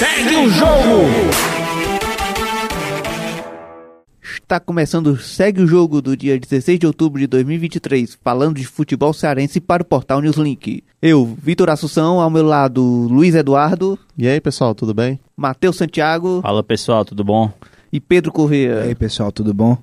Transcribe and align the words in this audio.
Segue 0.00 0.36
o 0.36 0.48
jogo! 0.48 1.02
Está 4.22 4.58
começando 4.58 5.08
o 5.08 5.16
Segue 5.18 5.60
o 5.62 5.66
Jogo 5.66 6.00
do 6.00 6.16
dia 6.16 6.38
16 6.40 6.78
de 6.78 6.86
outubro 6.86 7.20
de 7.20 7.26
2023, 7.26 8.18
falando 8.24 8.56
de 8.56 8.66
futebol 8.66 9.12
cearense 9.12 9.60
para 9.60 9.82
o 9.82 9.86
portal 9.86 10.22
Newslink. 10.22 10.82
Eu, 11.02 11.36
Vitor 11.40 11.68
Assunção, 11.68 12.18
ao 12.18 12.30
meu 12.30 12.44
lado, 12.44 12.82
Luiz 12.82 13.34
Eduardo, 13.34 13.98
E 14.16 14.26
aí, 14.26 14.40
pessoal, 14.40 14.74
tudo 14.74 14.94
bem? 14.94 15.20
Matheus 15.36 15.76
Santiago 15.76 16.40
Fala 16.40 16.62
pessoal, 16.62 17.04
tudo 17.04 17.22
bom? 17.22 17.52
e 17.92 18.00
Pedro 18.00 18.30
E 18.30 18.34
Corrêa. 18.34 18.82
aí, 18.84 18.94
pessoal, 18.94 19.30
tudo 19.30 19.52
bom? 19.52 19.76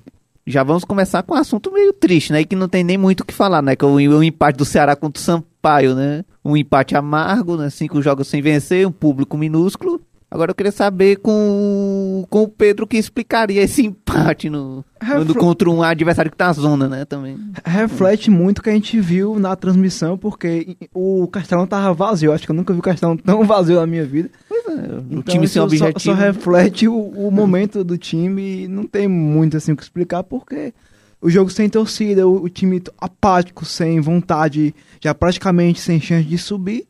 Já 0.44 0.62
vamos 0.64 0.82
começar 0.82 1.22
com 1.22 1.34
um 1.34 1.36
assunto 1.38 1.70
meio 1.70 1.92
triste, 1.92 2.32
né? 2.32 2.42
Que 2.42 2.56
não 2.56 2.68
tem 2.68 2.82
nem 2.82 2.96
muito 2.98 3.20
o 3.20 3.24
que 3.24 3.34
falar, 3.34 3.60
né? 3.62 3.76
Que 3.76 3.84
é 3.84 3.88
o, 3.88 3.92
o 3.94 4.24
empate 4.24 4.56
do 4.56 4.64
Ceará 4.64 4.96
contra 4.96 5.20
o 5.20 5.22
Sampaio, 5.22 5.94
né? 5.94 6.24
Um 6.42 6.56
empate 6.56 6.96
amargo, 6.96 7.54
né? 7.58 7.68
Cinco 7.68 8.00
jogos 8.00 8.28
sem 8.28 8.40
vencer, 8.40 8.86
um 8.86 8.90
público 8.92 9.36
minúsculo. 9.36 10.00
Agora 10.30 10.50
eu 10.50 10.54
queria 10.54 10.70
saber 10.72 11.16
com, 11.16 12.26
com 12.28 12.42
o 12.42 12.48
Pedro 12.48 12.86
que 12.86 12.98
explicaria 12.98 13.62
esse 13.62 13.80
empate 13.86 14.50
no, 14.50 14.84
no- 15.26 15.34
contra 15.34 15.70
um 15.70 15.82
adversário 15.82 16.30
que 16.30 16.36
tá 16.36 16.48
na 16.48 16.52
zona, 16.52 16.86
né? 16.88 17.04
Também. 17.06 17.38
Reflete 17.64 18.30
muito 18.30 18.58
o 18.58 18.62
que 18.62 18.68
a 18.68 18.74
gente 18.74 19.00
viu 19.00 19.38
na 19.38 19.56
transmissão, 19.56 20.18
porque 20.18 20.76
o 20.92 21.26
Castelão 21.28 21.66
tava 21.66 21.94
vazio. 21.94 22.32
Acho 22.32 22.44
que 22.44 22.50
eu 22.50 22.54
nunca 22.56 22.74
vi 22.74 22.78
o 22.78 22.82
Castelão 22.82 23.16
tão 23.18 23.42
vazio 23.44 23.76
na 23.76 23.86
minha 23.86 24.04
vida. 24.04 24.28
O 24.50 25.00
Então, 25.10 25.22
time 25.22 25.46
sem 25.48 25.64
isso 25.64 25.78
só- 25.78 25.86
objetivo. 25.86 26.00
Só, 26.00 26.12
reflete 26.22 26.86
o, 26.88 26.94
o 26.94 27.30
momento 27.30 27.82
do 27.82 27.96
time 27.96 28.64
e 28.64 28.68
não 28.68 28.84
tem 28.86 29.08
muito 29.08 29.56
assim 29.56 29.72
o 29.72 29.76
que 29.76 29.82
explicar, 29.82 30.22
porque 30.24 30.74
o 31.22 31.30
jogo 31.30 31.48
sem 31.50 31.70
torcida, 31.70 32.28
o, 32.28 32.42
o 32.44 32.48
time 32.50 32.82
apático, 33.00 33.64
sem 33.64 33.98
vontade, 33.98 34.74
já 35.00 35.14
praticamente 35.14 35.80
sem 35.80 35.98
chance 35.98 36.28
de 36.28 36.36
subir. 36.36 36.86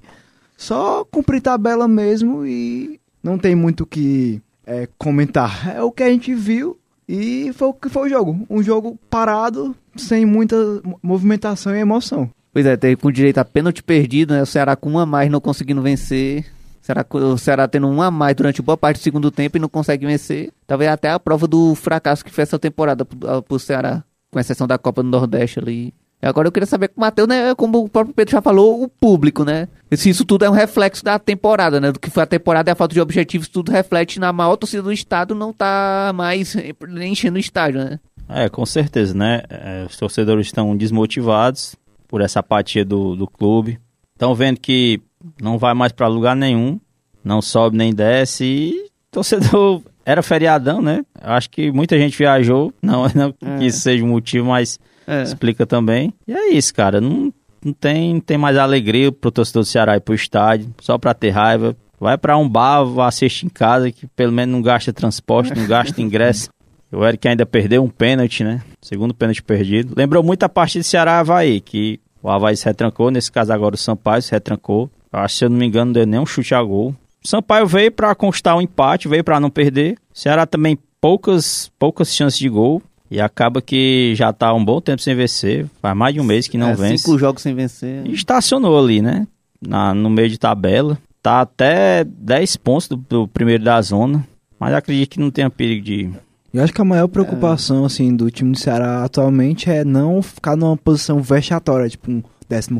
Só 0.56 1.04
cumprir 1.04 1.40
tabela 1.40 1.86
mesmo 1.86 2.44
e 2.44 2.98
não 3.28 3.38
tem 3.38 3.54
muito 3.54 3.82
o 3.82 3.86
que 3.86 4.40
é, 4.66 4.88
comentar. 4.98 5.74
É 5.76 5.82
o 5.82 5.90
que 5.92 6.02
a 6.02 6.08
gente 6.08 6.34
viu 6.34 6.78
e 7.08 7.52
foi 7.54 7.68
o 7.68 7.74
que 7.74 7.88
foi 7.88 8.06
o 8.06 8.08
jogo. 8.10 8.46
Um 8.50 8.62
jogo 8.62 8.98
parado, 9.08 9.74
sem 9.96 10.24
muita 10.26 10.56
mo- 10.84 10.98
movimentação 11.02 11.74
e 11.74 11.78
emoção. 11.80 12.30
Pois 12.52 12.66
é, 12.66 12.76
teve 12.76 12.96
com 12.96 13.10
direito 13.12 13.38
a 13.38 13.44
pênalti 13.44 13.82
perdido, 13.82 14.34
né? 14.34 14.42
O 14.42 14.46
Ceará 14.46 14.74
com 14.74 14.90
um 14.92 14.98
a 14.98 15.06
mais 15.06 15.30
não 15.30 15.40
conseguindo 15.40 15.80
vencer. 15.82 16.44
O 16.82 16.84
Ceará, 16.84 17.06
o 17.10 17.38
Ceará 17.38 17.68
tendo 17.68 17.86
um 17.86 18.00
a 18.02 18.10
mais 18.10 18.34
durante 18.34 18.62
boa 18.62 18.76
parte 18.76 18.98
do 18.98 19.02
segundo 19.02 19.30
tempo 19.30 19.56
e 19.56 19.60
não 19.60 19.68
consegue 19.68 20.06
vencer. 20.06 20.50
Talvez 20.66 20.90
até 20.90 21.10
a 21.10 21.20
prova 21.20 21.46
do 21.46 21.74
fracasso 21.74 22.24
que 22.24 22.30
foi 22.30 22.42
essa 22.42 22.58
temporada 22.58 23.04
pro, 23.04 23.42
pro 23.42 23.58
Ceará, 23.58 24.02
com 24.30 24.40
exceção 24.40 24.66
da 24.66 24.78
Copa 24.78 25.02
do 25.02 25.08
Nordeste 25.08 25.58
ali. 25.58 25.92
Agora 26.20 26.48
eu 26.48 26.52
queria 26.52 26.66
saber 26.66 26.88
com 26.88 27.00
o 27.00 27.00
Matheus, 27.00 27.28
né? 27.28 27.54
Como 27.54 27.84
o 27.84 27.88
próprio 27.88 28.14
Pedro 28.14 28.32
já 28.32 28.42
falou, 28.42 28.82
o 28.82 28.88
público, 28.88 29.44
né? 29.44 29.68
Se 29.92 30.10
isso 30.10 30.24
tudo 30.24 30.44
é 30.44 30.50
um 30.50 30.54
reflexo 30.54 31.04
da 31.04 31.18
temporada, 31.18 31.80
né? 31.80 31.92
Do 31.92 32.00
que 32.00 32.10
foi 32.10 32.24
a 32.24 32.26
temporada 32.26 32.70
e 32.70 32.72
a 32.72 32.74
falta 32.74 32.92
de 32.92 33.00
objetivos, 33.00 33.48
tudo 33.48 33.70
reflete 33.70 34.18
na 34.18 34.32
maior 34.32 34.56
torcida 34.56 34.82
do 34.82 34.92
estado 34.92 35.34
não 35.34 35.52
tá 35.52 36.12
mais 36.14 36.56
enchendo 37.00 37.36
o 37.36 37.40
estádio, 37.40 37.80
né? 37.80 38.00
É, 38.28 38.48
com 38.48 38.66
certeza, 38.66 39.14
né? 39.14 39.42
É, 39.48 39.86
os 39.88 39.96
torcedores 39.96 40.46
estão 40.46 40.76
desmotivados 40.76 41.76
por 42.08 42.20
essa 42.20 42.40
apatia 42.40 42.84
do, 42.84 43.14
do 43.14 43.26
clube. 43.26 43.78
Estão 44.14 44.34
vendo 44.34 44.58
que 44.58 45.00
não 45.40 45.56
vai 45.56 45.72
mais 45.72 45.92
para 45.92 46.08
lugar 46.08 46.34
nenhum, 46.34 46.80
não 47.24 47.40
sobe 47.40 47.76
nem 47.76 47.94
desce 47.94 48.44
e 48.44 48.90
torcedor 49.10 49.82
era 50.04 50.22
feriadão, 50.22 50.82
né? 50.82 51.04
Acho 51.20 51.48
que 51.50 51.70
muita 51.70 51.98
gente 51.98 52.18
viajou, 52.18 52.72
não, 52.82 53.04
não 53.14 53.32
que 53.32 53.66
isso 53.66 53.80
seja 53.80 54.04
um 54.04 54.08
motivo, 54.08 54.48
mas 54.48 54.78
É. 55.08 55.22
explica 55.22 55.66
também. 55.66 56.12
E 56.26 56.32
é 56.32 56.52
isso, 56.52 56.74
cara, 56.74 57.00
não, 57.00 57.32
não 57.64 57.72
tem, 57.72 58.14
não 58.14 58.20
tem 58.20 58.36
mais 58.36 58.56
alegria 58.56 59.10
pro 59.10 59.30
torcedor 59.30 59.62
do 59.62 59.66
Ceará 59.66 59.96
ir 59.96 60.00
pro 60.00 60.14
estádio, 60.14 60.72
só 60.80 60.98
pra 60.98 61.14
ter 61.14 61.30
raiva. 61.30 61.74
Vai 61.98 62.16
pra 62.16 62.36
um 62.36 62.48
bar, 62.48 62.84
vá 62.84 63.08
assistir 63.08 63.46
em 63.46 63.48
casa, 63.48 63.90
que 63.90 64.06
pelo 64.08 64.32
menos 64.32 64.52
não 64.52 64.62
gasta 64.62 64.92
transporte, 64.92 65.54
não 65.56 65.66
gasta 65.66 66.00
ingresso. 66.00 66.48
O 66.90 67.04
Eric 67.04 67.28
ainda 67.28 67.44
perdeu 67.44 67.84
um 67.84 67.88
pênalti, 67.90 68.42
né? 68.42 68.62
Segundo 68.80 69.12
pênalti 69.12 69.42
perdido. 69.42 69.92
Lembrou 69.94 70.22
muito 70.22 70.42
a 70.44 70.48
partida 70.48 70.80
de 70.80 70.86
Ceará-Havaí, 70.86 71.60
que 71.60 72.00
o 72.22 72.30
Havaí 72.30 72.56
se 72.56 72.64
retrancou, 72.64 73.10
nesse 73.10 73.30
caso 73.30 73.52
agora 73.52 73.74
o 73.74 73.78
Sampaio 73.78 74.22
se 74.22 74.32
retrancou. 74.32 74.90
Eu 75.12 75.18
Acho 75.18 75.34
que, 75.34 75.38
se 75.38 75.44
eu 75.44 75.50
não 75.50 75.58
me 75.58 75.66
engano, 75.66 75.86
não 75.86 75.92
deu 75.92 76.06
nem 76.06 76.18
um 76.18 76.24
chute 76.24 76.54
a 76.54 76.62
gol. 76.62 76.94
O 77.22 77.28
Sampaio 77.28 77.66
veio 77.66 77.92
pra 77.92 78.14
conquistar 78.14 78.56
o 78.56 78.62
empate, 78.62 79.06
veio 79.06 79.22
pra 79.22 79.38
não 79.38 79.50
perder. 79.50 79.98
O 80.14 80.18
Ceará 80.18 80.46
também 80.46 80.78
poucas, 80.98 81.70
poucas 81.78 82.14
chances 82.14 82.38
de 82.38 82.48
gol. 82.48 82.82
E 83.10 83.20
acaba 83.20 83.62
que 83.62 84.12
já 84.14 84.32
tá 84.32 84.48
há 84.48 84.54
um 84.54 84.64
bom 84.64 84.80
tempo 84.80 85.00
sem 85.00 85.14
vencer. 85.14 85.66
Faz 85.80 85.96
mais 85.96 86.14
de 86.14 86.20
um 86.20 86.24
mês 86.24 86.46
que 86.46 86.58
não 86.58 86.68
É, 86.70 86.74
vence. 86.74 87.04
Cinco 87.04 87.18
jogos 87.18 87.42
sem 87.42 87.54
vencer. 87.54 88.06
E 88.06 88.12
estacionou 88.12 88.78
ali, 88.78 89.00
né? 89.00 89.26
Na, 89.60 89.94
no 89.94 90.10
meio 90.10 90.28
de 90.28 90.38
tabela. 90.38 90.98
Tá 91.22 91.40
até 91.40 92.04
10 92.04 92.56
pontos 92.58 92.88
do, 92.88 92.96
do 92.96 93.28
primeiro 93.28 93.64
da 93.64 93.80
zona. 93.80 94.26
Mas 94.60 94.74
acredito 94.74 95.10
que 95.10 95.20
não 95.20 95.30
tenha 95.30 95.48
perigo 95.48 95.84
de. 95.84 96.10
Eu 96.52 96.62
acho 96.62 96.72
que 96.72 96.80
a 96.80 96.84
maior 96.84 97.06
preocupação 97.08 97.84
assim 97.84 98.14
do 98.14 98.30
time 98.30 98.52
do 98.52 98.58
Ceará 98.58 99.04
atualmente 99.04 99.70
é 99.70 99.84
não 99.84 100.20
ficar 100.22 100.56
numa 100.56 100.76
posição 100.76 101.20
vexatória, 101.22 101.88
tipo 101.88 102.10
um 102.10 102.22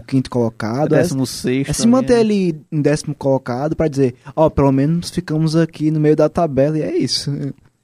15 0.06 0.22
colocado, 0.30 0.94
é, 0.94 0.98
Décimo 0.98 1.26
sexto. 1.26 1.70
é 1.70 1.72
se 1.74 1.86
manter 1.86 2.14
né? 2.14 2.20
ali 2.20 2.60
em 2.72 2.80
décimo 2.80 3.14
colocado 3.14 3.76
pra 3.76 3.86
dizer, 3.86 4.14
ó, 4.34 4.48
pelo 4.48 4.72
menos 4.72 5.10
ficamos 5.10 5.54
aqui 5.54 5.90
no 5.90 6.00
meio 6.00 6.16
da 6.16 6.28
tabela 6.28 6.78
e 6.78 6.82
é 6.82 6.96
isso. 6.96 7.30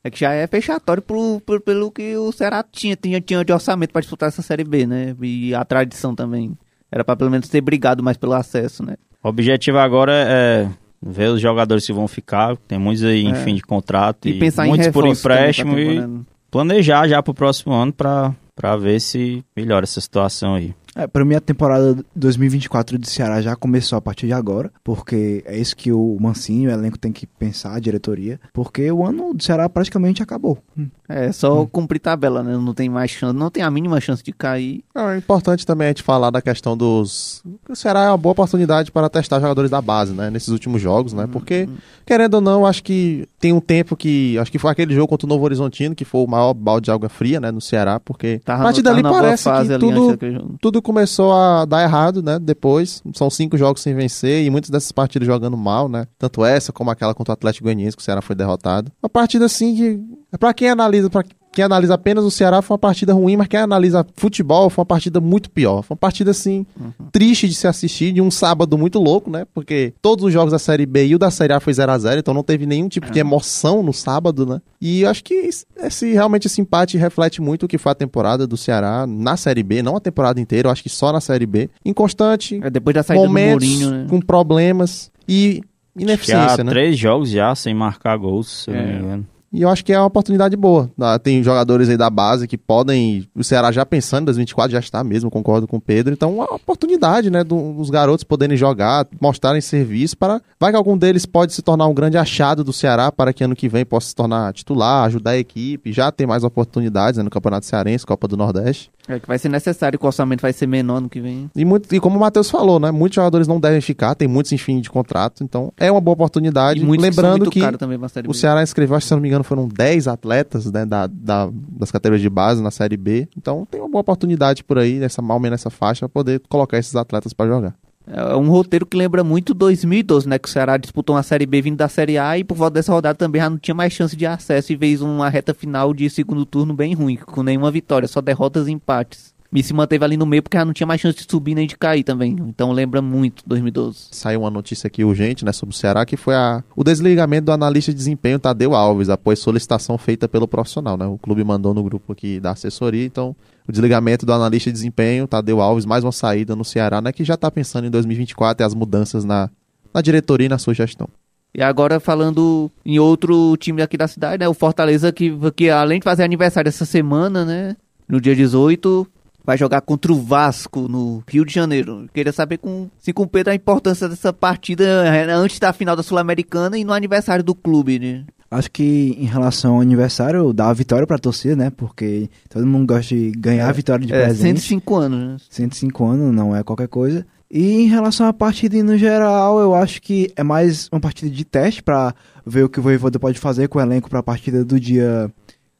É 0.06 0.10
que 0.10 0.20
já 0.20 0.32
é 0.32 0.47
fechatório 0.47 1.03
pro, 1.03 1.41
pro- 1.41 1.60
pelo 1.62 1.91
que 1.91 2.15
o 2.16 2.31
Ceará 2.31 2.62
tinha, 2.70 2.94
tinha, 2.94 3.20
tinha 3.22 3.42
de 3.42 3.53
orçamento 3.53 3.91
pra 3.91 4.03
disputar 4.03 4.28
essa 4.28 4.42
Série 4.42 4.62
B, 4.62 4.87
né? 4.87 5.16
E 5.22 5.54
a 5.54 5.65
tradição 5.65 6.15
também. 6.15 6.53
Era 6.92 7.03
pra 7.03 7.16
pelo 7.16 7.31
menos 7.31 7.48
ter 7.48 7.60
brigado 7.62 8.03
mais 8.03 8.16
pelo 8.19 8.34
acesso, 8.34 8.84
né? 8.84 8.97
O 9.22 9.28
objetivo 9.28 9.78
agora 9.78 10.12
é 10.15 10.69
ver 11.03 11.28
os 11.31 11.41
jogadores 11.41 11.87
que 11.87 11.92
vão 11.92 12.06
ficar. 12.06 12.54
Tem 12.69 12.78
muitos 12.78 13.03
aí 13.03 13.25
em 13.25 13.32
É. 13.32 13.34
fim 13.34 13.54
de 13.54 13.62
contrato. 13.62 14.28
E, 14.28 14.38
pensar 14.38 14.66
em 14.66 14.69
muitos 14.69 14.88
por 14.88 15.04
também 15.04 15.16
pra 15.16 15.34
empréstimo 15.37 15.78
e 15.78 16.21
planejar 16.50 17.09
já 17.09 17.22
pro 17.22 17.32
próximo 17.34 17.72
ano 17.72 17.92
pra 17.92 18.76
ver 18.76 19.00
se 19.00 19.42
melhora 19.56 19.84
essa 19.84 20.00
situação 20.00 20.54
aí. 20.54 20.75
É, 20.94 21.06
pra 21.06 21.25
mim 21.25 21.34
a 21.34 21.41
temporada 21.41 22.05
2024 22.15 22.99
do 22.99 23.06
Ceará 23.06 23.41
já 23.41 23.56
começou 23.56 23.99
a 23.99 24.00
partir 24.00 24.27
de 24.27 24.32
agora, 24.32 24.71
porque 24.82 25.43
é 25.47 25.59
isso 25.59 25.77
que 25.77 25.91
o 25.91 26.16
Mancinho, 26.21 26.71
o 26.71 26.72
elenco 26.72 26.99
tem 26.99 27.12
que 27.12 27.27
pensar, 27.27 27.75
a 27.75 27.81
diretoria, 27.81 28.41
porque 28.53 28.91
o 28.91 29.04
ano 29.04 29.34
do 29.34 29.43
Ceará 29.43 29.69
praticamente 29.69 30.22
acabou. 30.22 30.59
Hum. 30.78 30.88
É, 31.09 31.31
só 31.33 31.66
cumprir 31.66 31.99
tabela, 31.99 32.43
né? 32.43 32.56
Não 32.56 32.72
tem 32.72 32.88
mais 32.88 33.10
chance, 33.10 33.37
não 33.37 33.50
tem 33.50 33.62
a 33.62 33.71
mínima 33.71 34.00
chance 34.00 34.22
de 34.22 34.33
cair. 34.33 34.83
Não, 34.94 35.10
é 35.10 35.19
importante 35.19 35.66
também 35.66 35.87
a 35.87 35.91
gente 35.91 36.03
falar 36.03 36.31
da 36.31 36.41
questão 36.41 36.75
dos. 36.77 37.43
O 37.69 37.77
Ceará 37.77 38.04
é 38.04 38.09
uma 38.09 38.16
boa 38.16 38.33
oportunidade 38.33 38.91
para 38.91 39.10
testar 39.10 39.38
jogadores 39.38 39.71
da 39.71 39.83
base, 39.83 40.15
né? 40.15 40.31
Nesses 40.31 40.49
últimos 40.49 40.81
jogos, 40.81 41.12
né? 41.12 41.28
Porque, 41.31 41.69
querendo 42.06 42.34
ou 42.34 42.41
não, 42.41 42.65
acho 42.65 42.83
que 42.83 43.28
tem 43.38 43.53
um 43.53 43.60
tempo 43.60 43.94
que. 43.97 44.38
Acho 44.38 44.50
que 44.50 44.59
foi 44.59 44.71
aquele 44.71 44.94
jogo 44.94 45.09
contra 45.09 45.27
o 45.27 45.28
Novo 45.28 45.44
Horizontino, 45.44 45.94
que 45.94 46.06
foi 46.06 46.22
o 46.22 46.27
maior 46.27 46.54
balde 46.54 46.87
de 46.87 46.91
água 46.91 47.10
fria, 47.10 47.38
né? 47.38 47.50
No 47.50 47.60
Ceará, 47.60 48.00
porque. 48.00 48.41
Tava, 48.43 48.62
a 48.62 48.65
partir 48.65 48.81
dali 48.81 49.03
parece 49.03 49.50
que 49.50 49.78
tudo, 49.78 50.16
tudo 50.59 50.83
começou 50.84 51.33
a 51.33 51.65
dar 51.65 51.83
errado, 51.83 52.22
né? 52.22 52.39
Depois, 52.39 53.03
são 53.12 53.28
cinco 53.28 53.56
jogos 53.59 53.83
sem 53.83 53.95
vencer 53.95 54.45
e 54.45 54.50
muitas 54.50 54.71
dessas 54.71 54.93
partidas 54.93 55.27
jogando 55.27 55.56
mal, 55.56 55.89
né? 55.89 56.06
Tanto 56.17 56.45
essa 56.45 56.72
como 56.72 56.91
aquela 56.91 57.15
contra 57.15 57.33
o 57.33 57.34
Atlético 57.34 57.65
Goianiense, 57.65 57.97
que 57.97 58.03
o 58.03 58.05
Ceará 58.05 58.22
foi 58.22 58.37
derrotado. 58.37 58.93
Uma 59.03 59.09
partida 59.09 59.47
assim 59.47 59.75
que, 59.75 60.00
pra 60.39 60.55
quem 60.55 60.69
analisa, 60.69 61.11
pra 61.11 61.25
quem 61.54 61.65
analisa 61.65 61.94
apenas 61.94 62.25
o 62.25 62.31
Ceará, 62.31 62.60
foi 62.60 62.75
uma 62.75 62.78
partida 62.78 63.15
ruim, 63.15 63.37
mas 63.37 63.47
quem 63.48 63.60
analisa 63.60 64.04
futebol, 64.16 64.69
foi 64.69 64.82
uma 64.82 64.87
partida 64.87 65.20
muito 65.20 65.50
pior. 65.50 65.82
Foi 65.82 65.94
uma 65.94 65.98
partida 65.98 66.32
assim, 66.32 66.66
triste 67.12 67.48
de 67.48 67.54
se 67.54 67.66
assistir, 67.66 68.12
de 68.12 68.20
um 68.20 68.31
sábado 68.31 68.76
muito 68.76 68.98
louco, 68.98 69.31
né? 69.31 69.47
Porque 69.54 69.94
todos 70.03 70.25
os 70.25 70.32
jogos 70.32 70.53
da 70.53 70.59
Série 70.59 70.84
B 70.87 71.06
e 71.06 71.15
o 71.15 71.19
da 71.19 71.31
Série 71.31 71.53
A 71.53 71.60
foi 71.60 71.72
0 71.72 71.92
a 71.92 71.98
0 71.98 72.19
então 72.20 72.34
não 72.34 72.42
teve 72.42 72.66
nenhum 72.66 72.88
tipo 72.88 73.10
de 73.10 73.19
emoção 73.19 73.82
no 73.82 73.92
sábado, 73.92 74.44
né? 74.44 74.60
E 74.81 75.03
eu 75.03 75.09
acho 75.10 75.22
que 75.25 75.34
esse, 75.34 76.12
realmente 76.12 76.47
esse 76.47 76.60
empate 76.60 76.98
reflete 76.98 77.41
muito 77.41 77.65
o 77.65 77.69
que 77.69 77.78
foi 77.78 77.92
a 77.92 77.94
temporada 77.94 78.47
do 78.47 78.56
Ceará 78.56 79.06
na 79.06 79.36
Série 79.36 79.62
B, 79.62 79.82
não 79.82 79.97
a 79.97 80.00
temporada 80.00 80.41
inteira, 80.41 80.69
eu 80.69 80.72
acho 80.72 80.82
que 80.82 80.88
só 80.91 81.12
na 81.12 81.21
Série 81.21 81.47
B. 81.47 81.71
Inconstante, 81.84 82.60
É, 82.62 82.69
depois 82.69 82.94
da 82.94 83.03
saída 83.03 83.25
momentos 83.25 83.66
do 83.69 83.72
Mourinho, 83.84 83.91
né? 84.03 84.06
com 84.10 84.21
problemas 84.21 85.10
e 85.28 85.60
Acho 85.60 85.62
que 85.62 86.01
há 86.01 86.03
ineficiência, 86.03 86.65
né? 86.65 86.71
três 86.72 86.98
jogos 86.98 87.30
já 87.30 87.54
sem 87.54 87.72
marcar 87.72 88.16
gols, 88.18 88.65
se 88.65 88.71
eu 88.71 88.74
não 88.74 88.80
É. 88.83 88.86
me 88.86 88.98
engano. 88.98 89.27
E 89.56 89.62
eu 89.62 89.68
acho 89.68 89.84
que 89.84 89.92
é 89.92 89.98
uma 90.01 90.06
oportunidade 90.06 90.56
boa. 90.56 90.91
Ah, 91.01 91.16
Tem 91.16 91.41
jogadores 91.41 91.89
aí 91.89 91.97
da 91.97 92.10
base 92.10 92.48
que 92.48 92.59
podem. 92.59 93.24
O 93.36 93.45
Ceará 93.45 93.71
já 93.71 93.86
pensando 93.86 94.22
em 94.22 94.24
2024, 94.24 94.72
já 94.72 94.80
está 94.80 95.04
mesmo, 95.04 95.30
concordo 95.30 95.68
com 95.68 95.77
o 95.77 95.80
Pedro. 95.80 96.12
Então, 96.12 96.34
uma 96.34 96.53
oportunidade, 96.53 97.30
né? 97.30 97.45
do- 97.45 97.72
Dos 97.74 97.89
garotos 97.89 98.24
poderem 98.24 98.56
jogar, 98.56 99.06
mostrarem 99.21 99.60
serviço 99.60 100.16
para. 100.18 100.42
Vai 100.59 100.72
que 100.72 100.77
algum 100.77 100.98
deles 100.98 101.24
pode 101.24 101.53
se 101.53 101.62
tornar 101.62 101.86
um 101.86 101.95
grande 101.95 102.18
achado 102.18 102.65
do 102.65 102.72
Ceará 102.72 103.12
para 103.12 103.33
que 103.33 103.45
ano 103.45 103.54
que 103.54 103.68
vem 103.68 103.84
possa 103.84 104.09
se 104.09 104.15
tornar 104.16 104.53
titular, 104.53 105.04
ajudar 105.06 105.30
a 105.30 105.39
equipe. 105.39 105.92
Já 105.92 106.10
tem 106.10 106.27
mais 106.27 106.42
oportunidades 106.42 107.18
né, 107.18 107.22
no 107.22 107.30
Campeonato 107.30 107.65
Cearense, 107.65 108.04
Copa 108.04 108.27
do 108.27 108.36
Nordeste. 108.36 108.91
É 109.06 109.21
que 109.21 109.27
vai 109.28 109.39
ser 109.39 109.48
necessário 109.51 109.98
que 109.98 110.04
o 110.04 110.09
orçamento 110.09 110.41
vai 110.41 110.53
ser 110.53 110.66
menor 110.66 111.01
no 111.01 111.09
que 111.10 111.21
vem. 111.21 111.51
E, 111.54 111.65
muito, 111.65 111.95
e 111.95 112.01
como 112.01 112.16
o 112.16 112.21
Matheus 112.21 112.51
falou, 112.51 112.80
né? 112.80 112.91
Muitos 112.91 113.16
jogadores 113.16 113.47
não 113.47 113.60
devem 113.60 113.80
ficar, 113.80 114.15
tem 114.15 114.27
muitos 114.27 114.51
em 114.53 114.56
fim 114.59 114.80
de 114.80 114.89
contrato. 114.89 115.45
Então, 115.45 115.72
é 115.77 115.91
uma 115.91 116.01
boa 116.01 116.15
oportunidade. 116.15 116.80
Lembrando 117.03 117.51
que, 117.51 117.60
que. 117.60 117.78
também 117.78 117.98
O. 118.30 118.34
Ceará 118.34 118.62
inscreveu, 118.62 118.97
acho 118.97 119.04
que 119.04 119.09
se 119.09 119.15
não 119.15 119.21
me 119.21 119.28
engano, 119.28 119.45
foram 119.45 119.68
10 119.68 120.09
atletas 120.09 120.71
né, 120.72 120.86
da, 120.86 121.06
da- 121.06 121.51
das 121.53 121.91
categorias 121.91 122.22
de 122.22 122.30
base 122.30 122.62
na 122.62 122.71
Série 122.71 122.97
B. 122.97 123.28
Então 123.36 123.66
tem 123.71 123.80
uma 123.80 123.91
boa 123.91 124.01
oportunidade 124.01 124.65
por 124.65 124.78
aí, 124.78 124.95
nessa 124.98 125.21
mal 125.21 125.39
nessa 125.39 125.68
faixa, 125.68 126.09
poder 126.09 126.41
colocar 126.48 126.78
esses 126.78 126.97
atletas 126.97 127.34
pra 127.34 127.47
jogar. 127.47 127.74
É 128.06 128.36
um 128.36 128.48
roteiro 128.51 128.84
que 128.84 128.97
lembra 128.97 129.24
muito 129.24 129.54
2012, 129.54 130.28
né? 130.28 130.39
Que 130.39 130.48
o 130.48 130.51
Ceará 130.51 130.77
disputou 130.77 131.16
uma 131.16 131.22
Série 131.22 131.47
B 131.47 131.62
vindo 131.62 131.77
da 131.77 131.89
Série 131.89 132.18
A 132.18 132.39
e 132.39 132.45
por 132.45 132.56
volta 132.56 132.74
dessa 132.74 132.92
rodada 132.92 133.15
também 133.15 133.41
já 133.41 133.48
não 133.48 133.59
tinha 133.59 133.74
mais 133.74 133.92
chance 133.92 134.15
de 134.15 134.27
acesso 134.27 134.72
e 134.72 134.77
fez 134.77 135.01
uma 135.01 135.28
reta 135.28 135.54
final 135.54 135.95
de 135.95 136.09
segundo 136.10 136.45
turno 136.45 136.74
bem 136.74 136.95
ruim, 136.95 137.16
com 137.16 137.42
nenhuma 137.42 137.71
vitória, 137.71 138.06
só 138.06 138.21
derrotas 138.21 138.68
e 138.68 138.72
empates. 138.72 139.34
E 139.54 139.62
se 139.62 139.72
manteve 139.72 140.04
ali 140.04 140.16
no 140.16 140.27
meio 140.27 140.42
porque 140.42 140.56
já 140.56 140.65
não 140.65 140.72
tinha 140.72 140.86
mais 140.86 141.01
chance 141.01 141.16
de 141.16 141.27
subir 141.30 141.54
nem 141.54 141.65
de 141.65 141.78
cair 141.78 142.03
também. 142.03 142.34
Então 142.41 142.72
lembra 142.72 143.01
muito 143.01 143.45
2012. 143.47 144.09
Saiu 144.10 144.41
uma 144.41 144.51
notícia 144.51 144.89
aqui 144.89 145.04
urgente, 145.04 145.45
né, 145.45 145.53
sobre 145.53 145.72
o 145.72 145.78
Ceará, 145.78 146.04
que 146.04 146.16
foi 146.16 146.34
a, 146.34 146.65
o 146.74 146.83
desligamento 146.83 147.47
do 147.47 147.53
analista 147.53 147.92
de 147.92 147.97
desempenho 147.97 148.41
Tadeu 148.41 148.74
Alves, 148.74 149.09
após 149.09 149.39
solicitação 149.39 149.97
feita 149.97 150.28
pelo 150.28 150.48
profissional, 150.48 150.97
né? 150.97 151.06
O 151.06 151.16
clube 151.16 151.45
mandou 151.45 151.72
no 151.72 151.84
grupo 151.84 152.12
aqui 152.12 152.41
da 152.41 152.51
assessoria, 152.51 153.06
então 153.06 153.36
o 153.66 153.72
desligamento 153.72 154.27
do 154.27 154.33
analista 154.33 154.71
de 154.71 154.75
desempenho 154.75 155.27
Tadeu 155.27 155.61
Alves, 155.61 155.87
mais 155.87 156.05
uma 156.05 156.13
saída 156.13 156.55
no 156.55 156.65
Ceará, 156.65 157.01
né, 157.01 157.13
que 157.13 157.25
já 157.25 157.34
está 157.34 157.51
pensando 157.51 157.87
em 157.87 157.91
2024 157.91 158.63
e 158.63 158.66
as 158.66 158.75
mudanças 158.75 159.25
na, 159.25 159.51
na 159.93 160.01
diretoria 160.01 160.47
e 160.47 160.49
na 160.51 160.59
sua 160.59 160.75
gestão. 160.75 161.09
E 161.55 161.63
agora 161.63 162.01
falando 162.01 162.71
em 162.84 162.99
outro 162.99 163.57
time 163.57 163.81
aqui 163.81 163.97
da 163.97 164.09
cidade, 164.09 164.41
né? 164.41 164.49
O 164.49 164.55
Fortaleza 164.55 165.13
que, 165.13 165.33
que 165.55 165.71
além 165.71 166.01
de 166.01 166.05
fazer 166.05 166.25
aniversário 166.25 166.69
essa 166.69 166.84
semana, 166.84 167.45
né? 167.45 167.77
No 168.09 168.21
dia 168.21 168.34
18, 168.34 169.07
vai 169.45 169.57
jogar 169.57 169.81
contra 169.83 170.13
o 170.13 170.21
Vasco 170.21 170.89
no 170.89 171.22
Rio 171.28 171.45
de 171.45 171.55
Janeiro. 171.55 172.09
Queria 172.13 172.33
saber 172.33 172.59
com, 172.59 172.91
se 172.99 173.13
com 173.13 173.28
Pedro 173.28 173.53
a 173.53 173.55
importância 173.55 174.09
dessa 174.09 174.33
partida 174.33 174.84
é, 175.07 175.31
antes 175.31 175.61
da 175.61 175.72
final 175.72 175.95
da 175.95 176.03
Sul-Americana 176.03 176.77
e 176.77 176.83
no 176.83 176.93
aniversário 176.93 177.45
do 177.45 177.55
clube, 177.55 178.01
né? 178.01 178.25
Acho 178.54 178.71
que 178.71 179.16
em 179.18 179.24
relação 179.24 179.74
ao 179.74 179.80
aniversário, 179.80 180.53
dá 180.53 180.68
a 180.68 180.72
vitória 180.72 181.06
pra 181.06 181.18
torcida, 181.18 181.56
né? 181.56 181.71
Porque 181.71 182.30
todo 182.48 182.65
mundo 182.66 182.86
gosta 182.86 183.15
de 183.15 183.33
ganhar 183.33 183.68
a 183.68 183.72
vitória 183.72 184.06
de 184.06 184.12
É, 184.12 184.24
presente. 184.27 184.60
105 184.60 184.95
anos, 184.97 185.18
né? 185.21 185.36
105 185.51 186.04
anos, 186.06 186.34
não 186.34 186.54
é 186.54 186.62
qualquer 186.62 186.86
coisa. 186.89 187.27
E 187.51 187.83
em 187.83 187.86
relação 187.89 188.27
à 188.27 188.33
partida 188.33 188.83
no 188.83 188.97
geral, 188.97 189.59
eu 189.60 189.74
acho 189.74 190.01
que 190.01 190.33
é 190.36 190.42
mais 190.42 190.89
uma 190.92 191.01
partida 191.01 191.30
de 191.30 191.45
teste 191.45 191.83
pra 191.83 192.15
ver 192.47 192.65
o 192.65 192.68
que 192.68 192.78
o 192.78 192.83
Voivoda 192.83 193.18
pode 193.18 193.39
fazer 193.39 193.68
com 193.68 193.78
o 193.78 193.83
elenco 193.83 194.09
pra 194.09 194.22
partida 194.22 194.65
do 194.65 194.78
dia. 194.78 195.30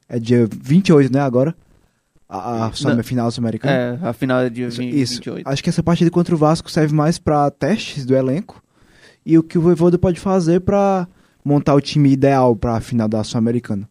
É 0.07 0.19
dia 0.19 0.47
28, 0.61 1.11
né? 1.11 1.21
Agora. 1.21 1.55
A, 2.27 2.65
a 2.65 2.71
final 3.03 3.31
sul-americana. 3.31 3.99
É, 4.03 4.07
a 4.07 4.11
final 4.13 4.39
é 4.41 4.49
dia 4.49 4.69
20, 4.69 4.99
Isso. 5.01 5.15
28. 5.15 5.47
Acho 5.47 5.63
que 5.63 5.69
essa 5.69 5.81
partida 5.83 6.11
contra 6.11 6.35
o 6.35 6.37
Vasco 6.37 6.69
serve 6.69 6.93
mais 6.93 7.17
pra 7.17 7.49
testes 7.51 8.05
do 8.05 8.15
elenco 8.15 8.61
e 9.25 9.37
o 9.37 9.43
que 9.43 9.57
o 9.57 9.61
Voivoda 9.61 9.97
pode 9.97 10.19
fazer 10.19 10.59
pra 10.61 11.07
montar 11.45 11.75
o 11.75 11.79
time 11.81 12.11
ideal 12.11 12.55
pra 12.55 12.81
final 12.81 13.07
da 13.07 13.23
Sul-Americana. 13.23 13.87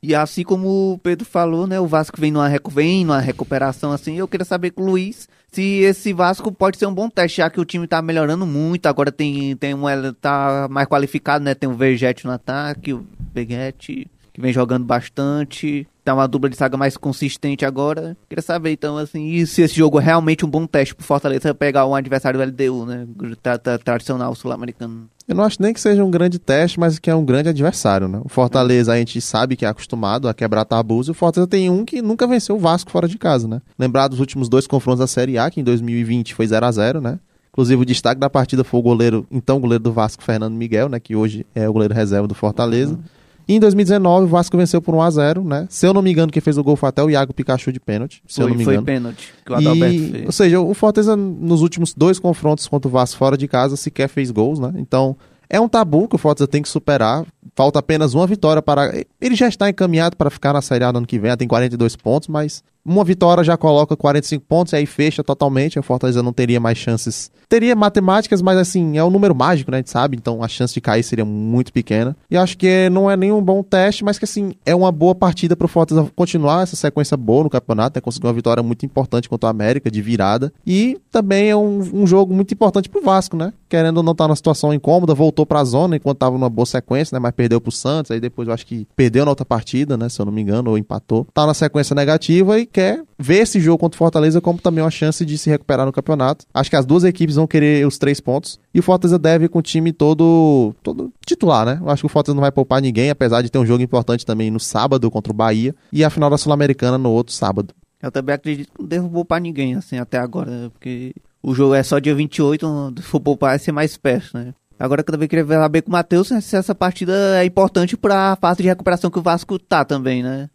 E 0.00 0.14
assim 0.14 0.44
como 0.44 0.92
o 0.92 0.98
Pedro 0.98 1.24
falou, 1.24 1.66
né? 1.66 1.80
O 1.80 1.86
Vasco 1.86 2.20
vem 2.20 2.30
numa, 2.30 2.48
vem 2.70 3.04
numa 3.04 3.20
recuperação 3.20 3.90
assim. 3.90 4.16
Eu 4.16 4.28
queria 4.28 4.44
saber 4.44 4.70
com 4.70 4.82
o 4.82 4.86
Luiz 4.86 5.28
se 5.50 5.62
esse 5.62 6.12
Vasco 6.12 6.52
pode 6.52 6.76
ser 6.76 6.86
um 6.86 6.92
bom 6.92 7.08
teste, 7.08 7.38
já 7.38 7.48
que 7.48 7.58
o 7.60 7.64
time 7.64 7.86
tá 7.86 8.02
melhorando 8.02 8.44
muito. 8.44 8.84
Agora 8.86 9.10
tem, 9.10 9.56
tem 9.56 9.72
um, 9.72 9.84
tá 10.20 10.68
mais 10.70 10.86
qualificado, 10.86 11.42
né? 11.42 11.54
Tem 11.54 11.68
o 11.70 11.74
Vergete 11.74 12.26
no 12.26 12.32
ataque, 12.32 12.92
o 12.92 13.06
Beguete, 13.32 14.06
que 14.32 14.40
vem 14.42 14.52
jogando 14.52 14.84
bastante. 14.84 15.86
Tá 16.04 16.12
uma 16.12 16.28
dupla 16.28 16.50
de 16.50 16.56
saga 16.56 16.76
mais 16.76 16.98
consistente 16.98 17.64
agora. 17.64 18.14
Queria 18.28 18.42
saber, 18.42 18.72
então, 18.72 18.98
assim, 18.98 19.46
se 19.46 19.62
esse 19.62 19.74
jogo 19.74 19.98
é 19.98 20.04
realmente 20.04 20.44
um 20.44 20.50
bom 20.50 20.66
teste 20.66 20.94
pro 20.94 21.02
Fortaleza 21.02 21.54
pegar 21.54 21.86
um 21.86 21.94
adversário 21.94 22.38
do 22.38 22.44
LDU, 22.44 22.84
né? 22.84 23.06
Tra- 23.42 23.56
tra- 23.56 23.78
tradicional 23.78 24.34
sul-americano. 24.34 25.08
Eu 25.26 25.34
não 25.34 25.44
acho 25.44 25.60
nem 25.60 25.72
que 25.72 25.80
seja 25.80 26.04
um 26.04 26.10
grande 26.10 26.38
teste, 26.38 26.78
mas 26.78 26.98
que 26.98 27.08
é 27.08 27.14
um 27.14 27.24
grande 27.24 27.48
adversário, 27.48 28.06
né? 28.06 28.20
O 28.22 28.28
Fortaleza 28.28 28.92
a 28.92 28.96
gente 28.96 29.20
sabe 29.22 29.56
que 29.56 29.64
é 29.64 29.68
acostumado 29.68 30.28
a 30.28 30.34
quebrar 30.34 30.66
tabus, 30.66 31.08
e 31.08 31.12
o 31.12 31.14
Fortaleza 31.14 31.48
tem 31.48 31.70
um 31.70 31.84
que 31.84 32.02
nunca 32.02 32.26
venceu 32.26 32.56
o 32.56 32.58
Vasco 32.58 32.90
fora 32.90 33.08
de 33.08 33.16
casa, 33.16 33.48
né? 33.48 33.62
Lembrar 33.78 34.08
dos 34.08 34.20
últimos 34.20 34.50
dois 34.50 34.66
confrontos 34.66 35.00
da 35.00 35.06
Série 35.06 35.38
A, 35.38 35.50
que 35.50 35.60
em 35.60 35.64
2020 35.64 36.34
foi 36.34 36.46
0 36.46 36.66
a 36.66 36.70
0 36.70 37.00
né? 37.00 37.18
Inclusive 37.50 37.80
o 37.80 37.86
destaque 37.86 38.20
da 38.20 38.28
partida 38.28 38.64
foi 38.64 38.80
o 38.80 38.82
goleiro, 38.82 39.26
então 39.30 39.60
goleiro 39.60 39.82
do 39.82 39.92
Vasco, 39.92 40.22
Fernando 40.22 40.54
Miguel, 40.54 40.88
né? 40.88 41.00
Que 41.00 41.16
hoje 41.16 41.46
é 41.54 41.66
o 41.68 41.72
goleiro 41.72 41.94
reserva 41.94 42.28
do 42.28 42.34
Fortaleza. 42.34 42.98
E 43.46 43.54
em 43.54 43.60
2019 43.60 44.24
o 44.24 44.28
Vasco 44.28 44.56
venceu 44.56 44.80
por 44.80 44.94
1 44.94 45.02
a 45.02 45.10
0 45.10 45.44
né? 45.44 45.66
Se 45.68 45.86
eu 45.86 45.92
não 45.92 46.00
me 46.02 46.10
engano, 46.10 46.32
quem 46.32 46.40
fez 46.40 46.56
o 46.56 46.64
gol 46.64 46.76
foi 46.76 46.88
até 46.88 47.02
o 47.02 47.10
Iago 47.10 47.34
Pikachu 47.34 47.70
de 47.72 47.78
pênalti, 47.80 48.22
se 48.26 48.40
eu 48.40 48.44
Foi, 48.44 48.50
não 48.52 48.58
me 48.58 48.64
foi 48.64 48.74
engano. 48.74 48.86
pênalti 48.86 49.34
que 49.44 49.52
o 49.52 49.54
Adalberto 49.54 49.94
E, 49.94 50.10
fez. 50.10 50.26
ou 50.26 50.32
seja, 50.32 50.60
o 50.60 50.74
Fortaleza 50.74 51.14
nos 51.16 51.60
últimos 51.60 51.92
dois 51.94 52.18
confrontos 52.18 52.66
contra 52.66 52.88
o 52.88 52.90
Vasco 52.90 53.18
fora 53.18 53.36
de 53.36 53.46
casa 53.46 53.76
sequer 53.76 54.08
fez 54.08 54.30
gols, 54.30 54.58
né? 54.58 54.72
Então 54.76 55.16
é 55.50 55.60
um 55.60 55.68
tabu 55.68 56.08
que 56.08 56.14
o 56.14 56.18
Fortaleza 56.18 56.48
tem 56.50 56.62
que 56.62 56.68
superar. 56.68 57.24
Falta 57.54 57.78
apenas 57.78 58.14
uma 58.14 58.26
vitória 58.26 58.60
para. 58.62 58.90
Ele 59.20 59.34
já 59.34 59.46
está 59.46 59.68
encaminhado 59.68 60.16
para 60.16 60.30
ficar 60.30 60.52
na 60.52 60.62
Série 60.62 60.82
A 60.84 60.90
no 60.92 60.98
ano 60.98 61.06
que 61.06 61.18
vem, 61.18 61.36
tem 61.36 61.46
42 61.46 61.94
pontos, 61.96 62.28
mas 62.28 62.62
uma 62.84 63.04
vitória 63.04 63.42
já 63.42 63.56
coloca 63.56 63.96
45 63.96 64.44
pontos 64.46 64.72
e 64.72 64.76
aí 64.76 64.86
fecha 64.86 65.24
totalmente. 65.24 65.78
O 65.78 65.82
Fortaleza 65.82 66.22
não 66.22 66.32
teria 66.32 66.60
mais 66.60 66.76
chances. 66.76 67.30
Teria 67.48 67.74
matemáticas, 67.74 68.42
mas 68.42 68.58
assim, 68.58 68.98
é 68.98 69.04
um 69.04 69.10
número 69.10 69.34
mágico, 69.34 69.70
né? 69.70 69.78
A 69.78 69.80
gente 69.80 69.90
sabe, 69.90 70.16
então 70.16 70.42
a 70.42 70.48
chance 70.48 70.74
de 70.74 70.80
cair 70.80 71.02
seria 71.02 71.24
muito 71.24 71.72
pequena. 71.72 72.16
E 72.30 72.36
acho 72.36 72.58
que 72.58 72.88
não 72.90 73.10
é 73.10 73.16
nenhum 73.16 73.40
bom 73.40 73.62
teste, 73.62 74.04
mas 74.04 74.18
que 74.18 74.24
assim, 74.24 74.54
é 74.66 74.74
uma 74.74 74.92
boa 74.92 75.14
partida 75.14 75.56
para 75.56 75.64
o 75.64 75.68
Fortaleza 75.68 76.10
continuar 76.14 76.62
essa 76.62 76.76
sequência 76.76 77.16
boa 77.16 77.44
no 77.44 77.50
campeonato, 77.50 77.96
né? 77.96 78.00
Conseguir 78.00 78.26
uma 78.26 78.32
vitória 78.32 78.62
muito 78.62 78.84
importante 78.84 79.28
contra 79.28 79.46
o 79.46 79.50
América, 79.50 79.90
de 79.90 80.02
virada. 80.02 80.52
E 80.66 80.98
também 81.10 81.48
é 81.48 81.56
um, 81.56 82.02
um 82.02 82.06
jogo 82.06 82.34
muito 82.34 82.52
importante 82.52 82.88
pro 82.88 83.02
Vasco, 83.02 83.36
né? 83.36 83.52
Querendo 83.74 83.96
ou 83.96 84.02
não 84.04 84.12
estar 84.12 84.28
numa 84.28 84.36
situação 84.36 84.72
incômoda, 84.72 85.14
voltou 85.14 85.44
pra 85.44 85.64
zona 85.64 85.96
enquanto 85.96 86.18
tava 86.18 86.38
numa 86.38 86.48
boa 86.48 86.64
sequência, 86.64 87.12
né? 87.12 87.18
Mas 87.18 87.32
perdeu 87.32 87.60
pro 87.60 87.72
Santos, 87.72 88.12
aí 88.12 88.20
depois 88.20 88.46
eu 88.46 88.54
acho 88.54 88.64
que 88.64 88.86
perdeu 88.94 89.24
na 89.24 89.32
outra 89.32 89.44
partida, 89.44 89.96
né? 89.96 90.08
Se 90.08 90.20
eu 90.20 90.24
não 90.24 90.32
me 90.32 90.40
engano, 90.40 90.70
ou 90.70 90.78
empatou. 90.78 91.26
Tá 91.34 91.44
na 91.44 91.54
sequência 91.54 91.92
negativa 91.92 92.56
e 92.60 92.66
quer 92.66 93.02
ver 93.18 93.38
esse 93.38 93.58
jogo 93.58 93.78
contra 93.78 93.96
o 93.96 93.98
Fortaleza 93.98 94.40
como 94.40 94.60
também 94.60 94.84
uma 94.84 94.92
chance 94.92 95.26
de 95.26 95.36
se 95.36 95.50
recuperar 95.50 95.84
no 95.84 95.90
campeonato. 95.90 96.46
Acho 96.54 96.70
que 96.70 96.76
as 96.76 96.86
duas 96.86 97.02
equipes 97.02 97.34
vão 97.34 97.48
querer 97.48 97.84
os 97.84 97.98
três 97.98 98.20
pontos. 98.20 98.60
E 98.72 98.78
o 98.78 98.82
Fortaleza 98.84 99.18
deve 99.18 99.46
ir 99.46 99.48
com 99.48 99.58
o 99.58 99.62
time 99.62 99.92
todo, 99.92 100.72
todo 100.80 101.12
titular, 101.26 101.66
né? 101.66 101.80
Eu 101.82 101.90
acho 101.90 102.02
que 102.02 102.06
o 102.06 102.08
Fortaleza 102.08 102.36
não 102.36 102.42
vai 102.42 102.52
poupar 102.52 102.80
ninguém, 102.80 103.10
apesar 103.10 103.42
de 103.42 103.50
ter 103.50 103.58
um 103.58 103.66
jogo 103.66 103.82
importante 103.82 104.24
também 104.24 104.52
no 104.52 104.60
sábado 104.60 105.10
contra 105.10 105.32
o 105.32 105.34
Bahia. 105.34 105.74
E 105.92 106.04
a 106.04 106.10
final 106.10 106.30
da 106.30 106.38
Sul-Americana 106.38 106.96
no 106.96 107.10
outro 107.10 107.34
sábado. 107.34 107.74
Eu 108.00 108.12
também 108.12 108.36
acredito 108.36 108.70
que 108.70 108.80
não 108.80 108.86
devo 108.86 109.10
poupar 109.10 109.40
ninguém, 109.40 109.74
assim, 109.74 109.98
até 109.98 110.18
agora, 110.18 110.48
né? 110.48 110.70
porque 110.70 111.12
o 111.44 111.54
jogo 111.54 111.74
é 111.74 111.82
só 111.82 111.98
dia 111.98 112.14
28, 112.14 112.94
se 112.98 113.02
for 113.02 113.20
poupar 113.20 113.50
vai 113.50 113.58
ser 113.58 113.72
mais 113.72 113.96
perto, 113.96 114.30
né? 114.36 114.54
Agora 114.78 115.00
eu 115.00 115.04
também 115.04 115.28
queria 115.28 115.46
saber 115.46 115.82
com 115.82 115.88
o 115.90 115.92
Matheus 115.92 116.28
se 116.40 116.56
essa 116.56 116.74
partida 116.74 117.12
é 117.40 117.44
importante 117.44 117.96
pra 117.96 118.36
fase 118.40 118.62
de 118.62 118.68
recuperação 118.68 119.10
que 119.10 119.18
o 119.18 119.22
Vasco 119.22 119.58
tá 119.58 119.84
também, 119.84 120.22
né? 120.22 120.48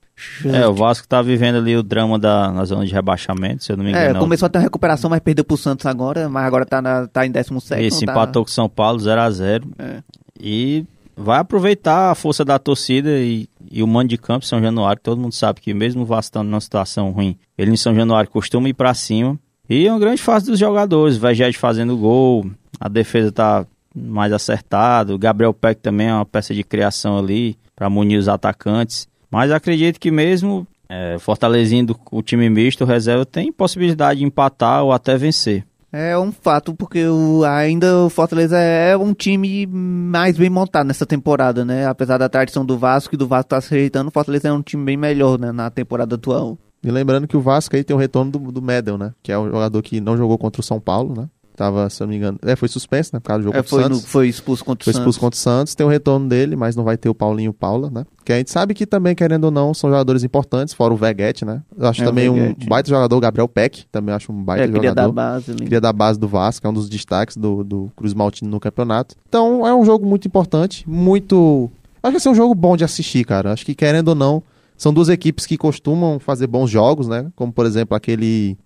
É, 0.46 0.68
o 0.68 0.74
Vasco 0.74 1.08
tá 1.08 1.22
vivendo 1.22 1.56
ali 1.56 1.78
o 1.78 1.82
drama 1.82 2.20
da 2.20 2.52
na 2.52 2.66
zona 2.66 2.86
de 2.86 2.92
rebaixamento, 2.94 3.64
se 3.64 3.72
eu 3.72 3.78
não 3.78 3.86
me 3.86 3.94
É, 3.94 4.04
engano. 4.10 4.20
começou 4.20 4.48
a 4.48 4.50
ter 4.50 4.58
uma 4.58 4.64
recuperação, 4.66 5.10
mas 5.10 5.22
perdeu 5.22 5.46
pro 5.46 5.56
Santos 5.56 5.86
agora, 5.86 6.28
mas 6.28 6.46
agora 6.46 6.66
tá, 6.66 6.82
na, 6.82 7.08
tá 7.08 7.26
em 7.26 7.32
17 7.32 7.88
Isso, 7.88 8.06
tá... 8.06 8.12
empatou 8.12 8.44
com 8.44 8.50
o 8.50 8.54
São 8.54 8.68
Paulo 8.68 9.00
0 9.00 9.22
a 9.22 9.32
0 9.32 9.70
É. 9.80 10.04
E 10.38 10.86
vai 11.16 11.40
aproveitar 11.40 12.12
a 12.12 12.16
força 12.16 12.44
da 12.44 12.60
torcida 12.60 13.10
e, 13.20 13.48
e 13.72 13.82
o 13.82 13.88
mando 13.88 14.10
de 14.10 14.18
campo 14.18 14.46
São 14.46 14.62
Januário. 14.62 15.02
Todo 15.02 15.22
mundo 15.22 15.34
sabe 15.34 15.62
que 15.62 15.74
mesmo 15.74 16.02
o 16.02 16.06
Vasco 16.06 16.24
estando 16.28 16.50
numa 16.50 16.60
situação 16.62 17.12
ruim, 17.12 17.38
ele 17.58 17.72
em 17.72 17.78
São 17.78 17.96
Januário 17.96 18.30
costuma 18.30 18.68
ir 18.68 18.74
pra 18.74 18.94
cima. 18.94 19.40
E 19.70 19.86
é 19.86 19.92
uma 19.92 20.00
grande 20.00 20.22
fase 20.22 20.48
dos 20.48 20.60
jogadores. 20.60 21.18
Vegete 21.18 21.58
fazendo 21.58 21.96
gol, 21.96 22.50
a 22.80 22.90
defesa 22.90 23.32
tá 23.32 23.66
mais 23.96 24.34
acertada. 24.34 25.14
O 25.14 25.20
Gabriel 25.20 25.54
Peck 25.54 25.80
também 25.82 26.08
é 26.08 26.14
uma 26.14 26.26
peça 26.26 26.54
de 26.54 26.64
criação 26.64 27.18
ali 27.18 27.58
para 27.76 27.90
munir 27.90 28.18
os 28.18 28.28
atacantes. 28.28 29.08
Mas 29.30 29.52
acredito 29.52 30.00
que 30.00 30.10
mesmo 30.10 30.66
é, 30.90 31.18
Fortalezendo 31.20 31.96
o 32.12 32.24
time 32.24 32.50
misto, 32.50 32.84
o 32.84 32.88
reserva 32.88 33.24
tem 33.24 33.52
possibilidade 33.52 34.20
de 34.20 34.26
empatar 34.26 34.84
ou 34.84 34.92
até 34.92 35.16
vencer. 35.16 35.64
É 35.92 36.18
um 36.18 36.32
fato, 36.32 36.74
porque 36.74 37.06
o, 37.08 37.44
ainda 37.44 38.06
o 38.06 38.10
Fortaleza 38.10 38.58
é 38.58 38.98
um 38.98 39.14
time 39.14 39.68
mais 39.68 40.38
bem 40.38 40.50
montado 40.50 40.88
nessa 40.88 41.06
temporada, 41.06 41.64
né? 41.64 41.88
Apesar 41.88 42.18
da 42.18 42.30
tradição 42.30 42.66
do 42.66 42.78
Vasco 42.78 43.14
e 43.14 43.18
do 43.18 43.28
Vasco 43.28 43.46
estar 43.46 43.62
se 43.62 43.72
rejeitando, 43.72 44.10
o 44.10 44.12
Fortaleza 44.12 44.48
é 44.48 44.52
um 44.52 44.62
time 44.62 44.84
bem 44.84 44.98
melhor 44.98 45.40
né, 45.40 45.52
na 45.52 45.70
temporada 45.70 46.16
atual. 46.16 46.58
E 46.84 46.90
lembrando 46.92 47.28
que 47.28 47.36
o 47.38 47.42
Vasco 47.42 47.76
aí 47.76 47.84
tem 47.84 47.96
o 47.96 48.00
retorno 48.00 48.32
do, 48.32 48.40
do 48.52 48.62
Medel, 48.62 48.98
né? 48.98 49.14
Que 49.22 49.32
é 49.32 49.38
o 49.38 49.46
jogador 49.50 49.82
que 49.82 50.00
não 50.00 50.16
jogou 50.18 50.38
contra 50.38 50.62
o 50.62 50.64
São 50.64 50.80
Paulo, 50.80 51.14
né? 51.16 51.28
Tava, 51.58 51.90
se 51.90 52.02
eu 52.02 52.08
não 52.08 52.12
me 52.12 52.16
engano. 52.18 52.40
É, 52.42 52.56
foi 52.56 52.70
suspenso, 52.70 53.10
né? 53.12 53.20
Por 53.20 53.28
causa 53.28 53.42
do 53.42 53.48
jogo 53.48 53.58
É, 53.58 53.62
contra 53.62 53.76
o 53.76 53.80
foi, 53.82 53.90
no- 53.90 53.96
Santos. 53.96 54.10
foi 54.10 54.28
expulso 54.30 54.64
contra 54.64 54.82
o 54.82 54.86
Foi 54.86 54.94
Santos. 54.94 55.02
expulso 55.02 55.20
contra 55.20 55.36
o 55.36 55.40
Santos, 55.42 55.76
tem 55.76 55.86
o 55.86 55.90
retorno 55.90 56.30
dele, 56.30 56.56
mas 56.56 56.74
não 56.74 56.86
vai 56.86 56.96
ter 56.96 57.10
o 57.10 57.14
Paulinho 57.14 57.52
Paula, 57.52 57.90
né? 57.92 58.06
Que 58.24 58.32
a 58.32 58.38
gente 58.38 58.50
sabe 58.50 58.74
que 58.74 58.86
também, 58.86 59.14
querendo 59.14 59.44
ou 59.44 59.52
não, 59.52 59.74
são 59.74 59.90
jogadores 59.90 60.24
importantes, 60.24 60.74
fora 60.74 60.94
o 60.94 60.96
Veguete, 60.96 61.44
né? 61.44 61.62
Eu 61.78 61.88
acho 61.90 62.00
É, 62.02 62.06
o 62.06 62.08
também 62.08 62.30
um 62.30 62.56
baita 62.66 62.88
jogador, 62.90 63.18
o 63.18 63.20
Gabriel 63.20 63.48
Peck, 63.50 63.84
também 63.92 64.16
acho 64.16 64.32
um 64.32 64.42
baita 64.42 64.64
É, 64.64 64.68
queria 64.68 64.90
jogador. 64.92 65.08
dar 65.12 65.14
base 65.34 65.52
ali. 65.52 65.66
Cria 65.66 65.82
da 65.82 65.92
base 65.92 66.18
do 66.18 66.30
Vasco, 66.30 66.66
é 66.66 66.70
um 66.70 66.74
dos 66.74 66.88
destaques 66.88 67.36
do, 67.36 67.62
do 67.62 67.92
Cruz 67.94 68.14
Maltino 68.14 68.50
no 68.50 68.60
campeonato. 68.62 69.16
Então 69.28 69.68
é 69.68 69.76
um 69.76 69.84
jogo 69.84 70.06
muito 70.06 70.26
importante, 70.30 70.90
muito. 70.90 71.70
Acho 72.02 72.12
que 72.12 72.12
vai 72.14 72.20
ser 72.22 72.30
um 72.30 72.36
jogo 72.36 72.56
bom 72.56 72.78
de 72.78 72.86
assistir, 72.86 73.26
cara. 73.26 73.52
Acho 73.52 73.66
que 73.66 73.76
querendo 73.76 74.08
ou 74.08 74.16
não, 74.16 74.42
são 74.80 74.92
duas 74.92 75.10
equipes 75.10 75.46
que 75.46 75.58
costumam 75.58 76.18
fazer 76.20 76.48
bons 76.48 76.72
jogos, 76.72 77.08
né? 77.08 77.28
Como 77.36 77.54
por 77.54 77.68
exemplo 77.68 77.96
aquele. 77.96 78.58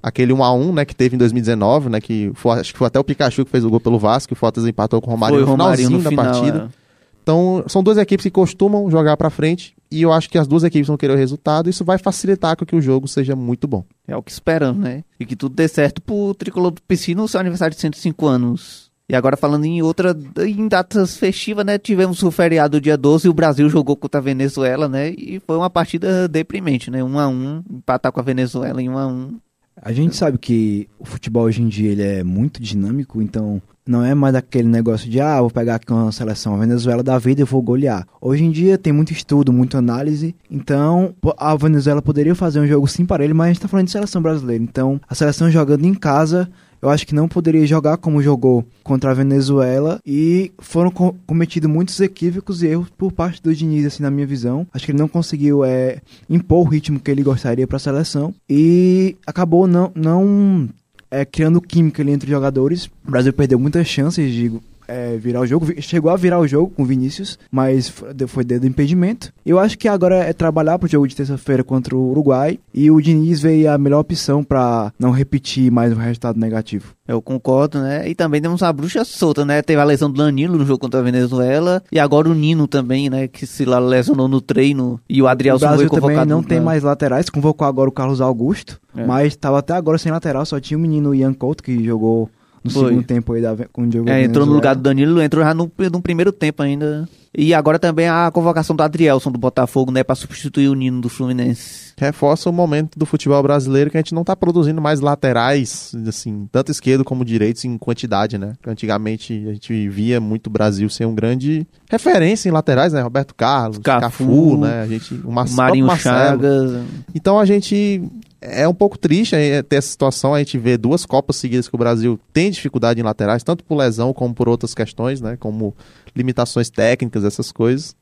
Aquele 0.00 0.32
1x1, 0.32 0.72
né, 0.74 0.84
que 0.84 0.94
teve 0.94 1.16
em 1.16 1.18
2019, 1.18 1.88
né, 1.88 2.00
que 2.00 2.30
foi, 2.34 2.60
acho 2.60 2.72
que 2.72 2.78
foi 2.78 2.86
até 2.86 3.00
o 3.00 3.04
Pikachu 3.04 3.44
que 3.44 3.50
fez 3.50 3.64
o 3.64 3.70
gol 3.70 3.80
pelo 3.80 3.98
Vasco, 3.98 4.32
o 4.32 4.36
Fortaleza 4.36 4.70
empatou 4.70 5.00
com 5.00 5.08
o 5.08 5.10
Romário 5.10 5.34
Foi 5.34 5.42
o 5.42 5.46
no 5.46 5.50
Romarinho 5.50 5.88
finalzinho 5.88 5.98
no 5.98 6.04
da 6.04 6.10
final. 6.10 6.24
partida. 6.24 6.70
é. 6.72 6.88
Então, 7.20 7.64
são 7.66 7.82
duas 7.82 7.98
equipes 7.98 8.22
que 8.22 8.30
costumam 8.30 8.88
jogar 8.90 9.16
pra 9.16 9.28
frente 9.28 9.74
E 9.90 10.00
eu 10.02 10.12
acho 10.12 10.30
que 10.30 10.38
as 10.38 10.46
duas 10.46 10.62
equipes 10.62 10.86
vão 10.86 10.96
querer 10.96 11.14
o 11.14 11.16
resultado. 11.16 11.68
Isso 11.68 11.84
vai 11.84 11.98
facilitar 11.98 12.56
com 12.56 12.64
que 12.64 12.76
o 12.76 12.80
jogo 12.80 13.08
seja 13.08 13.34
muito 13.34 13.66
bom. 13.66 13.84
É 14.06 14.16
o 14.16 14.22
que 14.22 14.30
esperamos, 14.30 14.80
né? 14.82 15.02
E 15.18 15.26
que 15.26 15.34
tudo 15.34 15.54
dê 15.56 15.66
certo 15.66 16.00
pro 16.00 16.32
Tricolor 16.32 16.70
do 16.70 16.80
PC 16.82 17.14
no 17.16 17.26
seu 17.26 17.40
aniversário 17.40 17.74
de 17.74 17.80
105 17.80 18.24
anos. 18.26 18.87
E 19.10 19.16
agora 19.16 19.38
falando 19.38 19.64
em 19.64 19.80
outra, 19.80 20.14
em 20.46 20.68
datas 20.68 21.16
festivas, 21.16 21.64
né? 21.64 21.78
Tivemos 21.78 22.22
o 22.22 22.30
feriado 22.30 22.78
dia 22.78 22.94
12 22.94 23.26
e 23.26 23.30
o 23.30 23.34
Brasil 23.34 23.66
jogou 23.70 23.96
contra 23.96 24.20
a 24.20 24.22
Venezuela, 24.22 24.86
né? 24.86 25.14
E 25.16 25.40
foi 25.46 25.56
uma 25.56 25.70
partida 25.70 26.28
deprimente, 26.28 26.90
né? 26.90 27.02
1 27.02 27.18
a 27.18 27.26
1 27.26 27.64
empatar 27.70 28.12
com 28.12 28.20
a 28.20 28.22
Venezuela 28.22 28.82
em 28.82 28.90
1 28.90 28.98
a 28.98 29.06
1 29.06 29.40
A 29.80 29.92
gente 29.92 30.14
sabe 30.14 30.36
que 30.36 30.90
o 30.98 31.06
futebol 31.06 31.44
hoje 31.44 31.62
em 31.62 31.68
dia 31.68 31.90
ele 31.90 32.02
é 32.02 32.22
muito 32.22 32.60
dinâmico, 32.60 33.22
então 33.22 33.62
não 33.88 34.04
é 34.04 34.14
mais 34.14 34.34
aquele 34.34 34.68
negócio 34.68 35.08
de 35.08 35.18
ah, 35.18 35.40
vou 35.40 35.50
pegar 35.50 35.76
aqui 35.76 35.90
uma 35.90 36.12
seleção 36.12 36.54
a 36.54 36.58
Venezuela 36.58 37.02
da 37.02 37.18
vida 37.18 37.40
e 37.40 37.44
vou 37.44 37.62
golear. 37.62 38.06
Hoje 38.20 38.44
em 38.44 38.50
dia 38.50 38.76
tem 38.76 38.92
muito 38.92 39.14
estudo, 39.14 39.50
muita 39.50 39.78
análise, 39.78 40.36
então 40.50 41.14
a 41.38 41.56
Venezuela 41.56 42.02
poderia 42.02 42.34
fazer 42.34 42.60
um 42.60 42.66
jogo 42.66 42.86
sim 42.86 43.06
para 43.06 43.24
ele, 43.24 43.32
mas 43.32 43.46
a 43.46 43.52
gente 43.54 43.62
tá 43.62 43.68
falando 43.68 43.86
de 43.86 43.92
seleção 43.92 44.20
brasileira. 44.20 44.62
Então, 44.62 45.00
a 45.08 45.14
seleção 45.14 45.50
jogando 45.50 45.86
em 45.86 45.94
casa, 45.94 46.50
eu 46.80 46.88
acho 46.88 47.06
que 47.06 47.14
não 47.14 47.28
poderia 47.28 47.66
jogar 47.66 47.96
como 47.96 48.22
jogou 48.22 48.64
contra 48.84 49.10
a 49.10 49.14
Venezuela 49.14 50.00
e 50.06 50.52
foram 50.58 50.90
co- 50.90 51.14
cometidos 51.26 51.70
muitos 51.70 51.98
equívocos 52.00 52.62
e 52.62 52.68
erros 52.68 52.88
por 52.96 53.12
parte 53.12 53.42
do 53.42 53.54
Diniz, 53.54 53.86
assim, 53.86 54.02
na 54.02 54.10
minha 54.10 54.26
visão. 54.26 54.66
Acho 54.72 54.84
que 54.86 54.92
ele 54.92 54.98
não 54.98 55.08
conseguiu 55.08 55.64
é, 55.64 55.98
impor 56.28 56.66
o 56.66 56.68
ritmo 56.70 57.00
que 57.00 57.10
ele 57.10 57.22
gostaria 57.22 57.66
para 57.66 57.76
a 57.76 57.80
seleção 57.80 58.34
e 58.48 59.16
acabou 59.26 59.66
não, 59.66 59.90
não 59.94 60.68
é, 61.10 61.24
criando 61.24 61.60
química 61.60 62.02
ali 62.02 62.12
entre 62.12 62.26
os 62.26 62.30
jogadores. 62.34 62.86
O 63.06 63.10
Brasil 63.10 63.32
perdeu 63.32 63.58
muitas 63.58 63.86
chances 63.86 64.32
de 64.32 64.52
é, 64.88 65.16
virar 65.16 65.40
o 65.40 65.46
jogo. 65.46 65.66
Chegou 65.80 66.10
a 66.10 66.16
virar 66.16 66.40
o 66.40 66.48
jogo 66.48 66.72
com 66.74 66.82
o 66.82 66.86
Vinícius, 66.86 67.38
mas 67.52 67.92
foi 68.26 68.42
dedo 68.44 68.62
do 68.62 68.66
impedimento. 68.66 69.32
Eu 69.46 69.58
acho 69.58 69.78
que 69.78 69.86
agora 69.86 70.16
é 70.16 70.32
trabalhar 70.32 70.78
pro 70.78 70.88
jogo 70.88 71.06
de 71.06 71.14
terça-feira 71.14 71.62
contra 71.62 71.94
o 71.94 72.10
Uruguai 72.10 72.58
e 72.74 72.90
o 72.90 73.00
Diniz 73.00 73.40
veio 73.40 73.70
a 73.70 73.78
melhor 73.78 74.00
opção 74.00 74.42
para 74.42 74.92
não 74.98 75.10
repetir 75.10 75.70
mais 75.70 75.92
um 75.92 75.96
resultado 75.96 76.40
negativo. 76.40 76.94
Eu 77.06 77.22
concordo, 77.22 77.78
né? 77.80 78.08
E 78.08 78.14
também 78.14 78.40
temos 78.40 78.60
uma 78.60 78.72
bruxa 78.72 79.04
solta, 79.04 79.44
né? 79.44 79.62
Teve 79.62 79.80
a 79.80 79.84
lesão 79.84 80.10
do 80.10 80.16
Danilo 80.18 80.58
no 80.58 80.66
jogo 80.66 80.78
contra 80.80 81.00
a 81.00 81.02
Venezuela. 81.02 81.82
E 81.90 81.98
agora 81.98 82.28
o 82.28 82.34
Nino 82.34 82.66
também, 82.66 83.08
né? 83.08 83.26
Que 83.28 83.46
se 83.46 83.64
lá 83.64 83.78
lesionou 83.78 84.28
no 84.28 84.40
treino. 84.42 85.00
E 85.08 85.22
o 85.22 85.26
Adrielson 85.26 85.60
foi 85.68 85.68
Brasil 85.68 85.88
também 85.88 86.02
convocado. 86.16 86.30
não 86.30 86.42
tem 86.42 86.60
mais 86.60 86.82
laterais, 86.82 87.30
convocou 87.30 87.66
agora 87.66 87.88
o 87.88 87.92
Carlos 87.92 88.20
Augusto, 88.20 88.78
É. 88.94 89.06
mas 89.06 89.28
estava 89.28 89.58
até 89.58 89.72
agora 89.72 89.96
sem 89.96 90.12
lateral, 90.12 90.44
só 90.44 90.60
tinha 90.60 90.76
o 90.76 90.80
menino 90.80 91.14
Ian 91.14 91.32
Couto 91.32 91.62
que 91.62 91.82
jogou 91.82 92.28
no 92.64 92.70
Foi. 92.70 92.88
segundo 92.88 93.04
tempo 93.06 93.32
aí 93.32 93.42
da, 93.42 93.56
com 93.72 93.82
o 93.82 93.92
jogo 93.92 94.08
É, 94.08 94.22
entrou 94.22 94.46
no 94.46 94.52
lugar 94.52 94.74
do 94.74 94.82
Danilo, 94.82 95.20
entrou 95.20 95.44
já 95.44 95.54
no, 95.54 95.70
no 95.92 96.02
primeiro 96.02 96.32
tempo 96.32 96.62
ainda. 96.62 97.08
E 97.36 97.52
agora 97.52 97.78
também 97.78 98.08
a 98.08 98.30
convocação 98.32 98.74
do 98.74 98.82
Adrielson 98.82 99.30
do 99.30 99.38
Botafogo, 99.38 99.90
né? 99.90 100.02
Pra 100.02 100.14
substituir 100.14 100.68
o 100.68 100.74
Nino 100.74 101.00
do 101.00 101.08
Fluminense. 101.08 101.92
Reforça 101.96 102.48
o 102.48 102.52
momento 102.52 102.98
do 102.98 103.04
futebol 103.04 103.42
brasileiro 103.42 103.90
que 103.90 103.96
a 103.96 104.00
gente 104.00 104.14
não 104.14 104.24
tá 104.24 104.34
produzindo 104.36 104.80
mais 104.80 105.00
laterais, 105.00 105.92
assim, 106.06 106.48
tanto 106.52 106.70
esquerdo 106.70 107.04
como 107.04 107.24
direitos 107.24 107.64
em 107.64 107.76
quantidade, 107.76 108.38
né? 108.38 108.52
Antigamente 108.66 109.32
a 109.48 109.52
gente 109.52 109.88
via 109.88 110.20
muito 110.20 110.46
o 110.46 110.50
Brasil 110.50 110.88
ser 110.88 111.06
um 111.06 111.14
grande 111.14 111.66
referência 111.90 112.48
em 112.48 112.52
laterais, 112.52 112.92
né? 112.92 113.02
Roberto 113.02 113.34
Carlos, 113.34 113.78
Cafu, 113.78 114.00
Cafu, 114.00 114.56
né? 114.58 114.82
A 114.82 114.86
gente, 114.86 115.14
o, 115.14 115.30
Mar 115.30 115.48
Marinho. 115.50 115.88
Chagas. 115.96 116.84
Então 117.14 117.38
a 117.38 117.44
gente 117.44 118.00
é 118.40 118.68
um 118.68 118.74
pouco 118.74 118.96
triste 118.96 119.34
é, 119.34 119.62
ter 119.62 119.76
essa 119.76 119.88
situação, 119.88 120.34
a 120.34 120.38
gente 120.38 120.56
vê 120.58 120.76
duas 120.76 121.04
Copas 121.04 121.36
seguidas 121.36 121.68
que 121.68 121.74
o 121.74 121.78
Brasil 121.78 122.18
tem 122.32 122.50
dificuldade 122.50 123.00
em 123.00 123.02
laterais, 123.02 123.42
tanto 123.42 123.64
por 123.64 123.76
lesão 123.76 124.12
como 124.12 124.32
por 124.32 124.48
outras 124.48 124.74
questões, 124.74 125.20
né? 125.20 125.36
Como 125.36 125.74
limitações 126.14 126.70
técnicas, 126.70 127.17
essas 127.24 127.50
coisas. 127.52 127.94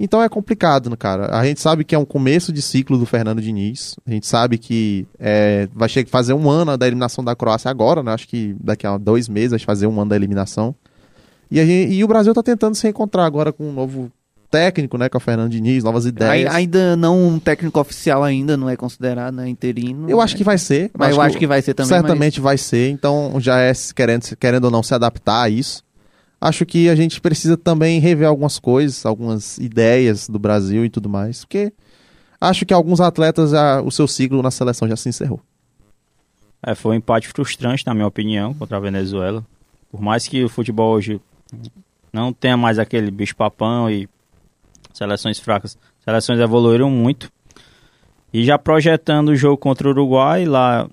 Então 0.00 0.22
é 0.22 0.28
complicado, 0.28 0.88
né, 0.88 0.96
cara? 0.96 1.36
A 1.36 1.44
gente 1.44 1.60
sabe 1.60 1.82
que 1.82 1.92
é 1.94 1.98
um 1.98 2.04
começo 2.04 2.52
de 2.52 2.62
ciclo 2.62 2.96
do 2.96 3.04
Fernando 3.04 3.42
Diniz. 3.42 3.96
A 4.06 4.10
gente 4.12 4.26
sabe 4.28 4.56
que 4.56 5.08
é, 5.18 5.68
vai 5.74 5.88
che- 5.88 6.06
fazer 6.06 6.34
um 6.34 6.48
ano 6.48 6.76
da 6.76 6.86
eliminação 6.86 7.24
da 7.24 7.34
Croácia 7.34 7.68
agora, 7.68 8.00
né? 8.02 8.12
Acho 8.12 8.28
que 8.28 8.54
daqui 8.60 8.86
a 8.86 8.96
dois 8.96 9.28
meses 9.28 9.50
vai 9.50 9.58
fazer 9.58 9.88
um 9.88 10.00
ano 10.00 10.10
da 10.10 10.16
eliminação. 10.16 10.72
E, 11.50 11.56
gente- 11.64 11.92
e 11.94 12.04
o 12.04 12.08
Brasil 12.08 12.32
tá 12.32 12.42
tentando 12.44 12.76
se 12.76 12.86
encontrar 12.88 13.24
agora 13.24 13.52
com 13.52 13.68
um 13.68 13.72
novo 13.72 14.08
técnico, 14.48 14.96
né? 14.96 15.08
Que 15.08 15.16
é 15.16 15.18
o 15.18 15.20
Fernando 15.20 15.50
Diniz, 15.50 15.82
novas 15.82 16.06
ideias. 16.06 16.54
Ainda 16.54 16.94
não 16.96 17.20
um 17.20 17.38
técnico 17.40 17.80
oficial 17.80 18.22
ainda, 18.22 18.56
não 18.56 18.68
é 18.68 18.76
considerado, 18.76 19.34
né? 19.34 19.48
Interino. 19.48 20.08
Eu 20.08 20.20
acho 20.20 20.36
que 20.36 20.44
vai 20.44 20.58
ser. 20.58 20.92
Mas 20.96 21.10
eu 21.16 21.20
acho 21.20 21.36
que 21.38 21.46
vai 21.46 21.60
ser 21.60 21.74
também. 21.74 21.88
Certamente 21.88 22.40
vai 22.40 22.56
ser, 22.56 22.88
então 22.90 23.34
já 23.40 23.58
é 23.58 23.72
querendo, 23.96 24.24
querendo 24.38 24.66
ou 24.66 24.70
não 24.70 24.82
se 24.84 24.94
adaptar 24.94 25.42
a 25.42 25.50
isso. 25.50 25.82
Acho 26.40 26.64
que 26.64 26.88
a 26.88 26.94
gente 26.94 27.20
precisa 27.20 27.56
também 27.56 28.00
rever 28.00 28.28
algumas 28.28 28.58
coisas, 28.58 29.04
algumas 29.04 29.58
ideias 29.58 30.28
do 30.28 30.38
Brasil 30.38 30.84
e 30.84 30.90
tudo 30.90 31.08
mais, 31.08 31.44
porque 31.44 31.72
acho 32.40 32.64
que 32.64 32.72
alguns 32.72 33.00
atletas, 33.00 33.50
já, 33.50 33.80
o 33.80 33.90
seu 33.90 34.06
ciclo 34.06 34.42
na 34.42 34.50
seleção 34.50 34.88
já 34.88 34.96
se 34.96 35.08
encerrou. 35.08 35.40
É, 36.62 36.74
foi 36.74 36.92
um 36.92 36.98
empate 36.98 37.28
frustrante, 37.28 37.86
na 37.86 37.94
minha 37.94 38.06
opinião, 38.06 38.54
contra 38.54 38.76
a 38.76 38.80
Venezuela. 38.80 39.44
Por 39.90 40.00
mais 40.00 40.28
que 40.28 40.44
o 40.44 40.48
futebol 40.48 40.94
hoje 40.94 41.20
não 42.12 42.32
tenha 42.32 42.56
mais 42.56 42.78
aquele 42.78 43.10
bicho-papão 43.10 43.90
e 43.90 44.08
seleções 44.92 45.38
fracas, 45.38 45.76
seleções 46.04 46.38
evoluíram 46.40 46.90
muito. 46.90 47.30
E 48.32 48.44
já 48.44 48.58
projetando 48.58 49.30
o 49.30 49.36
jogo 49.36 49.56
contra 49.56 49.88
o 49.88 49.90
Uruguai 49.90 50.44
lá 50.44 50.88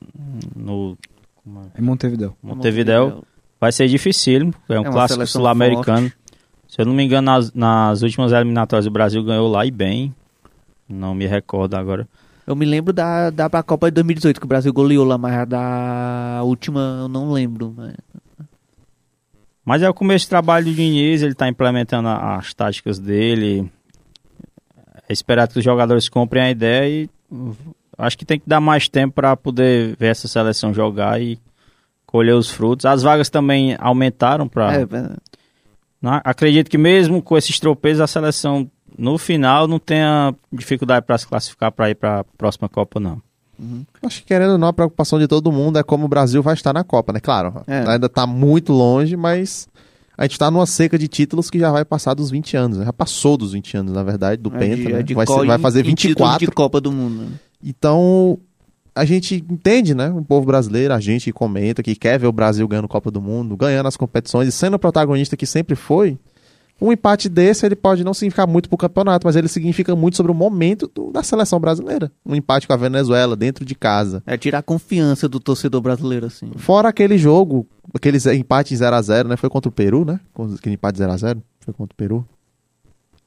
no 0.56 0.98
é? 1.46 1.80
Em 1.80 1.84
Montevideo. 1.84 2.36
Montevideo, 2.42 3.24
vai 3.66 3.72
ser 3.72 3.88
difícil, 3.88 4.54
é 4.70 4.80
um 4.80 4.86
É 4.86 4.92
clássico 4.92 5.26
sul-americano. 5.26 6.12
Se 6.68 6.82
eu 6.82 6.86
não 6.86 6.94
me 6.94 7.04
engano, 7.04 7.26
nas, 7.26 7.52
nas 7.54 8.04
últimas 8.04 8.32
eliminatórias 8.32 8.86
o 8.86 8.92
Brasil 8.92 9.24
ganhou 9.24 9.50
lá 9.50 9.66
e 9.66 9.72
bem. 9.72 10.14
Não 10.88 11.16
me 11.16 11.26
recordo 11.26 11.76
agora. 11.76 12.08
Eu 12.46 12.56
me 12.56 12.66
lembro 12.66 12.94
da, 12.94 13.32
da 13.32 13.64
Copa 13.64 13.90
de 13.90 13.96
2018, 13.96 14.40
que 14.40 14.46
o 14.46 14.48
Brasil 14.48 14.72
goleou 14.72 15.04
lá, 15.04 15.18
mas 15.18 15.48
da 15.48 16.42
última 16.44 17.00
eu 17.02 17.08
não 17.08 17.32
lembro. 17.32 17.74
Mas... 17.76 17.96
Mas 19.64 19.82
é 19.82 19.90
o 19.90 19.94
começo 19.96 20.28
do 20.28 20.30
trabalho 20.30 20.66
do 20.66 20.74
Diniz, 20.74 21.24
ele 21.24 21.32
está 21.32 21.48
implementando 21.48 22.08
as 22.08 22.54
táticas 22.54 23.00
dele. 23.00 23.72
É 25.10 25.14
esperado 25.14 25.54
que 25.54 25.60
os 25.60 25.66
jogadores 25.66 26.08
comprem 26.08 26.44
a 26.44 26.52
ideia 26.52 26.88
e 26.88 27.10
acho 27.98 28.16
que 28.16 28.26
tem 28.26 28.40
que 28.40 28.48
dar 28.48 28.62
mais 28.62 28.88
tempo 28.88 29.16
para 29.16 29.36
poder 29.36 29.96
ver 29.98 30.08
essa 30.08 30.28
seleção 30.28 30.72
jogar 30.72 31.20
e 31.20 31.40
colher 32.06 32.34
os 32.36 32.50
frutos. 32.50 32.86
As 32.86 33.02
vagas 33.04 33.30
também 33.30 33.76
aumentaram 33.80 34.48
para. 34.48 34.76
É, 34.76 34.82
é, 34.84 35.10
Acredito 36.24 36.70
que 36.70 36.78
mesmo 36.78 37.22
com 37.22 37.36
esses 37.38 37.60
tropeços 37.60 38.00
a 38.02 38.08
seleção 38.08 38.70
no 38.98 39.18
final 39.18 39.68
não 39.68 39.80
tenha 39.80 40.34
dificuldade 40.54 41.06
para 41.06 41.18
se 41.18 41.28
classificar 41.28 41.72
para 41.72 41.90
ir 41.90 41.96
para 41.96 42.20
a 42.20 42.24
próxima 42.38 42.70
Copa 42.70 43.00
não. 43.00 43.22
Acho 44.04 44.20
que 44.22 44.28
querendo 44.28 44.52
ou 44.52 44.58
não, 44.58 44.68
a 44.68 44.74
preocupação 44.74 45.18
de 45.18 45.28
todo 45.28 45.52
mundo 45.52 45.80
é 45.80 45.84
como 45.84 46.06
o 46.06 46.08
Brasil 46.10 46.44
vai 46.44 46.54
estar 46.54 46.74
na 46.74 46.84
Copa, 46.84 47.12
né? 47.14 47.20
Claro, 47.20 47.62
É. 47.66 47.88
ainda 47.90 48.08
tá 48.10 48.28
muito 48.28 48.72
longe, 48.74 49.16
mas 49.16 49.68
a 50.18 50.24
gente 50.26 50.38
tá 50.38 50.52
numa 50.52 50.66
seca 50.66 50.98
de 50.98 51.08
títulos 51.08 51.50
que 51.50 51.58
já 51.58 51.72
vai 51.72 51.84
passar 51.86 52.14
dos 52.14 52.30
20 52.30 52.56
anos, 52.56 52.78
né? 52.78 52.86
Já 52.86 52.94
passou 52.94 53.36
dos 53.38 53.54
20 53.54 53.76
anos, 53.78 53.94
na 53.94 54.04
verdade, 54.04 54.42
do 54.42 54.54
é 54.56 54.60
Penta, 54.60 54.76
de- 54.76 54.94
né? 54.94 55.00
é 55.00 55.04
de 55.04 55.14
vai, 55.14 55.26
ser- 55.26 55.46
vai 55.46 55.58
fazer 55.58 55.80
em 55.88 55.96
títulos 55.96 56.30
24. 56.34 56.46
de 56.46 56.52
Copa 56.52 56.80
do 56.82 56.92
Mundo. 56.92 57.24
né? 57.24 57.30
Então, 57.64 58.38
a 58.96 59.04
gente 59.06 59.44
entende, 59.50 59.94
né? 59.94 60.10
O 60.10 60.24
povo 60.24 60.48
brasileiro, 60.48 60.94
a 60.94 61.00
gente 61.00 61.26
que 61.26 61.34
comenta, 61.34 61.84
que 61.84 61.96
quer 61.96 62.18
ver 62.18 62.28
o 62.28 62.32
Brasil 62.32 62.68
ganhando 62.68 62.88
Copa 62.88 63.12
do 63.12 63.22
Mundo, 63.22 63.58
ganhando 63.58 63.88
as 63.88 63.98
competições 63.98 64.48
e 64.48 64.52
sendo 64.52 64.76
o 64.76 64.80
protagonista 64.80 65.36
que 65.36 65.46
sempre 65.46 65.76
foi. 65.76 66.18
Um 66.82 66.92
empate 66.92 67.30
desse, 67.30 67.66
ele 67.66 67.76
pode 67.76 68.04
não 68.04 68.14
significar 68.14 68.46
muito 68.46 68.68
pro 68.68 68.78
campeonato, 68.78 69.26
mas 69.26 69.38
ele 69.38 69.48
significa 69.48 69.96
muito 69.96 70.18
sobre 70.18 70.30
o 70.32 70.36
momento 70.36 70.92
do- 70.94 71.10
da 71.10 71.24
seleção 71.24 71.58
brasileira. 71.58 72.12
Um 72.26 72.36
empate 72.36 72.68
com 72.68 72.74
a 72.74 72.78
Venezuela 72.78 73.34
dentro 73.36 73.64
de 73.64 73.74
casa. 73.76 74.22
É 74.26 74.38
tirar 74.38 74.60
a 74.60 74.62
confiança 74.64 75.30
do 75.30 75.40
torcedor 75.40 75.80
brasileiro, 75.80 76.26
assim. 76.26 76.52
Fora 76.58 76.90
aquele 76.90 77.18
jogo, 77.18 77.66
aqueles 77.94 78.26
empates 78.26 78.80
0x0, 78.82 79.26
né? 79.30 79.38
Foi 79.38 79.50
contra 79.50 79.70
o 79.70 79.72
Peru, 79.72 80.04
né? 80.04 80.20
Aquele 80.58 80.76
empate 80.76 81.00
0x0. 81.00 81.42
Foi 81.62 81.74
contra 81.74 81.94
o 81.94 81.98
Peru. 81.98 82.28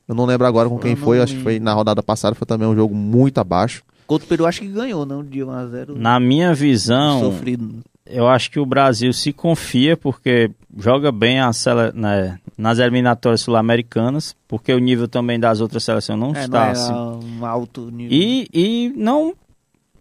Eu 0.07 0.15
não 0.15 0.27
lembro 0.27 0.47
agora 0.47 0.69
com 0.69 0.79
quem 0.79 0.95
foi, 0.97 1.21
acho 1.21 1.35
que 1.37 1.43
foi 1.43 1.59
na 1.59 1.73
rodada 1.73 2.03
passada, 2.03 2.35
foi 2.35 2.47
também 2.47 2.69
um 2.69 2.75
jogo 2.75 2.95
muito 2.95 3.39
abaixo. 3.39 3.83
Contra 4.09 4.25
o 4.25 4.29
Peru, 4.29 4.47
acho 4.47 4.61
que 4.63 4.67
ganhou, 4.69 5.07
não? 5.07 5.23
De 5.23 5.39
1x0. 5.41 5.95
Na 5.95 6.19
minha 6.19 6.53
visão, 6.55 7.21
Sofrido. 7.21 7.81
eu 8.07 8.27
acho 8.27 8.51
que 8.51 8.59
o 8.59 8.65
Brasil 8.67 9.13
se 9.13 9.33
confia 9.35 9.97
porque 9.97 10.51
joga 10.77 11.13
bem 11.13 11.39
a 11.41 11.53
sele- 11.53 11.93
né, 11.95 12.39
nas 12.57 12.79
eliminatórias 12.79 13.43
sul-americanas, 13.43 14.35
porque 14.49 14.73
o 14.73 14.79
nível 14.79 15.07
também 15.07 15.39
das 15.39 15.61
outras 15.61 15.85
seleções 15.85 16.19
não 16.19 16.35
É, 16.35 16.41
está 16.45 16.59
não 16.59 16.67
é 16.67 16.71
assim. 16.71 16.93
um 17.39 17.45
alto 17.47 17.91
nível. 17.91 18.17
E, 18.19 18.49
e 18.53 18.93
não 18.97 19.35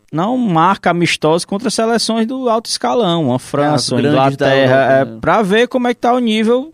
não 0.09 0.37
marca 0.37 0.89
amistosos 0.89 1.43
contra 1.43 1.69
seleções 1.69 2.25
do 2.25 2.47
alto 2.47 2.67
escalão, 2.67 3.25
uma 3.25 3.37
França, 3.37 3.93
grandes 3.97 4.13
da 4.13 4.17
Inglaterra, 4.47 4.75
Europa, 4.75 4.93
é, 4.93 5.05
né? 5.05 5.17
para 5.19 5.41
ver 5.41 5.67
como 5.67 5.87
é 5.89 5.93
que 5.93 5.99
tá 5.99 6.13
o 6.13 6.19
nível 6.19 6.73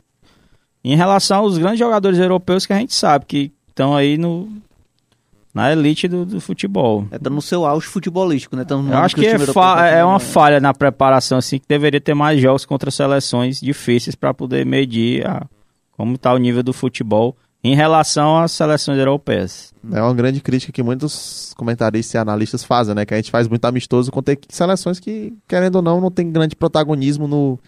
em 0.83 0.95
relação 0.95 1.39
aos 1.39 1.57
grandes 1.57 1.79
jogadores 1.79 2.19
europeus 2.19 2.67
que 2.67 2.73
a 2.73 2.77
gente 2.77 2.93
sabe 2.93 3.25
que 3.25 3.51
estão 3.69 3.95
aí 3.95 4.19
no 4.19 4.49
na 5.53 5.72
elite 5.72 6.07
do, 6.07 6.25
do 6.25 6.41
futebol. 6.41 7.05
É, 7.12 7.19
tá 7.19 7.29
no 7.29 7.41
seu 7.41 7.65
auge 7.65 7.86
futebolístico, 7.88 8.55
né? 8.55 8.65
Tá 8.65 8.75
no 8.75 8.91
Eu 8.91 8.98
acho 8.98 9.15
o 9.15 9.19
que 9.19 9.25
é, 9.27 9.38
fa- 9.39 9.88
é 9.88 10.03
uma 10.03 10.19
falha 10.19 10.60
na 10.60 10.74
preparação, 10.74 11.38
assim, 11.38 11.60
que 11.60 11.65
deveria 11.67 12.01
ter 12.01 12.13
mais 12.13 12.41
jogos 12.41 12.65
contra 12.65 12.89
seleções 12.89 13.60
difíceis 13.60 14.15
para 14.15 14.33
poder 14.33 14.65
medir 14.65 15.25
a- 15.27 15.45
como 15.95 16.15
está 16.15 16.33
o 16.33 16.38
nível 16.38 16.63
do 16.63 16.74
futebol 16.74 17.36
em 17.63 17.75
relação 17.75 18.38
às 18.39 18.51
seleções 18.51 18.98
europeias. 18.98 19.72
É 19.91 20.01
uma 20.01 20.13
grande 20.13 20.41
crítica 20.41 20.72
que 20.74 20.81
muitos 20.83 21.53
comentaristas 21.55 22.13
e 22.15 22.17
analistas 22.17 22.63
fazem, 22.63 22.95
né? 22.95 23.05
Que 23.05 23.13
a 23.13 23.17
gente 23.17 23.31
faz 23.31 23.48
muito 23.48 23.63
amistoso 23.65 24.12
com 24.12 24.22
ter 24.22 24.39
seleções 24.50 25.00
que, 25.00 25.33
querendo 25.48 25.75
ou 25.77 25.81
não, 25.81 26.01
não 26.01 26.12
tem 26.12 26.29
grande 26.31 26.55
protagonismo 26.55 27.27
no, 27.27 27.60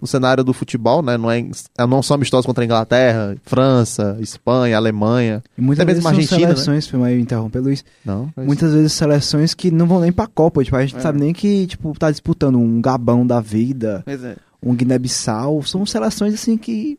no 0.00 0.06
cenário 0.06 0.44
do 0.44 0.52
futebol, 0.52 1.02
né? 1.02 1.16
Não, 1.16 1.30
é, 1.30 1.42
não 1.88 2.02
são 2.02 2.14
amistosos 2.14 2.44
contra 2.46 2.62
a 2.62 2.66
Inglaterra, 2.66 3.36
França, 3.44 4.16
Espanha, 4.20 4.76
Alemanha. 4.76 5.42
E 5.56 5.60
muitas 5.60 5.82
até 5.82 5.92
vezes 5.92 6.04
mesmo 6.04 6.16
Argentina, 6.18 6.40
né? 6.48 6.54
seleções, 6.54 6.86
foi 6.86 6.98
mal 7.00 7.10
interromper, 7.10 7.60
Luiz. 7.60 7.84
Não, 8.04 8.30
mas- 8.36 8.46
Muitas 8.46 8.72
vezes 8.72 8.92
seleções 8.92 9.54
que 9.54 9.70
não 9.70 9.86
vão 9.86 10.00
nem 10.00 10.12
pra 10.12 10.26
Copa, 10.26 10.62
tipo, 10.62 10.76
a 10.76 10.82
gente 10.82 10.96
É. 10.96 11.00
sabe 11.00 11.18
nem 11.20 11.32
que, 11.32 11.66
tipo, 11.66 11.92
tá 11.98 12.10
disputando 12.10 12.58
um 12.58 12.80
Gabão 12.80 13.26
da 13.26 13.40
vida, 13.40 14.04
é. 14.06 14.36
um 14.62 14.74
Guiné-Bissau, 14.74 15.62
são 15.62 15.84
seleções 15.86 16.34
assim 16.34 16.56
que 16.56 16.98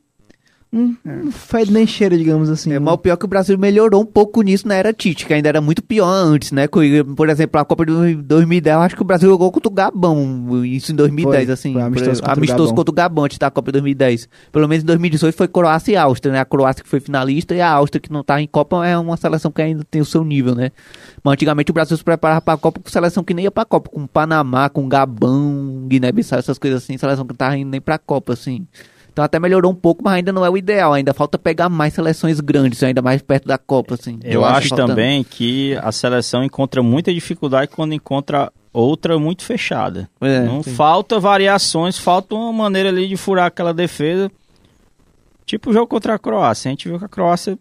não, 0.71 0.95
não 1.03 1.31
fede 1.31 1.71
nem 1.71 1.85
cheira, 1.85 2.17
digamos 2.17 2.49
assim. 2.49 2.71
É, 2.71 2.79
mas 2.79 2.93
o 2.93 2.97
pior 2.97 3.13
é 3.13 3.17
que 3.17 3.25
o 3.25 3.27
Brasil 3.27 3.57
melhorou 3.57 4.01
um 4.01 4.05
pouco 4.05 4.41
nisso 4.41 4.65
na 4.67 4.75
era 4.75 4.93
Tite, 4.93 5.25
que 5.25 5.33
ainda 5.33 5.49
era 5.49 5.59
muito 5.59 5.83
pior 5.83 6.07
antes, 6.07 6.51
né? 6.53 6.65
Por 6.67 7.29
exemplo, 7.29 7.59
a 7.59 7.65
Copa 7.65 7.85
de 7.85 8.15
2010, 8.15 8.73
eu 8.75 8.81
acho 8.81 8.95
que 8.95 9.01
o 9.01 9.05
Brasil 9.05 9.29
jogou 9.29 9.51
contra 9.51 9.69
o 9.69 9.73
Gabão, 9.73 10.63
isso 10.65 10.93
em 10.93 10.95
2010, 10.95 11.45
Foi, 11.45 11.53
assim. 11.53 11.73
foi 11.73 11.81
amistoso 11.81 12.21
contra 12.21 12.35
o 12.35 12.37
amistoso 12.37 12.63
Gabão. 12.63 12.75
contra 12.75 12.91
o 12.91 12.95
Gabão 12.95 13.25
antes 13.25 13.37
da 13.37 13.51
Copa 13.51 13.67
de 13.69 13.73
2010. 13.73 14.29
Pelo 14.51 14.67
menos 14.67 14.83
em 14.83 14.85
2018 14.87 15.35
foi 15.35 15.47
Croácia 15.49 15.91
e 15.91 15.95
Áustria, 15.97 16.31
né? 16.33 16.39
A 16.39 16.45
Croácia 16.45 16.83
que 16.83 16.89
foi 16.89 17.01
finalista 17.01 17.53
e 17.53 17.59
a 17.59 17.69
Áustria 17.69 17.99
que 17.99 18.11
não 18.11 18.23
tá 18.23 18.41
em 18.41 18.47
Copa 18.47 18.85
é 18.87 18.97
uma 18.97 19.17
seleção 19.17 19.51
que 19.51 19.61
ainda 19.61 19.83
tem 19.83 20.01
o 20.01 20.05
seu 20.05 20.23
nível, 20.23 20.55
né? 20.55 20.71
Mas 21.23 21.33
antigamente 21.33 21.69
o 21.69 21.73
Brasil 21.73 21.97
se 21.97 22.03
preparava 22.03 22.39
pra 22.41 22.55
Copa 22.55 22.79
com 22.79 22.89
seleção 22.89 23.23
que 23.25 23.33
nem 23.33 23.43
ia 23.43 23.51
pra 23.51 23.65
Copa, 23.65 23.89
com 23.89 24.07
Panamá, 24.07 24.69
com 24.69 24.87
Gabão, 24.87 25.85
Guiné-Bissau, 25.87 26.39
essas 26.39 26.57
coisas 26.57 26.81
assim, 26.83 26.97
seleção 26.97 27.25
que 27.25 27.31
não 27.33 27.37
tava 27.37 27.57
indo 27.57 27.69
nem 27.69 27.81
pra 27.81 27.97
Copa, 27.97 28.31
assim. 28.33 28.65
Então 29.11 29.25
até 29.25 29.39
melhorou 29.39 29.71
um 29.71 29.75
pouco, 29.75 30.01
mas 30.03 30.13
ainda 30.13 30.31
não 30.31 30.45
é 30.45 30.49
o 30.49 30.55
ideal. 30.57 30.93
Ainda 30.93 31.13
falta 31.13 31.37
pegar 31.37 31.67
mais 31.69 31.93
seleções 31.93 32.39
grandes, 32.39 32.81
ainda 32.81 33.01
mais 33.01 33.21
perto 33.21 33.47
da 33.47 33.57
Copa, 33.57 33.95
assim. 33.95 34.19
Eu, 34.23 34.45
acho, 34.45 34.61
que 34.63 34.69
falta- 34.69 34.87
também 34.87 35.23
que 35.23 35.75
a 35.81 35.91
seleção 35.91 36.43
encontra 36.43 36.81
muita 36.81 37.13
dificuldade 37.13 37.71
quando 37.71 37.93
encontra 37.93 38.51
outra 38.71 39.19
muito 39.19 39.43
fechada. 39.43 40.09
É, 40.21 40.39
Não 40.45 40.63
sim. 40.63 40.73
falta 40.73 41.19
variações, 41.19 41.97
falta 41.97 42.33
uma 42.35 42.53
maneira 42.53 42.87
ali 42.87 43.07
de 43.07 43.17
furar 43.17 43.47
aquela 43.47 43.73
defesa. 43.73 44.31
Tipo 45.45 45.71
o 45.71 45.73
jogo 45.73 45.87
contra 45.87 46.15
a 46.15 46.19
Croácia. 46.19 46.69
A 46.69 46.71
gente 46.71 46.87
viu 46.87 46.97
que 46.97 47.03
a 47.05 47.09
Croácia 47.09 47.59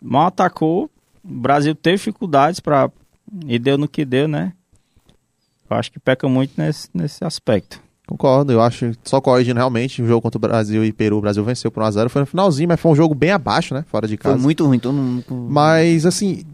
mal 0.00 0.28
atacou. 0.28 0.90
O 1.22 1.28
Brasil 1.28 1.74
teve 1.74 1.96
dificuldades 1.96 2.58
para 2.60 2.90
e 3.46 3.58
deu 3.58 3.76
no 3.76 3.86
que 3.86 4.04
deu, 4.04 4.26
né? 4.26 4.52
Eu 5.68 5.76
acho 5.76 5.90
que 5.92 5.98
peca 5.98 6.26
muito 6.28 6.52
nesse, 6.56 6.88
nesse 6.94 7.22
aspecto. 7.24 7.82
Concordo, 8.06 8.52
eu 8.52 8.60
acho, 8.62 8.92
só 9.02 9.20
corrigindo 9.20 9.56
realmente, 9.58 10.00
o 10.00 10.06
jogo 10.06 10.20
contra 10.22 10.38
o 10.38 10.40
Brasil 10.40 10.84
e 10.84 10.92
Peru, 10.92 11.18
o 11.18 11.20
Brasil 11.20 11.42
venceu 11.42 11.70
por 11.72 11.82
1x0, 11.82 12.08
foi 12.08 12.20
no 12.20 12.26
finalzinho, 12.26 12.68
mas 12.68 12.78
foi 12.78 12.92
um 12.92 12.94
jogo 12.94 13.14
bem 13.14 13.32
abaixo, 13.32 13.74
né, 13.74 13.84
fora 13.88 14.06
de 14.06 14.16
Foi 14.16 14.30
casa. 14.32 14.42
muito 14.42 14.64
ruim, 14.64 14.78
todo 14.78 14.94
mundo... 14.94 15.24
Mas, 15.50 16.06
assim, 16.06 16.44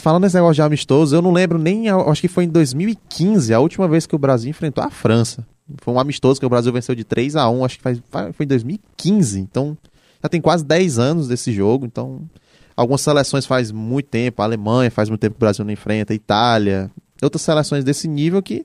falando 0.00 0.22
nesse 0.22 0.34
negócio 0.34 0.54
de 0.54 0.62
amistoso, 0.62 1.14
eu 1.14 1.20
não 1.20 1.30
lembro 1.30 1.58
nem, 1.58 1.90
acho 1.90 2.22
que 2.22 2.28
foi 2.28 2.44
em 2.44 2.48
2015, 2.48 3.52
a 3.52 3.60
última 3.60 3.86
vez 3.86 4.06
que 4.06 4.14
o 4.16 4.18
Brasil 4.18 4.48
enfrentou 4.48 4.82
a 4.82 4.88
França. 4.90 5.46
Foi 5.82 5.92
um 5.92 6.00
amistoso 6.00 6.40
que 6.40 6.46
o 6.46 6.48
Brasil 6.48 6.72
venceu 6.72 6.94
de 6.94 7.04
3 7.04 7.36
a 7.36 7.50
1 7.50 7.64
acho 7.64 7.76
que 7.76 7.82
faz, 7.82 8.00
fa- 8.10 8.32
foi 8.32 8.44
em 8.44 8.48
2015, 8.48 9.40
então 9.40 9.76
já 10.22 10.28
tem 10.30 10.40
quase 10.40 10.64
10 10.64 10.98
anos 10.98 11.28
desse 11.28 11.52
jogo, 11.52 11.84
então 11.84 12.22
algumas 12.74 13.02
seleções 13.02 13.44
faz 13.44 13.70
muito 13.70 14.06
tempo, 14.06 14.40
a 14.40 14.46
Alemanha 14.46 14.90
faz 14.90 15.10
muito 15.10 15.20
tempo 15.20 15.34
que 15.34 15.38
o 15.38 15.40
Brasil 15.40 15.64
não 15.66 15.72
enfrenta, 15.72 16.14
a 16.14 16.16
Itália, 16.16 16.90
outras 17.22 17.42
seleções 17.42 17.84
desse 17.84 18.08
nível 18.08 18.42
que, 18.42 18.64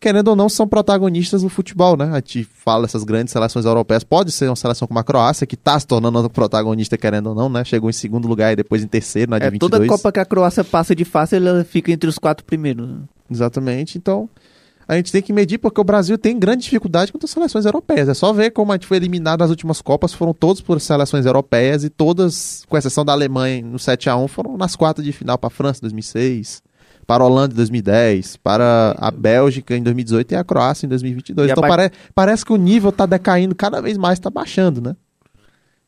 querendo 0.00 0.28
ou 0.28 0.36
não, 0.36 0.48
são 0.48 0.66
protagonistas 0.66 1.42
do 1.42 1.50
futebol, 1.50 1.96
né? 1.96 2.06
A 2.10 2.16
gente 2.16 2.42
fala 2.42 2.82
dessas 2.82 3.04
grandes 3.04 3.32
seleções 3.32 3.66
europeias, 3.66 4.02
pode 4.02 4.32
ser 4.32 4.48
uma 4.48 4.56
seleção 4.56 4.88
como 4.88 4.98
a 4.98 5.04
Croácia, 5.04 5.46
que 5.46 5.56
tá 5.56 5.78
se 5.78 5.86
tornando 5.86 6.28
protagonista, 6.30 6.96
querendo 6.96 7.28
ou 7.28 7.34
não, 7.34 7.50
né? 7.50 7.62
Chegou 7.64 7.90
em 7.90 7.92
segundo 7.92 8.26
lugar 8.26 8.52
e 8.52 8.56
depois 8.56 8.82
em 8.82 8.88
terceiro 8.88 9.30
na 9.30 9.38
de 9.38 9.44
É, 9.44 9.50
22. 9.50 9.70
toda 9.70 9.86
Copa 9.86 10.10
que 10.10 10.18
a 10.18 10.24
Croácia 10.24 10.64
passa 10.64 10.96
de 10.96 11.04
fácil, 11.04 11.36
ela 11.36 11.64
fica 11.64 11.92
entre 11.92 12.08
os 12.08 12.18
quatro 12.18 12.44
primeiros. 12.44 12.88
Exatamente. 13.30 13.98
Então, 13.98 14.28
a 14.88 14.96
gente 14.96 15.12
tem 15.12 15.20
que 15.20 15.32
medir 15.32 15.58
porque 15.58 15.80
o 15.80 15.84
Brasil 15.84 16.16
tem 16.16 16.38
grande 16.38 16.64
dificuldade 16.64 17.12
contra 17.12 17.26
as 17.26 17.30
seleções 17.30 17.66
europeias. 17.66 18.08
É 18.08 18.14
só 18.14 18.32
ver 18.32 18.50
como 18.50 18.72
a 18.72 18.76
gente 18.76 18.86
foi 18.86 18.96
eliminado 18.96 19.40
nas 19.40 19.50
últimas 19.50 19.82
Copas, 19.82 20.14
foram 20.14 20.32
todos 20.32 20.62
por 20.62 20.80
seleções 20.80 21.26
europeias 21.26 21.84
e 21.84 21.90
todas, 21.90 22.64
com 22.68 22.76
exceção 22.76 23.04
da 23.04 23.12
Alemanha 23.12 23.62
no 23.62 23.78
7 23.78 24.08
a 24.08 24.16
1 24.16 24.26
foram 24.28 24.56
nas 24.56 24.74
quartas 24.74 25.04
de 25.04 25.12
final 25.12 25.36
para 25.36 25.48
a 25.48 25.50
França 25.50 25.78
em 25.80 25.82
2006, 25.82 26.62
para 27.10 27.24
a 27.24 27.26
Holanda 27.26 27.52
em 27.52 27.56
2010, 27.56 28.36
para 28.36 28.94
a 28.98 29.10
Bélgica 29.10 29.76
em 29.76 29.82
2018 29.82 30.32
e 30.32 30.36
a 30.36 30.44
Croácia 30.44 30.86
em 30.86 30.88
2022. 30.88 31.48
E 31.48 31.52
então 31.52 31.60
part- 31.62 31.74
pare- 31.76 31.92
parece 32.14 32.44
que 32.44 32.52
o 32.52 32.56
nível 32.56 32.92
tá 32.92 33.04
decaindo 33.04 33.54
cada 33.54 33.80
vez 33.82 33.98
mais, 33.98 34.18
tá 34.20 34.30
baixando, 34.30 34.80
né? 34.80 34.94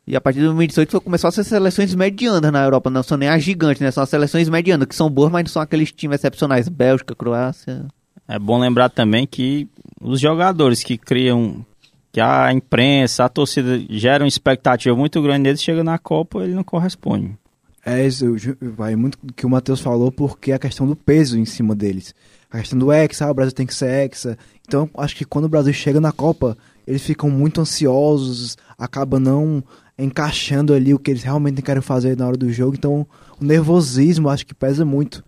E 0.05 0.17
a 0.17 0.21
partir 0.21 0.41
de 0.41 0.47
2018 0.47 0.91
foi- 0.91 1.01
começou 1.01 1.29
a 1.29 1.31
ser 1.31 1.45
seleções 1.45 1.95
medianas 1.95 2.51
na 2.51 2.65
Europa, 2.65 2.91
não 2.91 3.05
são 3.05 3.17
nem 3.17 3.29
as 3.29 3.41
gigantes, 3.43 3.81
né? 3.81 3.91
São 3.93 4.03
as 4.03 4.09
seleções 4.11 4.49
medianas, 4.49 4.89
que 4.89 4.97
são 4.97 5.09
boas, 5.09 5.31
mas 5.31 5.45
não 5.45 5.51
são 5.51 5.63
aqueles 5.63 5.93
times 5.93 6.17
excepcionais. 6.17 6.69
Bélgica, 6.69 7.15
Croácia. 7.15 7.87
É 8.27 8.37
bom 8.39 8.59
lembrar 8.59 8.89
também 8.89 9.25
que 9.27 9.69
os 10.01 10.19
jogadores 10.21 10.83
que 10.83 10.99
criam, 10.99 11.65
que 12.11 12.21
a 12.21 12.53
imprensa, 12.53 13.25
a 13.25 13.29
torcida 13.29 13.81
geram 13.89 14.27
expectativa 14.27 14.97
muito 14.97 15.23
grande 15.23 15.43
neles, 15.45 15.63
chega 15.63 15.85
na 15.85 15.99
Copa 15.99 16.43
ele 16.43 16.55
não 16.55 16.65
corresponde. 16.65 17.37
É, 17.85 18.07
isso 18.07 18.27
vai 18.61 18.95
muito 18.95 19.19
do 19.23 19.33
que 19.33 19.45
o 19.45 19.51
Matheus 19.51 19.81
falou, 19.81 20.13
porque 20.13 20.53
a 20.53 20.59
questão 20.59 20.87
do 20.87 20.95
peso 20.95 21.39
em 21.39 21.45
cima 21.45 21.75
deles. 21.75 22.15
A 22.51 22.59
questão 22.59 22.79
do 22.79 22.93
Hexa, 22.93 23.27
ah, 23.27 23.31
o 23.31 23.35
Brasil 23.35 23.53
tem 23.53 23.67
que 23.67 23.75
ser 23.75 23.89
Hexa. 23.89 24.39
Então, 24.67 24.89
acho 24.99 25.17
que 25.17 25.25
quando 25.25 25.47
o 25.47 25.49
Brasil 25.49 25.73
chega 25.73 26.01
na 26.01 26.13
Copa, 26.13 26.57
eles 26.87 27.03
ficam 27.03 27.31
muito 27.31 27.61
ansiosos, 27.61 28.57
acaba 28.79 29.19
não 29.19 29.65
encaixando 29.99 30.75
ali 30.75 30.95
o 30.95 30.99
que 30.99 31.11
eles 31.11 31.23
realmente 31.23 31.63
querem 31.63 31.83
fazer 31.83 32.17
na 32.17 32.27
hora 32.27 32.37
do 32.37 32.53
jogo. 32.53 32.75
Então, 32.77 33.07
o 33.41 33.45
nervosismo 33.45 34.29
acho 34.29 34.47
que 34.47 34.55
pesa 34.55 34.85
muito 34.85 35.25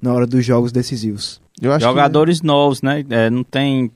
na 0.00 0.12
hora 0.12 0.26
dos 0.26 0.44
jogos 0.44 0.72
decisivos. 0.72 1.40
Eu 1.60 1.72
acho 1.72 1.84
Jogadores 1.84 2.42
novos, 2.42 2.82
né? 2.82 3.04
É, 3.08 3.30
não 3.30 3.44
tem. 3.44 3.90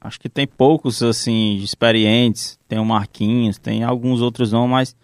Acho 0.00 0.18
que 0.18 0.28
tem 0.28 0.46
poucos, 0.46 1.02
assim, 1.02 1.56
experientes. 1.56 2.58
Tem 2.68 2.78
o 2.78 2.84
Marquinhos, 2.84 3.58
tem 3.58 3.84
alguns 3.84 4.20
outros 4.20 4.52
não, 4.52 4.66
mas. 4.66 4.96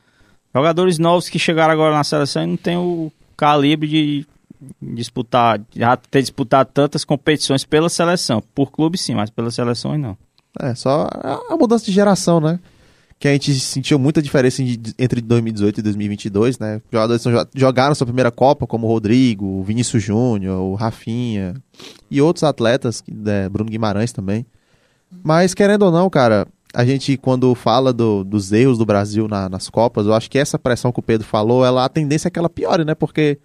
Jogadores 0.54 0.98
novos 0.98 1.28
que 1.28 1.38
chegaram 1.38 1.72
agora 1.72 1.94
na 1.94 2.04
seleção 2.04 2.44
e 2.44 2.46
não 2.46 2.56
tem 2.56 2.76
o 2.76 3.10
calibre 3.36 3.88
de 3.88 4.26
disputar, 4.80 5.60
já 5.74 5.96
ter 5.96 6.22
disputado 6.22 6.70
tantas 6.72 7.04
competições 7.04 7.64
pela 7.64 7.88
seleção. 7.88 8.42
Por 8.54 8.70
clube 8.70 8.96
sim, 8.96 9.14
mas 9.14 9.30
pelas 9.30 9.54
seleções 9.54 10.00
não. 10.00 10.16
É, 10.60 10.74
só 10.74 11.08
a 11.10 11.40
a 11.50 11.56
mudança 11.56 11.84
de 11.84 11.92
geração, 11.92 12.40
né? 12.40 12.60
Que 13.18 13.28
a 13.28 13.32
gente 13.32 13.58
sentiu 13.58 13.98
muita 13.98 14.20
diferença 14.20 14.62
entre 14.98 15.20
2018 15.20 15.78
e 15.78 15.82
2022, 15.82 16.58
né? 16.58 16.80
Jogadores 16.92 17.22
jogaram 17.54 17.94
sua 17.94 18.06
primeira 18.06 18.30
Copa, 18.30 18.66
como 18.66 18.86
o 18.86 18.90
Rodrigo, 18.90 19.46
o 19.46 19.62
Vinícius 19.62 20.02
Júnior, 20.02 20.60
o 20.60 20.74
Rafinha 20.74 21.54
e 22.10 22.20
outros 22.20 22.44
atletas, 22.44 23.02
né, 23.08 23.48
Bruno 23.48 23.70
Guimarães 23.70 24.12
também. 24.12 24.44
Mas, 25.22 25.54
querendo 25.54 25.82
ou 25.82 25.92
não, 25.92 26.10
cara, 26.10 26.46
a 26.74 26.84
gente, 26.84 27.16
quando 27.16 27.54
fala 27.54 27.92
do- 27.92 28.24
dos 28.24 28.52
erros 28.52 28.76
do 28.78 28.84
Brasil 28.84 29.28
na- 29.28 29.48
nas 29.48 29.70
Copas, 29.70 30.06
eu 30.06 30.12
acho 30.14 30.30
que 30.30 30.38
essa 30.38 30.58
pressão 30.58 30.90
que 30.92 30.98
o 30.98 31.02
Pedro 31.02 31.26
falou, 31.26 31.64
ela, 31.64 31.84
a 31.84 31.88
tendência 31.88 32.28
é 32.28 32.30
que 32.30 32.38
ela 32.38 32.50
piore, 32.50 32.84
né? 32.84 32.94
Porque 32.94 33.38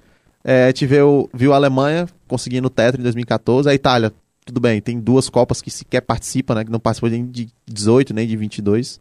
é, 0.44 0.64
a 0.64 0.68
gente 0.68 0.86
viu, 0.86 1.30
viu 1.34 1.52
a 1.54 1.56
Alemanha 1.58 2.08
conseguindo 2.28 2.68
o 2.68 2.70
tetra 2.70 3.00
em 3.00 3.04
2014, 3.04 3.70
a 3.70 3.74
Itália, 3.74 4.12
tudo 4.46 4.60
bem, 4.60 4.82
tem 4.82 5.00
duas 5.00 5.30
Copas 5.30 5.62
que 5.62 5.70
sequer 5.70 6.02
participam, 6.02 6.56
né? 6.56 6.64
Que 6.66 6.72
não 6.72 6.80
participou 6.80 7.10
nem 7.10 7.26
de 7.26 7.50
18, 7.68 8.14
nem 8.14 8.26
de 8.28 8.36
22. 8.38 9.00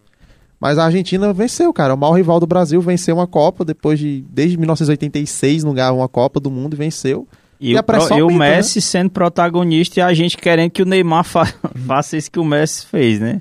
Mas 0.60 0.76
a 0.76 0.84
Argentina 0.86 1.32
venceu, 1.32 1.72
cara. 1.72 1.94
O 1.94 1.96
maior 1.96 2.14
rival 2.14 2.40
do 2.40 2.46
Brasil 2.46 2.80
venceu 2.82 3.14
uma 3.16 3.26
Copa 3.28 3.64
depois 3.64 3.98
de. 3.98 4.24
Desde 4.28 4.56
1986 4.56 5.62
não 5.62 5.72
ganhava 5.72 5.96
uma 5.96 6.08
Copa 6.08 6.40
do 6.40 6.50
Mundo 6.50 6.74
e 6.74 6.76
venceu. 6.76 7.26
E, 7.60 7.70
E 7.72 7.78
o, 7.78 7.82
pro- 7.82 8.16
e 8.18 8.22
o 8.22 8.28
né? 8.30 8.56
Messi 8.56 8.80
sendo 8.80 9.10
protagonista 9.10 10.00
e 10.00 10.02
a 10.02 10.12
gente 10.12 10.36
querendo 10.36 10.70
que 10.70 10.82
o 10.82 10.86
Neymar 10.86 11.24
fa- 11.24 11.46
faça 11.86 12.16
isso 12.16 12.30
que 12.30 12.40
o 12.40 12.44
Messi 12.44 12.84
fez, 12.86 13.20
né? 13.20 13.40